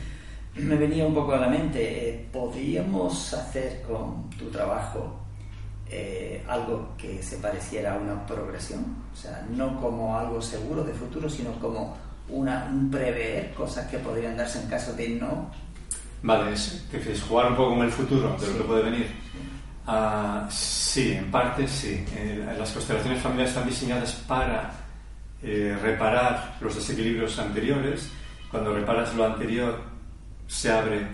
me 0.55 0.75
venía 0.75 1.05
un 1.05 1.13
poco 1.13 1.33
a 1.33 1.37
la 1.37 1.47
mente, 1.47 2.09
eh, 2.09 2.27
¿podríamos 2.31 3.33
hacer 3.33 3.83
con 3.83 4.29
tu 4.31 4.49
trabajo 4.49 5.19
eh, 5.89 6.43
algo 6.47 6.95
que 6.97 7.21
se 7.21 7.37
pareciera 7.37 7.93
a 7.93 7.97
una 7.97 8.25
progresión? 8.25 8.83
O 9.13 9.15
sea, 9.15 9.45
no 9.51 9.79
como 9.79 10.17
algo 10.17 10.41
seguro 10.41 10.83
de 10.83 10.93
futuro, 10.93 11.29
sino 11.29 11.51
como 11.59 11.97
una, 12.29 12.69
un 12.71 12.89
prever 12.89 13.53
cosas 13.53 13.87
que 13.87 13.97
podrían 13.97 14.37
darse 14.37 14.61
en 14.61 14.69
caso 14.69 14.93
de 14.93 15.09
no. 15.09 15.51
Vale, 16.23 16.53
es, 16.53 16.85
¿quieres 16.89 17.21
jugar 17.21 17.51
un 17.51 17.57
poco 17.57 17.75
con 17.75 17.85
el 17.85 17.91
futuro 17.91 18.37
de 18.39 18.47
lo 18.47 18.57
que 18.57 18.63
puede 18.63 18.83
venir? 18.83 19.07
Uh, 19.87 20.45
sí, 20.49 21.13
en 21.13 21.31
parte 21.31 21.67
sí. 21.67 22.05
Eh, 22.15 22.55
las 22.57 22.71
constelaciones 22.71 23.21
familiares 23.21 23.51
están 23.51 23.67
diseñadas 23.67 24.13
para 24.27 24.71
eh, 25.41 25.75
reparar 25.81 26.57
los 26.61 26.75
desequilibrios 26.75 27.39
anteriores. 27.39 28.09
Cuando 28.51 28.73
reparas 28.73 29.15
lo 29.15 29.25
anterior, 29.25 29.79
se 30.45 30.71
abre 30.71 31.07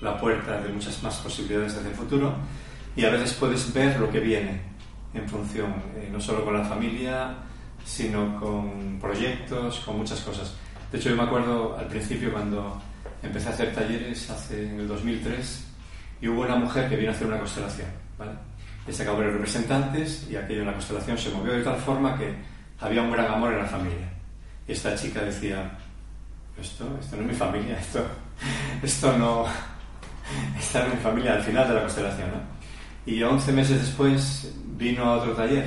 la 0.00 0.16
puerta 0.16 0.60
de 0.60 0.68
muchas 0.68 1.02
más 1.02 1.16
posibilidades 1.16 1.76
hacia 1.76 1.90
el 1.90 1.96
futuro 1.96 2.34
y 2.94 3.04
a 3.04 3.10
veces 3.10 3.32
puedes 3.34 3.72
ver 3.74 3.98
lo 3.98 4.08
que 4.10 4.20
viene 4.20 4.60
en 5.12 5.28
función, 5.28 5.74
eh, 5.96 6.08
no 6.12 6.20
solo 6.20 6.44
con 6.44 6.54
la 6.54 6.64
familia, 6.64 7.34
sino 7.84 8.38
con 8.38 8.98
proyectos, 9.00 9.80
con 9.80 9.98
muchas 9.98 10.20
cosas. 10.20 10.54
De 10.92 10.98
hecho, 10.98 11.10
yo 11.10 11.16
me 11.16 11.24
acuerdo 11.24 11.76
al 11.76 11.88
principio 11.88 12.32
cuando 12.32 12.80
empecé 13.22 13.48
a 13.48 13.52
hacer 13.52 13.74
talleres 13.74 14.30
hace 14.30 14.68
en 14.68 14.80
el 14.80 14.88
2003 14.88 15.64
y 16.20 16.28
hubo 16.28 16.42
una 16.42 16.56
mujer 16.56 16.88
que 16.88 16.96
vino 16.96 17.10
a 17.10 17.14
hacer 17.14 17.26
una 17.26 17.38
constelación, 17.38 17.88
¿vale? 18.16 18.32
Se 18.88 19.02
acabó 19.02 19.20
de 19.20 19.30
representantes 19.30 20.26
y 20.30 20.36
aquello 20.36 20.60
en 20.60 20.66
la 20.68 20.72
constelación 20.72 21.18
se 21.18 21.30
movió 21.30 21.52
de 21.52 21.62
tal 21.62 21.76
forma 21.76 22.16
que 22.16 22.34
había 22.80 23.02
un 23.02 23.10
gran 23.10 23.26
amor 23.26 23.52
en 23.52 23.58
la 23.58 23.66
familia. 23.66 24.08
Y 24.66 24.72
esta 24.72 24.94
chica 24.94 25.20
decía, 25.22 25.78
esto, 26.60 26.84
esto 27.00 27.16
no 27.16 27.22
es 27.22 27.28
mi 27.28 27.34
familia, 27.34 27.78
esto, 27.78 28.04
esto 28.82 29.16
no, 29.16 29.44
esta 30.58 30.80
no 30.80 30.86
es 30.88 30.94
mi 30.94 31.00
familia 31.00 31.34
al 31.34 31.42
final 31.42 31.68
de 31.68 31.74
la 31.74 31.80
constelación, 31.80 32.30
¿no? 32.30 32.58
Y 33.06 33.22
11 33.22 33.52
meses 33.52 33.80
después 33.80 34.52
vino 34.76 35.04
a 35.04 35.16
otro 35.16 35.32
taller 35.32 35.66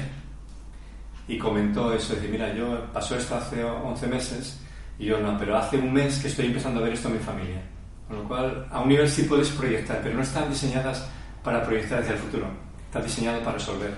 y 1.27 1.37
comentó 1.37 1.93
eso, 1.93 2.13
decir, 2.13 2.29
mira, 2.29 2.53
yo 2.53 2.85
pasó 2.93 3.15
esto 3.15 3.35
hace 3.35 3.63
11 3.63 4.07
meses 4.07 4.59
y 4.99 5.05
yo 5.05 5.19
no, 5.19 5.37
pero 5.37 5.57
hace 5.57 5.77
un 5.77 5.91
mes 5.91 6.19
que 6.19 6.27
estoy 6.27 6.47
empezando 6.47 6.79
a 6.79 6.83
ver 6.83 6.93
esto 6.93 7.07
en 7.07 7.15
mi 7.15 7.19
familia. 7.19 7.61
Con 8.07 8.17
lo 8.17 8.27
cual, 8.27 8.67
a 8.69 8.81
un 8.81 8.89
nivel 8.89 9.09
sí 9.09 9.23
puedes 9.23 9.49
proyectar, 9.49 10.01
pero 10.03 10.15
no 10.15 10.21
están 10.21 10.49
diseñadas 10.49 11.07
para 11.43 11.63
proyectar 11.63 12.01
hacia 12.01 12.13
el 12.13 12.19
futuro, 12.19 12.45
están 12.85 13.03
diseñadas 13.03 13.41
para 13.41 13.53
resolver 13.53 13.93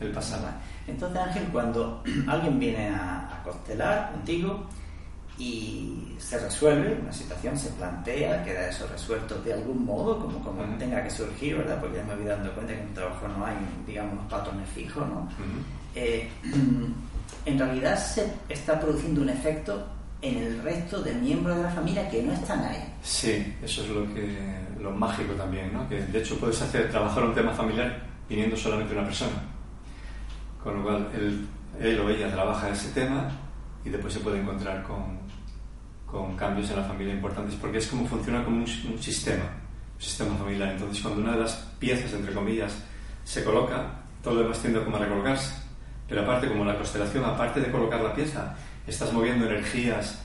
el 0.00 0.10
pasado. 0.10 0.48
Entonces, 0.86 1.18
Ángel, 1.20 1.44
cuando 1.52 2.02
alguien 2.26 2.58
viene 2.58 2.88
a 2.88 3.40
constelar 3.44 4.10
contigo 4.12 4.66
y 5.38 6.16
se 6.18 6.36
resuelve, 6.38 6.98
una 7.00 7.12
situación 7.12 7.56
se 7.56 7.70
plantea, 7.70 8.44
queda 8.44 8.68
eso 8.68 8.88
resuelto 8.88 9.36
de 9.42 9.52
algún 9.52 9.84
modo, 9.84 10.18
como, 10.18 10.42
como 10.42 10.62
tenga 10.76 11.02
que 11.02 11.10
surgir, 11.10 11.56
¿verdad? 11.58 11.80
Porque 11.80 11.98
ya 11.98 12.04
me 12.04 12.16
voy 12.16 12.24
dando 12.24 12.52
cuenta 12.52 12.74
que 12.74 12.80
en 12.80 12.88
mi 12.88 12.94
trabajo 12.94 13.28
no 13.28 13.46
hay, 13.46 13.54
digamos, 13.86 14.14
unos 14.14 14.26
patrones 14.26 14.68
fijos, 14.70 15.06
¿no? 15.08 15.28
Eh, 15.94 16.28
en 17.46 17.58
realidad 17.58 17.96
se 17.96 18.32
está 18.48 18.80
produciendo 18.80 19.22
un 19.22 19.28
efecto 19.28 19.86
en 20.20 20.38
el 20.38 20.62
resto 20.62 21.00
de 21.02 21.14
miembros 21.14 21.56
de 21.56 21.62
la 21.62 21.70
familia 21.70 22.10
que 22.10 22.20
no 22.20 22.32
están 22.32 22.64
ahí. 22.64 22.92
Sí, 23.02 23.54
eso 23.62 23.84
es 23.84 23.88
lo 23.90 24.12
que 24.12 24.58
lo 24.80 24.90
mágico 24.90 25.34
también, 25.34 25.72
¿no? 25.72 25.88
Que 25.88 26.02
de 26.02 26.18
hecho 26.18 26.36
puedes 26.38 26.60
hacer 26.60 26.90
trabajar 26.90 27.24
un 27.24 27.34
tema 27.34 27.52
familiar 27.52 28.02
viniendo 28.28 28.56
solamente 28.56 28.92
una 28.92 29.04
persona. 29.04 29.40
Con 30.62 30.78
lo 30.78 30.82
cual 30.82 31.08
él, 31.14 31.46
él 31.80 32.00
o 32.00 32.10
ella 32.10 32.32
trabaja 32.32 32.70
ese 32.70 32.90
tema 32.90 33.30
y 33.84 33.90
después 33.90 34.12
se 34.12 34.20
puede 34.20 34.40
encontrar 34.40 34.82
con, 34.82 35.18
con 36.10 36.36
cambios 36.36 36.70
en 36.70 36.76
la 36.76 36.84
familia 36.84 37.14
importantes 37.14 37.54
porque 37.60 37.78
es 37.78 37.86
como 37.86 38.06
funciona 38.06 38.44
como 38.44 38.58
un, 38.58 38.66
sistema, 38.66 39.44
un 39.96 40.02
sistema 40.02 40.34
familiar. 40.36 40.70
Entonces 40.70 41.02
cuando 41.02 41.20
una 41.20 41.32
de 41.32 41.40
las 41.40 41.54
piezas, 41.78 42.12
entre 42.12 42.32
comillas, 42.32 42.76
se 43.24 43.44
coloca, 43.44 43.90
todo 44.22 44.34
lo 44.34 44.42
demás 44.42 44.58
tiende 44.60 44.82
como 44.82 44.96
a 44.96 45.00
recolocarse. 45.00 45.54
Pero 46.08 46.22
aparte, 46.22 46.48
como 46.48 46.64
la 46.64 46.76
constelación, 46.76 47.24
aparte 47.24 47.60
de 47.60 47.70
colocar 47.70 48.00
la 48.00 48.14
pieza, 48.14 48.56
estás 48.86 49.12
moviendo 49.12 49.44
energías 49.44 50.22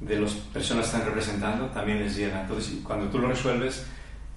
de 0.00 0.18
las 0.18 0.32
personas 0.32 0.86
que 0.86 0.96
están 0.96 1.06
representando, 1.06 1.66
también 1.66 2.00
les 2.00 2.16
llega. 2.16 2.40
Entonces, 2.40 2.78
cuando 2.82 3.06
tú 3.06 3.20
lo 3.20 3.28
resuelves, 3.28 3.86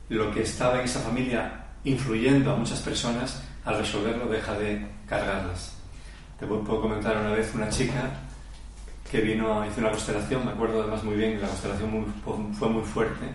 lo 0.10 0.32
que 0.32 0.44
estaba 0.44 0.80
en 0.80 0.86
esa 0.86 1.00
familia 1.00 1.66
influyendo 1.84 2.52
a 2.52 2.56
muchas 2.56 2.80
personas, 2.82 3.42
al 3.66 3.80
resolverlo 3.80 4.28
deja 4.28 4.54
de 4.54 4.86
cargarlas. 5.08 5.76
Te 6.40 6.46
puedo 6.46 6.82
comentar 6.82 7.18
una 7.18 7.32
vez 7.32 7.52
una 7.56 7.70
chica 7.70 8.12
que 9.14 9.22
vino, 9.22 9.64
hizo 9.64 9.80
una 9.80 9.92
constelación, 9.92 10.44
me 10.44 10.54
acuerdo 10.54 10.82
además 10.82 11.04
muy 11.04 11.14
bien, 11.14 11.40
la 11.40 11.48
constelación 11.48 12.04
fue 12.58 12.68
muy 12.68 12.82
fuerte, 12.82 13.28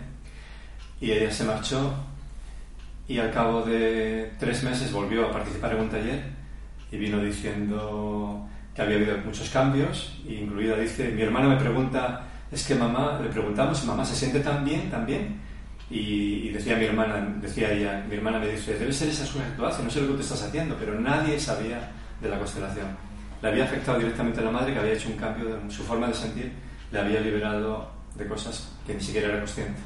y 1.00 1.12
ella 1.12 1.30
se 1.30 1.44
marchó 1.44 1.94
y 3.06 3.16
al 3.20 3.30
cabo 3.30 3.62
de 3.62 4.32
tres 4.40 4.64
meses 4.64 4.90
volvió 4.92 5.26
a 5.26 5.30
participar 5.30 5.74
en 5.74 5.82
un 5.82 5.88
taller 5.88 6.24
y 6.90 6.96
vino 6.96 7.20
diciendo 7.20 8.44
que 8.74 8.82
había 8.82 8.96
habido 8.96 9.18
muchos 9.18 9.50
cambios, 9.50 10.20
incluida 10.28 10.76
dice, 10.76 11.12
mi 11.12 11.22
hermana 11.22 11.50
me 11.50 11.60
pregunta, 11.60 12.26
es 12.50 12.66
que 12.66 12.74
mamá, 12.74 13.20
le 13.22 13.28
preguntamos 13.28 13.84
mamá 13.84 14.04
se 14.04 14.16
siente 14.16 14.40
tan 14.40 14.64
bien, 14.64 14.90
tan 14.90 15.06
bien, 15.06 15.40
y, 15.88 16.48
y, 16.48 16.48
decía 16.48 16.76
mi 16.76 16.86
hermana, 16.86 17.24
decía 17.40 17.70
ella, 17.70 18.04
mi 18.08 18.16
hermana 18.16 18.40
me 18.40 18.48
dice, 18.48 18.76
debe 18.76 18.92
ser 18.92 19.10
esa 19.10 19.24
su 19.24 19.38
actuación, 19.38 19.84
no 19.84 19.92
sé 19.92 20.00
lo 20.00 20.08
que 20.08 20.14
te 20.14 20.22
estás 20.22 20.42
haciendo, 20.42 20.74
pero 20.74 20.98
nadie 20.98 21.38
sabía 21.38 21.88
de 22.20 22.28
la 22.28 22.36
constelación. 22.36 23.07
Le 23.42 23.48
había 23.48 23.64
afectado 23.64 23.98
directamente 23.98 24.40
a 24.40 24.44
la 24.44 24.50
madre, 24.50 24.72
que 24.72 24.78
había 24.80 24.92
hecho 24.92 25.08
un 25.08 25.16
cambio 25.16 25.56
en 25.60 25.70
su 25.70 25.82
forma 25.82 26.08
de 26.08 26.14
sentir, 26.14 26.52
le 26.90 26.98
había 26.98 27.20
liberado 27.20 27.88
de 28.14 28.26
cosas 28.26 28.72
que 28.86 28.94
ni 28.94 29.00
siquiera 29.00 29.28
era 29.28 29.38
consciente. 29.38 29.80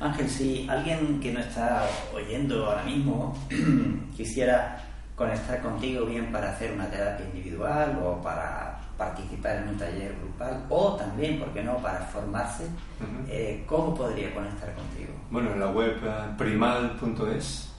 Ángel, 0.00 0.28
si 0.28 0.68
alguien 0.68 1.18
que 1.20 1.32
no 1.32 1.40
está 1.40 1.86
oyendo 2.14 2.66
ahora 2.66 2.82
mismo 2.82 3.34
quisiera 4.16 4.82
conectar 5.14 5.62
contigo 5.62 6.04
bien 6.04 6.30
para 6.30 6.50
hacer 6.50 6.72
una 6.72 6.86
terapia 6.90 7.24
individual 7.26 7.98
o 8.04 8.20
para 8.20 8.78
participar 8.98 9.56
en 9.56 9.68
un 9.70 9.78
taller 9.78 10.14
grupal 10.20 10.64
o 10.68 10.96
también, 10.96 11.38
¿por 11.38 11.48
qué 11.52 11.62
no?, 11.62 11.76
para 11.78 12.00
formarse, 12.00 12.64
uh 12.64 12.68
-huh. 12.68 13.30
eh, 13.30 13.64
¿cómo 13.66 13.94
podría 13.94 14.34
conectar 14.34 14.74
contigo? 14.74 15.12
Bueno, 15.30 15.52
en 15.52 15.60
la 15.60 15.70
web 15.70 15.96
uh, 16.02 16.36
primal.es 16.36 17.72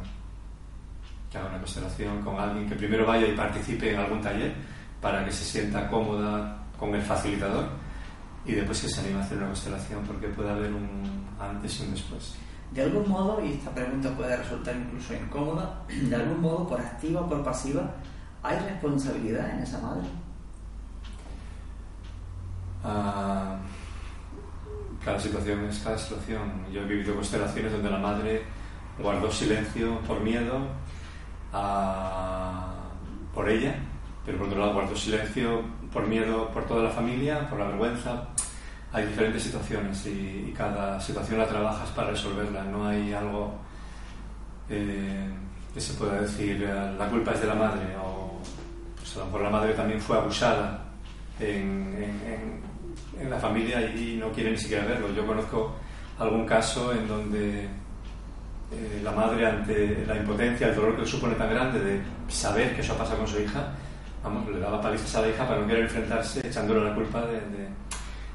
Que 1.31 1.37
haga 1.37 1.47
una 1.47 1.59
constelación 1.59 2.21
con 2.23 2.37
alguien 2.37 2.67
que 2.67 2.75
primero 2.75 3.05
vaya 3.05 3.25
y 3.25 3.31
participe 3.31 3.93
en 3.93 3.99
algún 3.99 4.21
taller 4.21 4.53
para 5.01 5.23
que 5.23 5.31
se 5.31 5.45
sienta 5.45 5.87
cómoda 5.87 6.57
con 6.77 6.93
el 6.93 7.01
facilitador 7.01 7.69
y 8.45 8.51
después 8.51 8.81
que 8.81 8.89
se 8.89 8.99
anime 8.99 9.19
a 9.19 9.23
hacer 9.23 9.37
una 9.37 9.47
constelación 9.47 10.03
porque 10.03 10.27
puede 10.27 10.49
haber 10.49 10.73
un 10.73 11.25
antes 11.39 11.79
y 11.79 11.83
un 11.83 11.91
después. 11.91 12.35
De 12.71 12.81
algún 12.81 13.07
modo, 13.07 13.45
y 13.45 13.53
esta 13.53 13.73
pregunta 13.73 14.09
puede 14.09 14.35
resultar 14.35 14.75
incluso 14.75 15.13
incómoda, 15.13 15.83
de 15.87 16.15
algún 16.15 16.41
modo, 16.41 16.67
por 16.67 16.81
activa 16.81 17.21
o 17.21 17.29
por 17.29 17.41
pasiva, 17.45 17.89
¿hay 18.41 18.59
responsabilidad 18.59 19.51
en 19.51 19.59
esa 19.59 19.79
madre? 19.79 20.03
Uh, 22.83 23.55
cada 25.05 25.17
situación 25.17 25.63
es 25.63 25.79
cada 25.79 25.97
situación. 25.97 26.65
Yo 26.73 26.81
he 26.81 26.85
vivido 26.85 27.15
constelaciones 27.15 27.71
donde 27.71 27.89
la 27.89 27.99
madre 27.99 28.43
guardó 28.99 29.31
silencio 29.31 29.99
por 30.01 30.19
miedo 30.21 30.59
por 33.33 33.49
ella, 33.49 33.75
pero 34.25 34.37
por 34.37 34.47
otro 34.47 34.59
lado 34.59 34.73
guardó 34.73 34.95
silencio 34.95 35.61
por 35.91 36.07
miedo 36.07 36.49
por 36.49 36.65
toda 36.65 36.83
la 36.83 36.89
familia, 36.89 37.49
por 37.49 37.59
la 37.59 37.65
vergüenza. 37.65 38.27
Hay 38.91 39.07
diferentes 39.07 39.43
situaciones 39.43 40.05
y, 40.05 40.53
cada 40.55 40.99
situación 41.01 41.39
la 41.39 41.47
trabajas 41.47 41.89
para 41.89 42.11
resolverla. 42.11 42.63
No 42.63 42.87
hay 42.87 43.11
algo 43.13 43.55
eh, 44.69 45.29
que 45.73 45.81
se 45.81 45.93
pueda 45.93 46.21
decir 46.21 46.63
eh, 46.63 46.95
la 46.97 47.07
culpa 47.07 47.31
es 47.31 47.41
de 47.41 47.47
la 47.47 47.55
madre 47.55 47.95
o 47.97 48.39
pues 48.95 49.15
a 49.15 49.19
lo 49.19 49.25
mejor 49.25 49.41
la 49.41 49.49
madre 49.49 49.73
también 49.73 49.99
fue 49.99 50.17
abusada 50.17 50.85
en 51.39 52.61
la 53.29 53.39
familia 53.39 53.81
y 53.81 54.17
no 54.19 54.31
quiere 54.31 54.51
ni 54.51 54.57
siquiera 54.57 54.85
verlo. 54.85 55.11
Yo 55.13 55.25
conozco 55.25 55.75
algún 56.19 56.45
caso 56.45 56.93
en 56.93 57.07
donde 57.07 57.67
eh, 58.71 59.01
la 59.03 59.11
madre 59.11 59.45
ante 59.45 60.05
la 60.05 60.15
impotencia, 60.15 60.67
el 60.67 60.75
dolor 60.75 60.97
que 60.97 61.05
supone 61.05 61.35
tan 61.35 61.49
grande 61.49 61.79
de 61.79 62.01
saber 62.27 62.75
que 62.75 62.81
eso 62.81 62.93
ha 62.93 62.97
pasado 62.97 63.19
con 63.19 63.27
su 63.27 63.39
hija, 63.39 63.73
vamos, 64.23 64.49
le 64.49 64.59
daba 64.59 64.81
palizas 64.81 65.15
a 65.15 65.21
la 65.21 65.29
hija 65.29 65.47
para 65.47 65.61
no 65.61 65.67
querer 65.67 65.83
enfrentarse 65.83 66.47
echándole 66.47 66.83
la 66.83 66.95
culpa 66.95 67.21
de... 67.21 67.39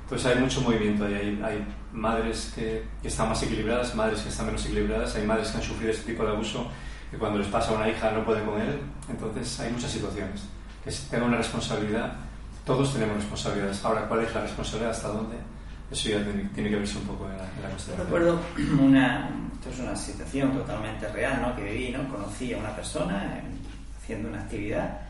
Entonces 0.02 0.26
hay 0.26 0.40
mucho 0.40 0.62
movimiento 0.62 1.04
ahí, 1.04 1.14
hay, 1.14 1.42
hay 1.44 1.66
madres 1.92 2.52
que, 2.54 2.84
están 3.02 3.28
más 3.28 3.42
equilibradas, 3.42 3.94
madres 3.94 4.20
que 4.20 4.28
están 4.28 4.46
menos 4.46 4.64
equilibradas, 4.64 5.14
hay 5.16 5.26
madres 5.26 5.50
que 5.50 5.58
han 5.58 5.62
sufrido 5.62 5.92
este 5.92 6.12
tipo 6.12 6.24
de 6.24 6.30
abuso 6.30 6.66
que 7.10 7.18
cuando 7.18 7.38
les 7.38 7.48
pasa 7.48 7.72
a 7.72 7.74
una 7.74 7.88
hija 7.88 8.10
no 8.12 8.24
pueden 8.24 8.44
con 8.44 8.60
él, 8.60 8.80
entonces 9.08 9.60
hay 9.60 9.72
muchas 9.72 9.90
situaciones. 9.90 10.42
Que 10.84 10.90
tenga 11.10 11.26
una 11.26 11.38
responsabilidad, 11.38 12.12
todos 12.64 12.92
tenemos 12.92 13.16
responsabilidades. 13.16 13.84
Ahora, 13.84 14.06
¿cuál 14.08 14.24
es 14.24 14.34
la 14.34 14.42
responsabilidad? 14.42 14.90
¿Hasta 14.92 15.08
dónde? 15.08 15.36
Eso 15.90 16.10
ya 16.10 16.24
tiene 16.54 16.70
que 16.70 16.76
verse 16.76 16.98
un 16.98 17.04
poco 17.04 17.30
en 17.30 17.36
la, 17.38 17.44
en 17.44 17.70
cuestión. 17.70 17.98
Recuerdo 17.98 18.40
una, 18.80 19.30
esto 19.54 19.70
es 19.70 19.78
una 19.80 19.96
situación 19.96 20.52
totalmente 20.52 21.08
real, 21.08 21.40
¿no? 21.40 21.56
Que 21.56 21.64
viví, 21.64 21.90
¿no? 21.90 22.08
Conocí 22.08 22.52
a 22.52 22.58
una 22.58 22.74
persona 22.74 23.42
haciendo 24.02 24.28
una 24.28 24.40
actividad 24.40 25.08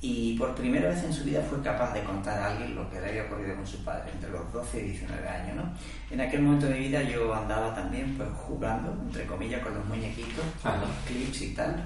y 0.00 0.36
por 0.38 0.54
primera 0.54 0.90
vez 0.90 1.02
en 1.04 1.12
su 1.12 1.24
vida 1.24 1.40
fue 1.48 1.60
capaz 1.62 1.94
de 1.94 2.02
contar 2.02 2.38
a 2.38 2.52
alguien 2.52 2.74
lo 2.74 2.88
que 2.90 3.00
le 3.00 3.08
había 3.08 3.24
ocurrido 3.24 3.56
con 3.56 3.66
su 3.66 3.82
padre 3.82 4.10
entre 4.12 4.30
los 4.30 4.52
12 4.52 4.80
y 4.80 4.82
19 4.90 5.28
años, 5.28 5.56
¿no? 5.56 5.62
En 6.10 6.20
aquel 6.20 6.42
momento 6.42 6.66
de 6.66 6.74
mi 6.74 6.80
vida 6.88 7.02
yo 7.02 7.34
andaba 7.34 7.74
también 7.74 8.14
pues 8.16 8.28
jugando, 8.46 8.92
entre 8.92 9.26
comillas, 9.26 9.62
con 9.62 9.74
los 9.74 9.84
muñequitos, 9.86 10.44
con 10.62 10.80
los 10.80 10.90
clips 11.06 11.42
y 11.42 11.54
tal. 11.54 11.82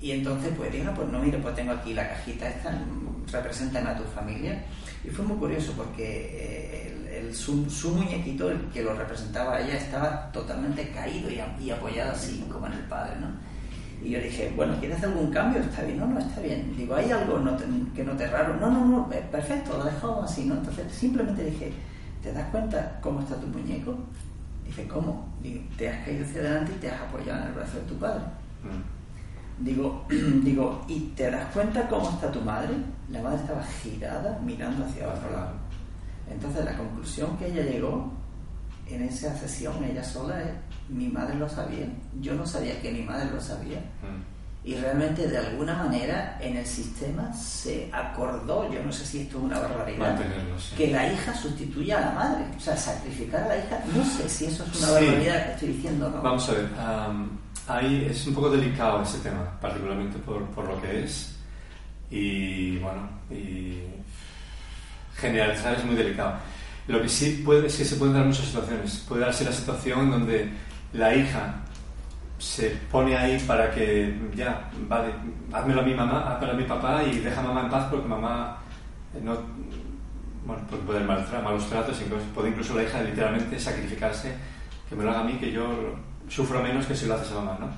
Y 0.00 0.12
entonces 0.12 0.52
pues 0.56 0.72
dije, 0.72 0.88
pues 0.96 1.08
no, 1.08 1.18
mire, 1.18 1.38
pues 1.38 1.54
tengo 1.54 1.72
aquí 1.72 1.92
la 1.92 2.08
cajita 2.08 2.48
esta, 2.48 2.76
representan 3.30 3.86
a 3.86 3.96
tu 3.96 4.04
familia. 4.04 4.64
Y 5.04 5.08
fue 5.10 5.24
muy 5.24 5.36
curioso 5.36 5.72
porque 5.76 6.86
eh, 6.86 6.99
su, 7.32 7.90
muñequito, 7.90 8.50
el 8.50 8.58
que 8.72 8.82
lo 8.82 8.94
representaba 8.94 9.56
a 9.56 9.60
ella, 9.60 9.76
estaba 9.76 10.30
totalmente 10.32 10.90
caído 10.90 11.30
y, 11.30 11.70
apoyado 11.70 12.12
así, 12.12 12.44
como 12.50 12.66
en 12.66 12.74
el 12.74 12.84
padre, 12.84 13.16
¿no? 13.20 13.28
Y 14.02 14.10
yo 14.10 14.20
dije, 14.20 14.52
bueno, 14.56 14.74
¿quieres 14.80 15.02
algún 15.02 15.30
cambio? 15.30 15.60
Está 15.60 15.82
bien, 15.82 15.98
no, 15.98 16.06
no, 16.06 16.18
está 16.18 16.40
bien. 16.40 16.74
Digo, 16.76 16.94
¿hay 16.94 17.10
algo 17.10 17.38
que 17.94 18.02
no 18.02 18.12
te 18.12 18.26
raro? 18.26 18.56
No, 18.56 18.70
no, 18.70 18.84
no, 18.86 19.12
eh, 19.12 19.22
perfecto, 19.30 19.76
lo 19.76 19.84
dejamos 19.84 20.24
así, 20.24 20.46
¿no? 20.46 20.54
Entonces 20.54 20.90
simplemente 20.90 21.44
dije, 21.44 21.72
¿te 22.22 22.32
das 22.32 22.48
cuenta 22.50 22.98
cómo 23.02 23.20
está 23.20 23.36
tu 23.36 23.46
muñeco? 23.48 23.98
Dice, 24.64 24.86
¿cómo? 24.86 25.28
Digo, 25.42 25.60
te 25.76 25.90
has 25.90 26.04
caído 26.04 26.24
hacia 26.24 26.40
adelante 26.40 26.72
y 26.76 26.80
te 26.80 26.90
has 26.90 27.00
apoyado 27.00 27.42
en 27.42 27.48
el 27.48 27.54
brazo 27.54 27.76
de 27.76 27.82
tu 27.82 27.94
padre. 27.96 28.24
Mm. 28.62 29.64
Digo, 29.64 30.06
digo, 30.08 30.84
¿y 30.88 31.00
te 31.14 31.30
das 31.30 31.52
cuenta 31.52 31.86
cómo 31.86 32.08
está 32.08 32.32
tu 32.32 32.40
madre? 32.40 32.74
La 33.10 33.20
madre 33.20 33.36
estaba 33.36 33.62
girada 33.62 34.38
mirando 34.42 34.86
hacia 34.86 35.08
otro 35.08 35.30
lado. 35.30 35.59
Entonces 36.30 36.64
la 36.64 36.76
conclusión 36.76 37.36
que 37.36 37.46
ella 37.46 37.62
llegó 37.62 38.12
en 38.86 39.02
esa 39.02 39.36
sesión, 39.36 39.82
ella 39.84 40.02
sola, 40.02 40.40
es, 40.42 40.50
mi 40.88 41.08
madre 41.08 41.36
lo 41.36 41.48
sabía, 41.48 41.86
yo 42.20 42.34
no 42.34 42.46
sabía 42.46 42.80
que 42.80 42.90
mi 42.92 43.02
madre 43.02 43.30
lo 43.30 43.40
sabía. 43.40 43.78
Mm. 43.78 44.40
Y 44.62 44.74
realmente 44.74 45.26
de 45.26 45.38
alguna 45.38 45.74
manera 45.74 46.38
en 46.38 46.58
el 46.58 46.66
sistema 46.66 47.32
se 47.32 47.88
acordó, 47.92 48.70
yo 48.70 48.82
no 48.82 48.92
sé 48.92 49.06
si 49.06 49.20
esto 49.20 49.38
es 49.38 49.44
una 49.44 49.58
barbaridad, 49.58 50.20
que 50.76 50.88
la 50.88 51.10
hija 51.10 51.34
sustituya 51.34 51.96
a 51.96 52.00
la 52.00 52.12
madre, 52.12 52.44
o 52.54 52.60
sea, 52.60 52.76
sacrificar 52.76 53.44
a 53.44 53.48
la 53.48 53.56
hija, 53.56 53.82
no 53.96 54.04
sé 54.04 54.28
si 54.28 54.44
eso 54.44 54.64
es 54.64 54.82
una 54.82 54.92
barbaridad 54.92 55.46
que 55.46 55.52
estoy 55.52 55.68
diciendo 55.68 56.10
no. 56.10 56.20
Vamos 56.20 56.46
a 56.50 56.52
ver, 56.52 56.68
ahí 57.68 58.06
es 58.10 58.26
un 58.26 58.34
poco 58.34 58.50
delicado 58.50 59.02
ese 59.02 59.18
tema, 59.20 59.58
particularmente 59.62 60.18
por, 60.18 60.44
por 60.50 60.68
lo 60.68 60.82
que 60.82 61.04
es. 61.04 61.34
Y 62.10 62.76
bueno, 62.80 63.08
y 63.30 63.78
generalizar 65.16 65.74
es 65.74 65.84
muy 65.84 65.94
delicado. 65.94 66.34
Lo 66.88 67.00
que 67.00 67.08
sí 67.08 67.42
puede 67.44 67.66
es 67.66 67.76
que 67.76 67.84
se 67.84 67.96
pueden 67.96 68.14
dar 68.14 68.24
muchas 68.24 68.46
situaciones. 68.46 69.04
Puede 69.08 69.22
darse 69.22 69.44
la 69.44 69.52
situación 69.52 70.10
donde 70.10 70.50
la 70.92 71.14
hija 71.14 71.62
se 72.38 72.70
pone 72.90 73.16
ahí 73.16 73.38
para 73.46 73.70
que, 73.70 74.18
ya, 74.34 74.70
vale, 74.88 75.12
házmelo 75.52 75.82
a 75.82 75.84
mi 75.84 75.94
mamá, 75.94 76.32
házmelo 76.32 76.52
a 76.54 76.56
mi 76.56 76.64
papá 76.64 77.02
y 77.04 77.18
deja 77.18 77.40
a 77.40 77.44
mamá 77.44 77.62
en 77.62 77.70
paz 77.70 77.86
porque 77.90 78.08
mamá 78.08 78.56
eh, 79.14 79.20
no, 79.22 79.36
bueno, 80.46 80.62
pues 80.68 80.80
puede 80.82 81.00
haber 81.00 81.42
malos 81.42 81.68
tratos, 81.68 82.00
incluso, 82.00 82.24
puede 82.34 82.48
incluso 82.48 82.74
la 82.74 82.84
hija 82.84 83.02
literalmente 83.02 83.58
sacrificarse, 83.58 84.34
que 84.88 84.96
me 84.96 85.04
lo 85.04 85.10
haga 85.10 85.20
a 85.20 85.24
mí, 85.24 85.34
que 85.34 85.52
yo 85.52 85.96
sufro 86.28 86.62
menos 86.62 86.86
que 86.86 86.96
si 86.96 87.06
lo 87.06 87.14
haces 87.14 87.30
a 87.32 87.36
mamá, 87.36 87.58
¿no? 87.60 87.68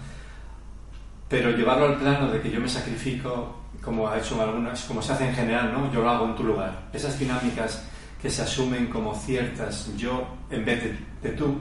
Pero 1.29 1.51
llevarlo 1.51 1.87
al 1.87 1.97
plano 1.97 2.31
de 2.31 2.41
que 2.41 2.51
yo 2.51 2.61
me 2.61 2.69
sacrifico 2.69 3.62
como 3.83 4.09
ha 4.09 4.19
hecho 4.19 4.41
algunas, 4.41 4.85
como 4.85 5.03
se 5.03 5.13
hace 5.13 5.29
en 5.29 5.35
general, 5.35 5.73
¿no? 5.73 5.93
Yo 5.93 6.03
lo 6.03 6.11
hago 6.11 6.27
en 6.27 6.37
tu 6.37 6.45
lugar. 6.45 6.89
Esas 6.93 7.19
dinámicas 7.19 7.83
que 8.21 8.31
se 8.31 8.43
asumen 8.43 8.87
como 8.87 9.15
ciertas, 9.15 9.91
yo 9.97 10.25
en 10.51 10.65
vez 10.65 10.97
de, 11.21 11.31
tú, 11.31 11.59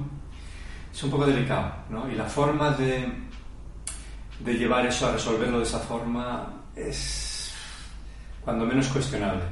es 0.93 1.03
un 1.03 1.09
poco 1.09 1.25
delicado, 1.25 1.73
¿no? 1.89 2.09
Y 2.09 2.15
la 2.15 2.25
forma 2.25 2.69
de, 2.71 3.11
de 4.39 4.53
llevar 4.53 4.85
eso 4.85 5.07
a 5.07 5.13
resolverlo 5.13 5.57
de 5.57 5.63
esa 5.63 5.79
forma 5.79 6.53
es 6.75 7.51
cuando 8.43 8.65
menos 8.65 8.87
cuestionable. 8.89 9.43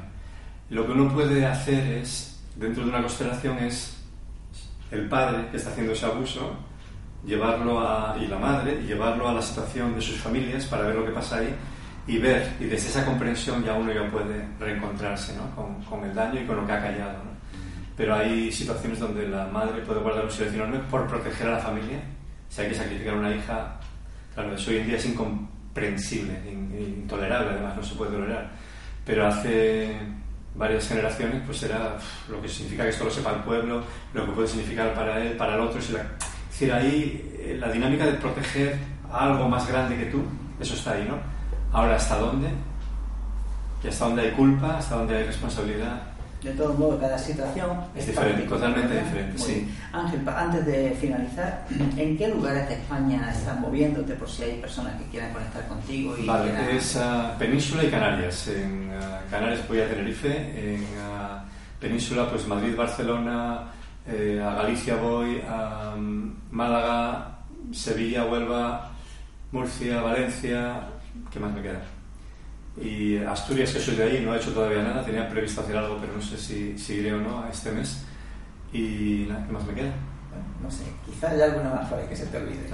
Lo 0.70 0.86
que 0.86 0.92
uno 0.92 1.12
puede 1.12 1.44
hacer 1.44 1.84
es, 1.94 2.40
dentro 2.54 2.84
de 2.84 2.90
una 2.90 3.00
constelación, 3.00 3.58
es 3.58 3.96
el 4.92 5.08
padre 5.08 5.48
que 5.50 5.56
está 5.56 5.70
haciendo 5.70 5.92
ese 5.92 6.06
abuso, 6.06 6.54
llevarlo 7.26 7.80
a, 7.80 8.16
y 8.20 8.28
la 8.28 8.38
madre, 8.38 8.80
llevarlo 8.82 9.28
a 9.28 9.32
la 9.32 9.42
situación 9.42 9.96
de 9.96 10.00
sus 10.00 10.18
familias 10.18 10.66
para 10.66 10.84
ver 10.84 10.94
lo 10.94 11.04
que 11.04 11.10
pasa 11.10 11.38
ahí 11.38 11.52
y 12.10 12.18
ver, 12.18 12.56
y 12.58 12.64
desde 12.64 12.88
esa 12.88 13.04
comprensión 13.04 13.62
ya 13.62 13.74
uno 13.74 13.92
ya 13.92 14.04
puede 14.10 14.44
reencontrarse 14.58 15.32
¿no? 15.36 15.54
con, 15.54 15.80
con, 15.84 16.04
el 16.04 16.12
daño 16.12 16.40
y 16.40 16.44
con 16.44 16.56
lo 16.56 16.66
que 16.66 16.72
ha 16.72 16.80
callado. 16.80 17.18
¿no? 17.18 17.30
Pero 17.96 18.16
hay 18.16 18.50
situaciones 18.50 18.98
donde 18.98 19.28
la 19.28 19.46
madre 19.46 19.80
puede 19.82 20.00
guardar 20.00 20.24
un 20.24 20.30
silencio 20.30 20.64
enorme 20.64 20.82
por 20.90 21.06
proteger 21.06 21.46
a 21.46 21.52
la 21.52 21.58
familia. 21.58 22.00
Si 22.48 22.62
hay 22.62 22.68
que 22.70 22.74
sacrificar 22.74 23.14
a 23.14 23.18
una 23.18 23.32
hija, 23.32 23.76
claro, 24.34 24.56
eso 24.56 24.72
hoy 24.72 24.78
en 24.78 24.86
día 24.88 24.96
es 24.96 25.06
incomprensible, 25.06 26.32
intolerable, 26.50 27.50
además 27.50 27.76
no 27.76 27.82
se 27.84 27.94
puede 27.94 28.10
tolerar. 28.10 28.50
Pero 29.06 29.28
hace 29.28 29.94
varias 30.56 30.88
generaciones, 30.88 31.42
pues 31.46 31.62
era 31.62 31.96
lo 32.28 32.42
que 32.42 32.48
significa 32.48 32.82
que 32.82 32.90
esto 32.90 33.04
lo 33.04 33.10
sepa 33.12 33.34
el 33.34 33.42
pueblo, 33.42 33.84
lo 34.14 34.26
que 34.26 34.32
puede 34.32 34.48
significar 34.48 34.92
para 34.94 35.22
él, 35.22 35.36
para 35.36 35.54
el 35.54 35.60
otro. 35.60 35.78
Es, 35.78 35.92
decir, 36.50 36.72
ahí 36.72 37.38
eh, 37.38 37.56
la 37.56 37.70
dinámica 37.70 38.04
de 38.04 38.14
proteger 38.14 38.78
a 39.12 39.26
algo 39.26 39.48
más 39.48 39.68
grande 39.68 39.96
que 39.96 40.06
tú, 40.06 40.24
eso 40.58 40.74
está 40.74 40.94
ahí, 40.94 41.06
¿no? 41.08 41.39
Ahora, 41.72 41.96
¿hasta 41.96 42.18
dónde? 42.18 42.48
¿Y 43.82 43.88
hasta 43.88 44.04
dónde 44.06 44.22
hay 44.22 44.30
culpa? 44.32 44.78
¿Hasta 44.78 44.96
dónde 44.96 45.16
hay 45.16 45.24
responsabilidad? 45.24 46.02
De 46.42 46.52
todos 46.52 46.78
modos, 46.78 46.98
cada 47.00 47.18
situación 47.18 47.78
es, 47.94 48.06
diferente, 48.06 48.42
totalmente 48.44 48.98
diferente. 48.98 49.38
Sí. 49.38 49.74
Ángel, 49.92 50.26
antes 50.26 50.64
de 50.64 50.96
finalizar, 50.98 51.66
¿en 51.96 52.16
qué 52.16 52.28
lugares 52.28 52.66
de 52.68 52.74
España 52.74 53.30
estás 53.30 53.60
moviéndote 53.60 54.14
por 54.14 54.28
si 54.28 54.44
hay 54.44 54.60
personas 54.60 54.94
que 54.96 55.04
quieran 55.10 55.32
conectar 55.32 55.68
contigo? 55.68 56.16
Y 56.16 56.26
vale, 56.26 56.76
es 56.76 56.96
uh, 56.96 57.38
Península 57.38 57.84
y 57.84 57.90
Canarias. 57.90 58.48
En 58.48 58.88
uh, 58.88 59.30
Canarias 59.30 59.68
voy 59.68 59.80
a 59.80 59.88
Tenerife, 59.88 60.74
en 60.74 60.82
uh, 60.82 61.42
Península 61.78 62.28
pues 62.30 62.46
Madrid, 62.46 62.74
Barcelona, 62.74 63.66
eh, 64.06 64.42
a 64.42 64.54
Galicia 64.54 64.96
voy, 64.96 65.42
a 65.46 65.94
um, 65.94 66.34
Málaga, 66.50 67.38
Sevilla, 67.70 68.24
Huelva, 68.24 68.90
Murcia, 69.52 70.00
Valencia, 70.00 70.80
¿Qué 71.30 71.40
más 71.40 71.52
me 71.52 71.62
queda? 71.62 71.80
Y 72.76 73.18
Asturias, 73.18 73.72
que 73.72 73.80
soy 73.80 73.96
de 73.96 74.04
ahí, 74.04 74.22
no 74.24 74.34
he 74.34 74.38
hecho 74.38 74.52
todavía 74.52 74.82
nada. 74.82 75.04
Tenía 75.04 75.28
previsto 75.28 75.60
hacer 75.60 75.76
algo, 75.76 75.98
pero 76.00 76.14
no 76.14 76.22
sé 76.22 76.36
si, 76.36 76.78
seguiré 76.78 77.12
o 77.12 77.18
no 77.18 77.46
este 77.50 77.72
mes. 77.72 78.04
Y 78.72 79.26
nada, 79.28 79.44
¿qué 79.46 79.52
más 79.52 79.66
me 79.66 79.74
queda? 79.74 79.92
Bueno, 80.30 80.44
no 80.62 80.70
sé, 80.70 80.84
quizá 81.04 81.30
hay 81.30 81.40
alguna 81.40 81.70
más 81.70 81.90
para 81.90 82.08
que 82.08 82.14
se 82.14 82.26
te 82.26 82.38
olvide. 82.38 82.68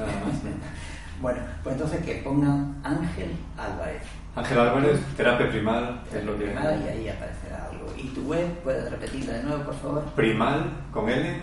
bueno, 1.20 1.40
pues 1.62 1.74
entonces 1.74 2.04
que 2.04 2.16
pongan 2.16 2.76
Ángel 2.84 3.32
Álvarez. 3.56 4.02
Ángel 4.36 4.58
Álvarez, 4.58 5.00
terapia 5.16 5.48
primal, 5.48 6.02
es 6.14 6.24
lo 6.24 6.38
que... 6.38 6.44
Primal 6.44 6.82
y 6.84 6.88
ahí 6.88 7.08
aparecerá 7.08 7.68
algo. 7.70 7.86
¿Y 7.96 8.08
tu 8.08 8.22
web? 8.24 8.46
¿Puedes 8.62 8.90
repetirla 8.90 9.32
de 9.32 9.42
nuevo, 9.44 9.64
por 9.64 9.74
favor? 9.76 10.04
Primal, 10.14 10.70
con 10.92 11.08
L, 11.08 11.40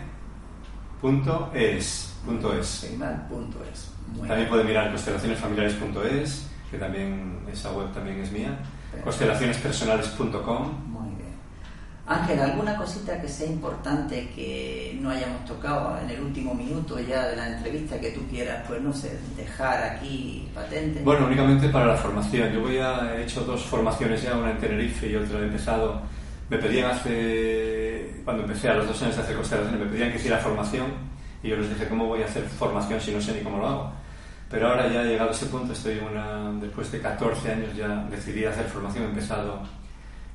punto 1.01 1.51
es. 1.55 2.15
Punto 2.23 2.53
es. 2.53 2.85
Primal, 2.87 3.25
punto 3.27 3.57
es. 3.73 3.91
También 4.27 4.47
pueden 4.47 4.67
mirar 4.67 4.91
constelacionesfamiliares.es 4.91 6.52
que 6.74 6.80
también 6.80 7.38
esa 7.51 7.71
web 7.71 7.93
también 7.93 8.19
es 8.19 8.32
mía, 8.32 8.57
constelacionespersonales.com. 9.03 10.88
Muy 10.88 11.15
bien. 11.15 11.30
Ángel, 12.07 12.39
¿alguna 12.39 12.76
cosita 12.76 13.21
que 13.21 13.28
sea 13.28 13.47
importante 13.47 14.32
que 14.36 14.97
no 14.99 15.11
hayamos 15.11 15.45
tocado 15.45 15.99
en 15.99 16.09
el 16.09 16.21
último 16.21 16.55
minuto 16.55 16.99
ya 16.99 17.28
de 17.28 17.36
la 17.36 17.47
entrevista 17.49 17.99
que 17.99 18.09
tú 18.09 18.21
quieras, 18.28 18.63
pues 18.67 18.82
no 18.82 18.91
sé, 18.91 19.19
dejar 19.38 19.84
aquí 19.84 20.49
patente? 20.55 21.01
Bueno, 21.03 21.28
únicamente 21.28 21.69
para 21.69 21.86
la 21.86 21.95
formación. 21.95 22.51
Yo 22.51 22.61
voy 22.61 22.78
a, 22.78 23.17
he 23.17 23.21
hecho 23.21 23.41
dos 23.41 23.61
formaciones 23.61 24.24
ya, 24.24 24.36
una 24.36 24.49
en 24.49 24.57
Tenerife 24.57 25.07
y 25.07 25.15
otra 25.15 25.41
he 25.41 25.43
empezado. 25.43 26.01
Me 26.49 26.57
pedían 26.57 26.89
hace, 26.89 28.19
cuando 28.26 28.43
empecé 28.43 28.69
a 28.69 28.74
los 28.74 28.88
dos 28.88 28.99
años 29.03 29.15
de 29.15 29.21
hacer 29.21 29.36
constelaciones, 29.36 29.80
me 29.80 29.86
pedían 29.91 30.09
que 30.09 30.17
hiciera 30.17 30.39
formación 30.39 30.88
y 31.43 31.49
yo 31.49 31.55
les 31.55 31.69
dije, 31.69 31.88
¿cómo 31.88 32.07
voy 32.07 32.24
a 32.24 32.26
hacer 32.26 32.43
formación 32.45 32.99
si 32.99 33.11
no 33.11 33.21
sé 33.21 33.34
ni 33.34 33.41
cómo 33.41 33.59
lo 33.59 33.67
hago? 33.67 34.02
Pero 34.53 34.67
ahora 34.67 34.87
ya 34.87 35.01
he 35.01 35.07
llegado 35.07 35.31
a 35.31 35.33
ese 35.33 35.47
punto, 35.47 35.73
estoy 35.73 35.97
una, 35.97 36.51
después 36.61 36.91
de 36.91 37.01
14 37.01 37.53
años 37.53 37.75
ya 37.75 38.05
decidí 38.11 38.45
hacer 38.45 38.67
formación, 38.67 39.05
he 39.05 39.07
empezado, 39.07 39.63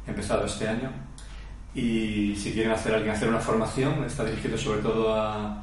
he 0.04 0.10
empezado 0.10 0.44
este 0.44 0.66
año. 0.66 0.90
Y 1.72 2.34
si 2.34 2.52
quieren 2.52 2.72
hacer 2.72 2.96
alguien 2.96 3.14
hacer 3.14 3.28
una 3.28 3.38
formación, 3.38 4.02
está 4.02 4.24
dirigido 4.24 4.58
sobre 4.58 4.80
todo 4.80 5.14
a 5.14 5.62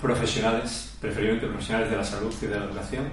profesionales, 0.00 0.96
preferiblemente 1.02 1.48
profesionales 1.48 1.90
de 1.90 1.96
la 1.98 2.04
salud 2.04 2.34
y 2.40 2.46
de 2.46 2.58
la 2.58 2.64
educación, 2.64 3.04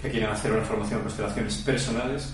que 0.00 0.10
quieren 0.12 0.30
hacer 0.30 0.52
una 0.52 0.62
formación 0.62 1.00
en 1.00 1.02
constelaciones 1.02 1.56
personales, 1.56 2.32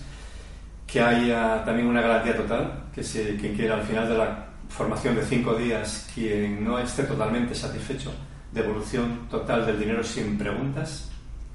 que 0.87 1.01
haya 1.01 1.65
también 1.65 1.89
una 1.89 2.03
garantía 2.03 2.37
total, 2.37 2.91
que 2.95 3.03
si 3.03 3.39
quien 3.41 3.57
quiera 3.57 3.77
al 3.77 3.85
final 3.85 4.07
de 4.07 4.19
la 4.19 4.49
formación 4.69 5.17
de 5.17 5.25
cinco 5.25 5.55
días, 5.55 6.11
quien 6.15 6.63
no 6.63 6.79
esté 6.79 7.05
totalmente 7.05 7.55
satisfecho, 7.55 8.13
devolución 8.53 9.29
total 9.31 9.67
del 9.67 9.79
dinero 9.79 10.03
sin 10.03 10.37
preguntas, 10.37 11.11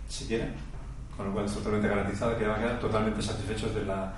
si 0.07 0.25
quieren, 0.25 0.53
con 1.15 1.27
lo 1.27 1.33
cual 1.33 1.45
es 1.45 1.53
totalmente 1.53 1.87
garantizado 1.87 2.37
que 2.37 2.47
van 2.47 2.59
a 2.59 2.63
quedar 2.63 2.79
totalmente 2.79 3.21
satisfechos 3.21 3.73
de 3.75 3.85
la 3.85 4.13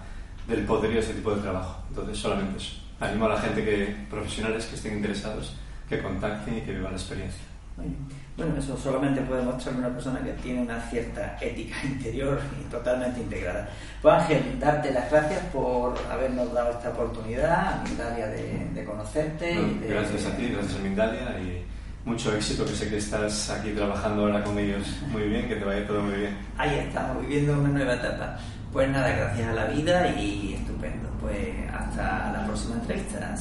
del 0.48 0.64
poder 0.66 0.92
de 0.92 1.00
ese 1.00 1.14
tipo 1.14 1.36
de 1.36 1.42
trabajo. 1.42 1.84
Entonces, 1.90 2.18
solamente 2.18 2.58
eso. 2.58 2.78
Animo 3.00 3.26
a 3.26 3.30
la 3.30 3.42
gente 3.42 3.64
que, 3.64 3.96
profesionales 4.10 4.66
que 4.66 4.76
estén 4.76 4.98
interesados, 4.98 5.56
que 5.88 6.02
contacten 6.02 6.58
y 6.58 6.62
que 6.62 6.74
vivan 6.74 6.92
la 6.92 6.98
experiencia. 6.98 7.44
Bueno, 8.36 8.58
eso 8.58 8.76
solamente 8.76 9.22
puede 9.22 9.44
mostrar 9.44 9.76
una 9.76 9.90
persona 9.90 10.20
que 10.22 10.32
tiene 10.34 10.62
una 10.62 10.80
cierta 10.90 11.38
ética 11.40 11.76
interior 11.84 12.40
y 12.60 12.64
totalmente 12.72 13.20
integrada. 13.20 13.70
Pues 14.02 14.14
Ángel, 14.16 14.60
darte 14.60 14.92
las 14.92 15.12
gracias 15.12 15.44
por 15.54 15.96
habernos 16.10 16.52
dado 16.54 16.72
esta 16.72 16.90
oportunidad, 16.90 17.84
Mindalia, 17.84 18.28
de, 18.28 18.68
de 18.74 18.86
conocerte. 18.86 19.78
Gracias 19.88 20.26
a 20.26 20.36
ti, 20.36 20.50
gracias 20.50 20.80
a 20.80 20.84
Mindalia 20.84 21.40
y 21.40 21.66
mucho 22.08 22.34
éxito, 22.34 22.66
que 22.66 22.72
sé 22.72 22.90
que 22.90 22.98
estás 22.98 23.50
aquí 23.50 23.72
trabajando 23.72 24.24
ahora 24.24 24.42
con 24.44 24.58
ellos 24.58 24.88
muy 25.12 25.24
bien, 25.24 25.48
que 25.48 25.58
te 25.58 25.66
vaya 25.66 25.86
todo 25.86 26.02
muy 26.02 26.16
bien. 26.16 26.38
Ahí 26.58 26.80
estamos, 26.80 27.22
viviendo 27.22 27.54
una 27.54 27.70
nueva 27.70 27.96
etapa. 27.96 28.38
Pues 28.72 28.90
nada, 28.90 29.10
gracias 29.10 29.50
a 29.50 29.54
la 29.54 29.66
vida 29.66 30.10
y 30.18 30.54
estupendo. 30.54 31.10
Pues 31.20 31.70
hasta 31.72 32.32
la 32.32 32.46
próxima 32.46 32.76
entrevista. 32.76 33.36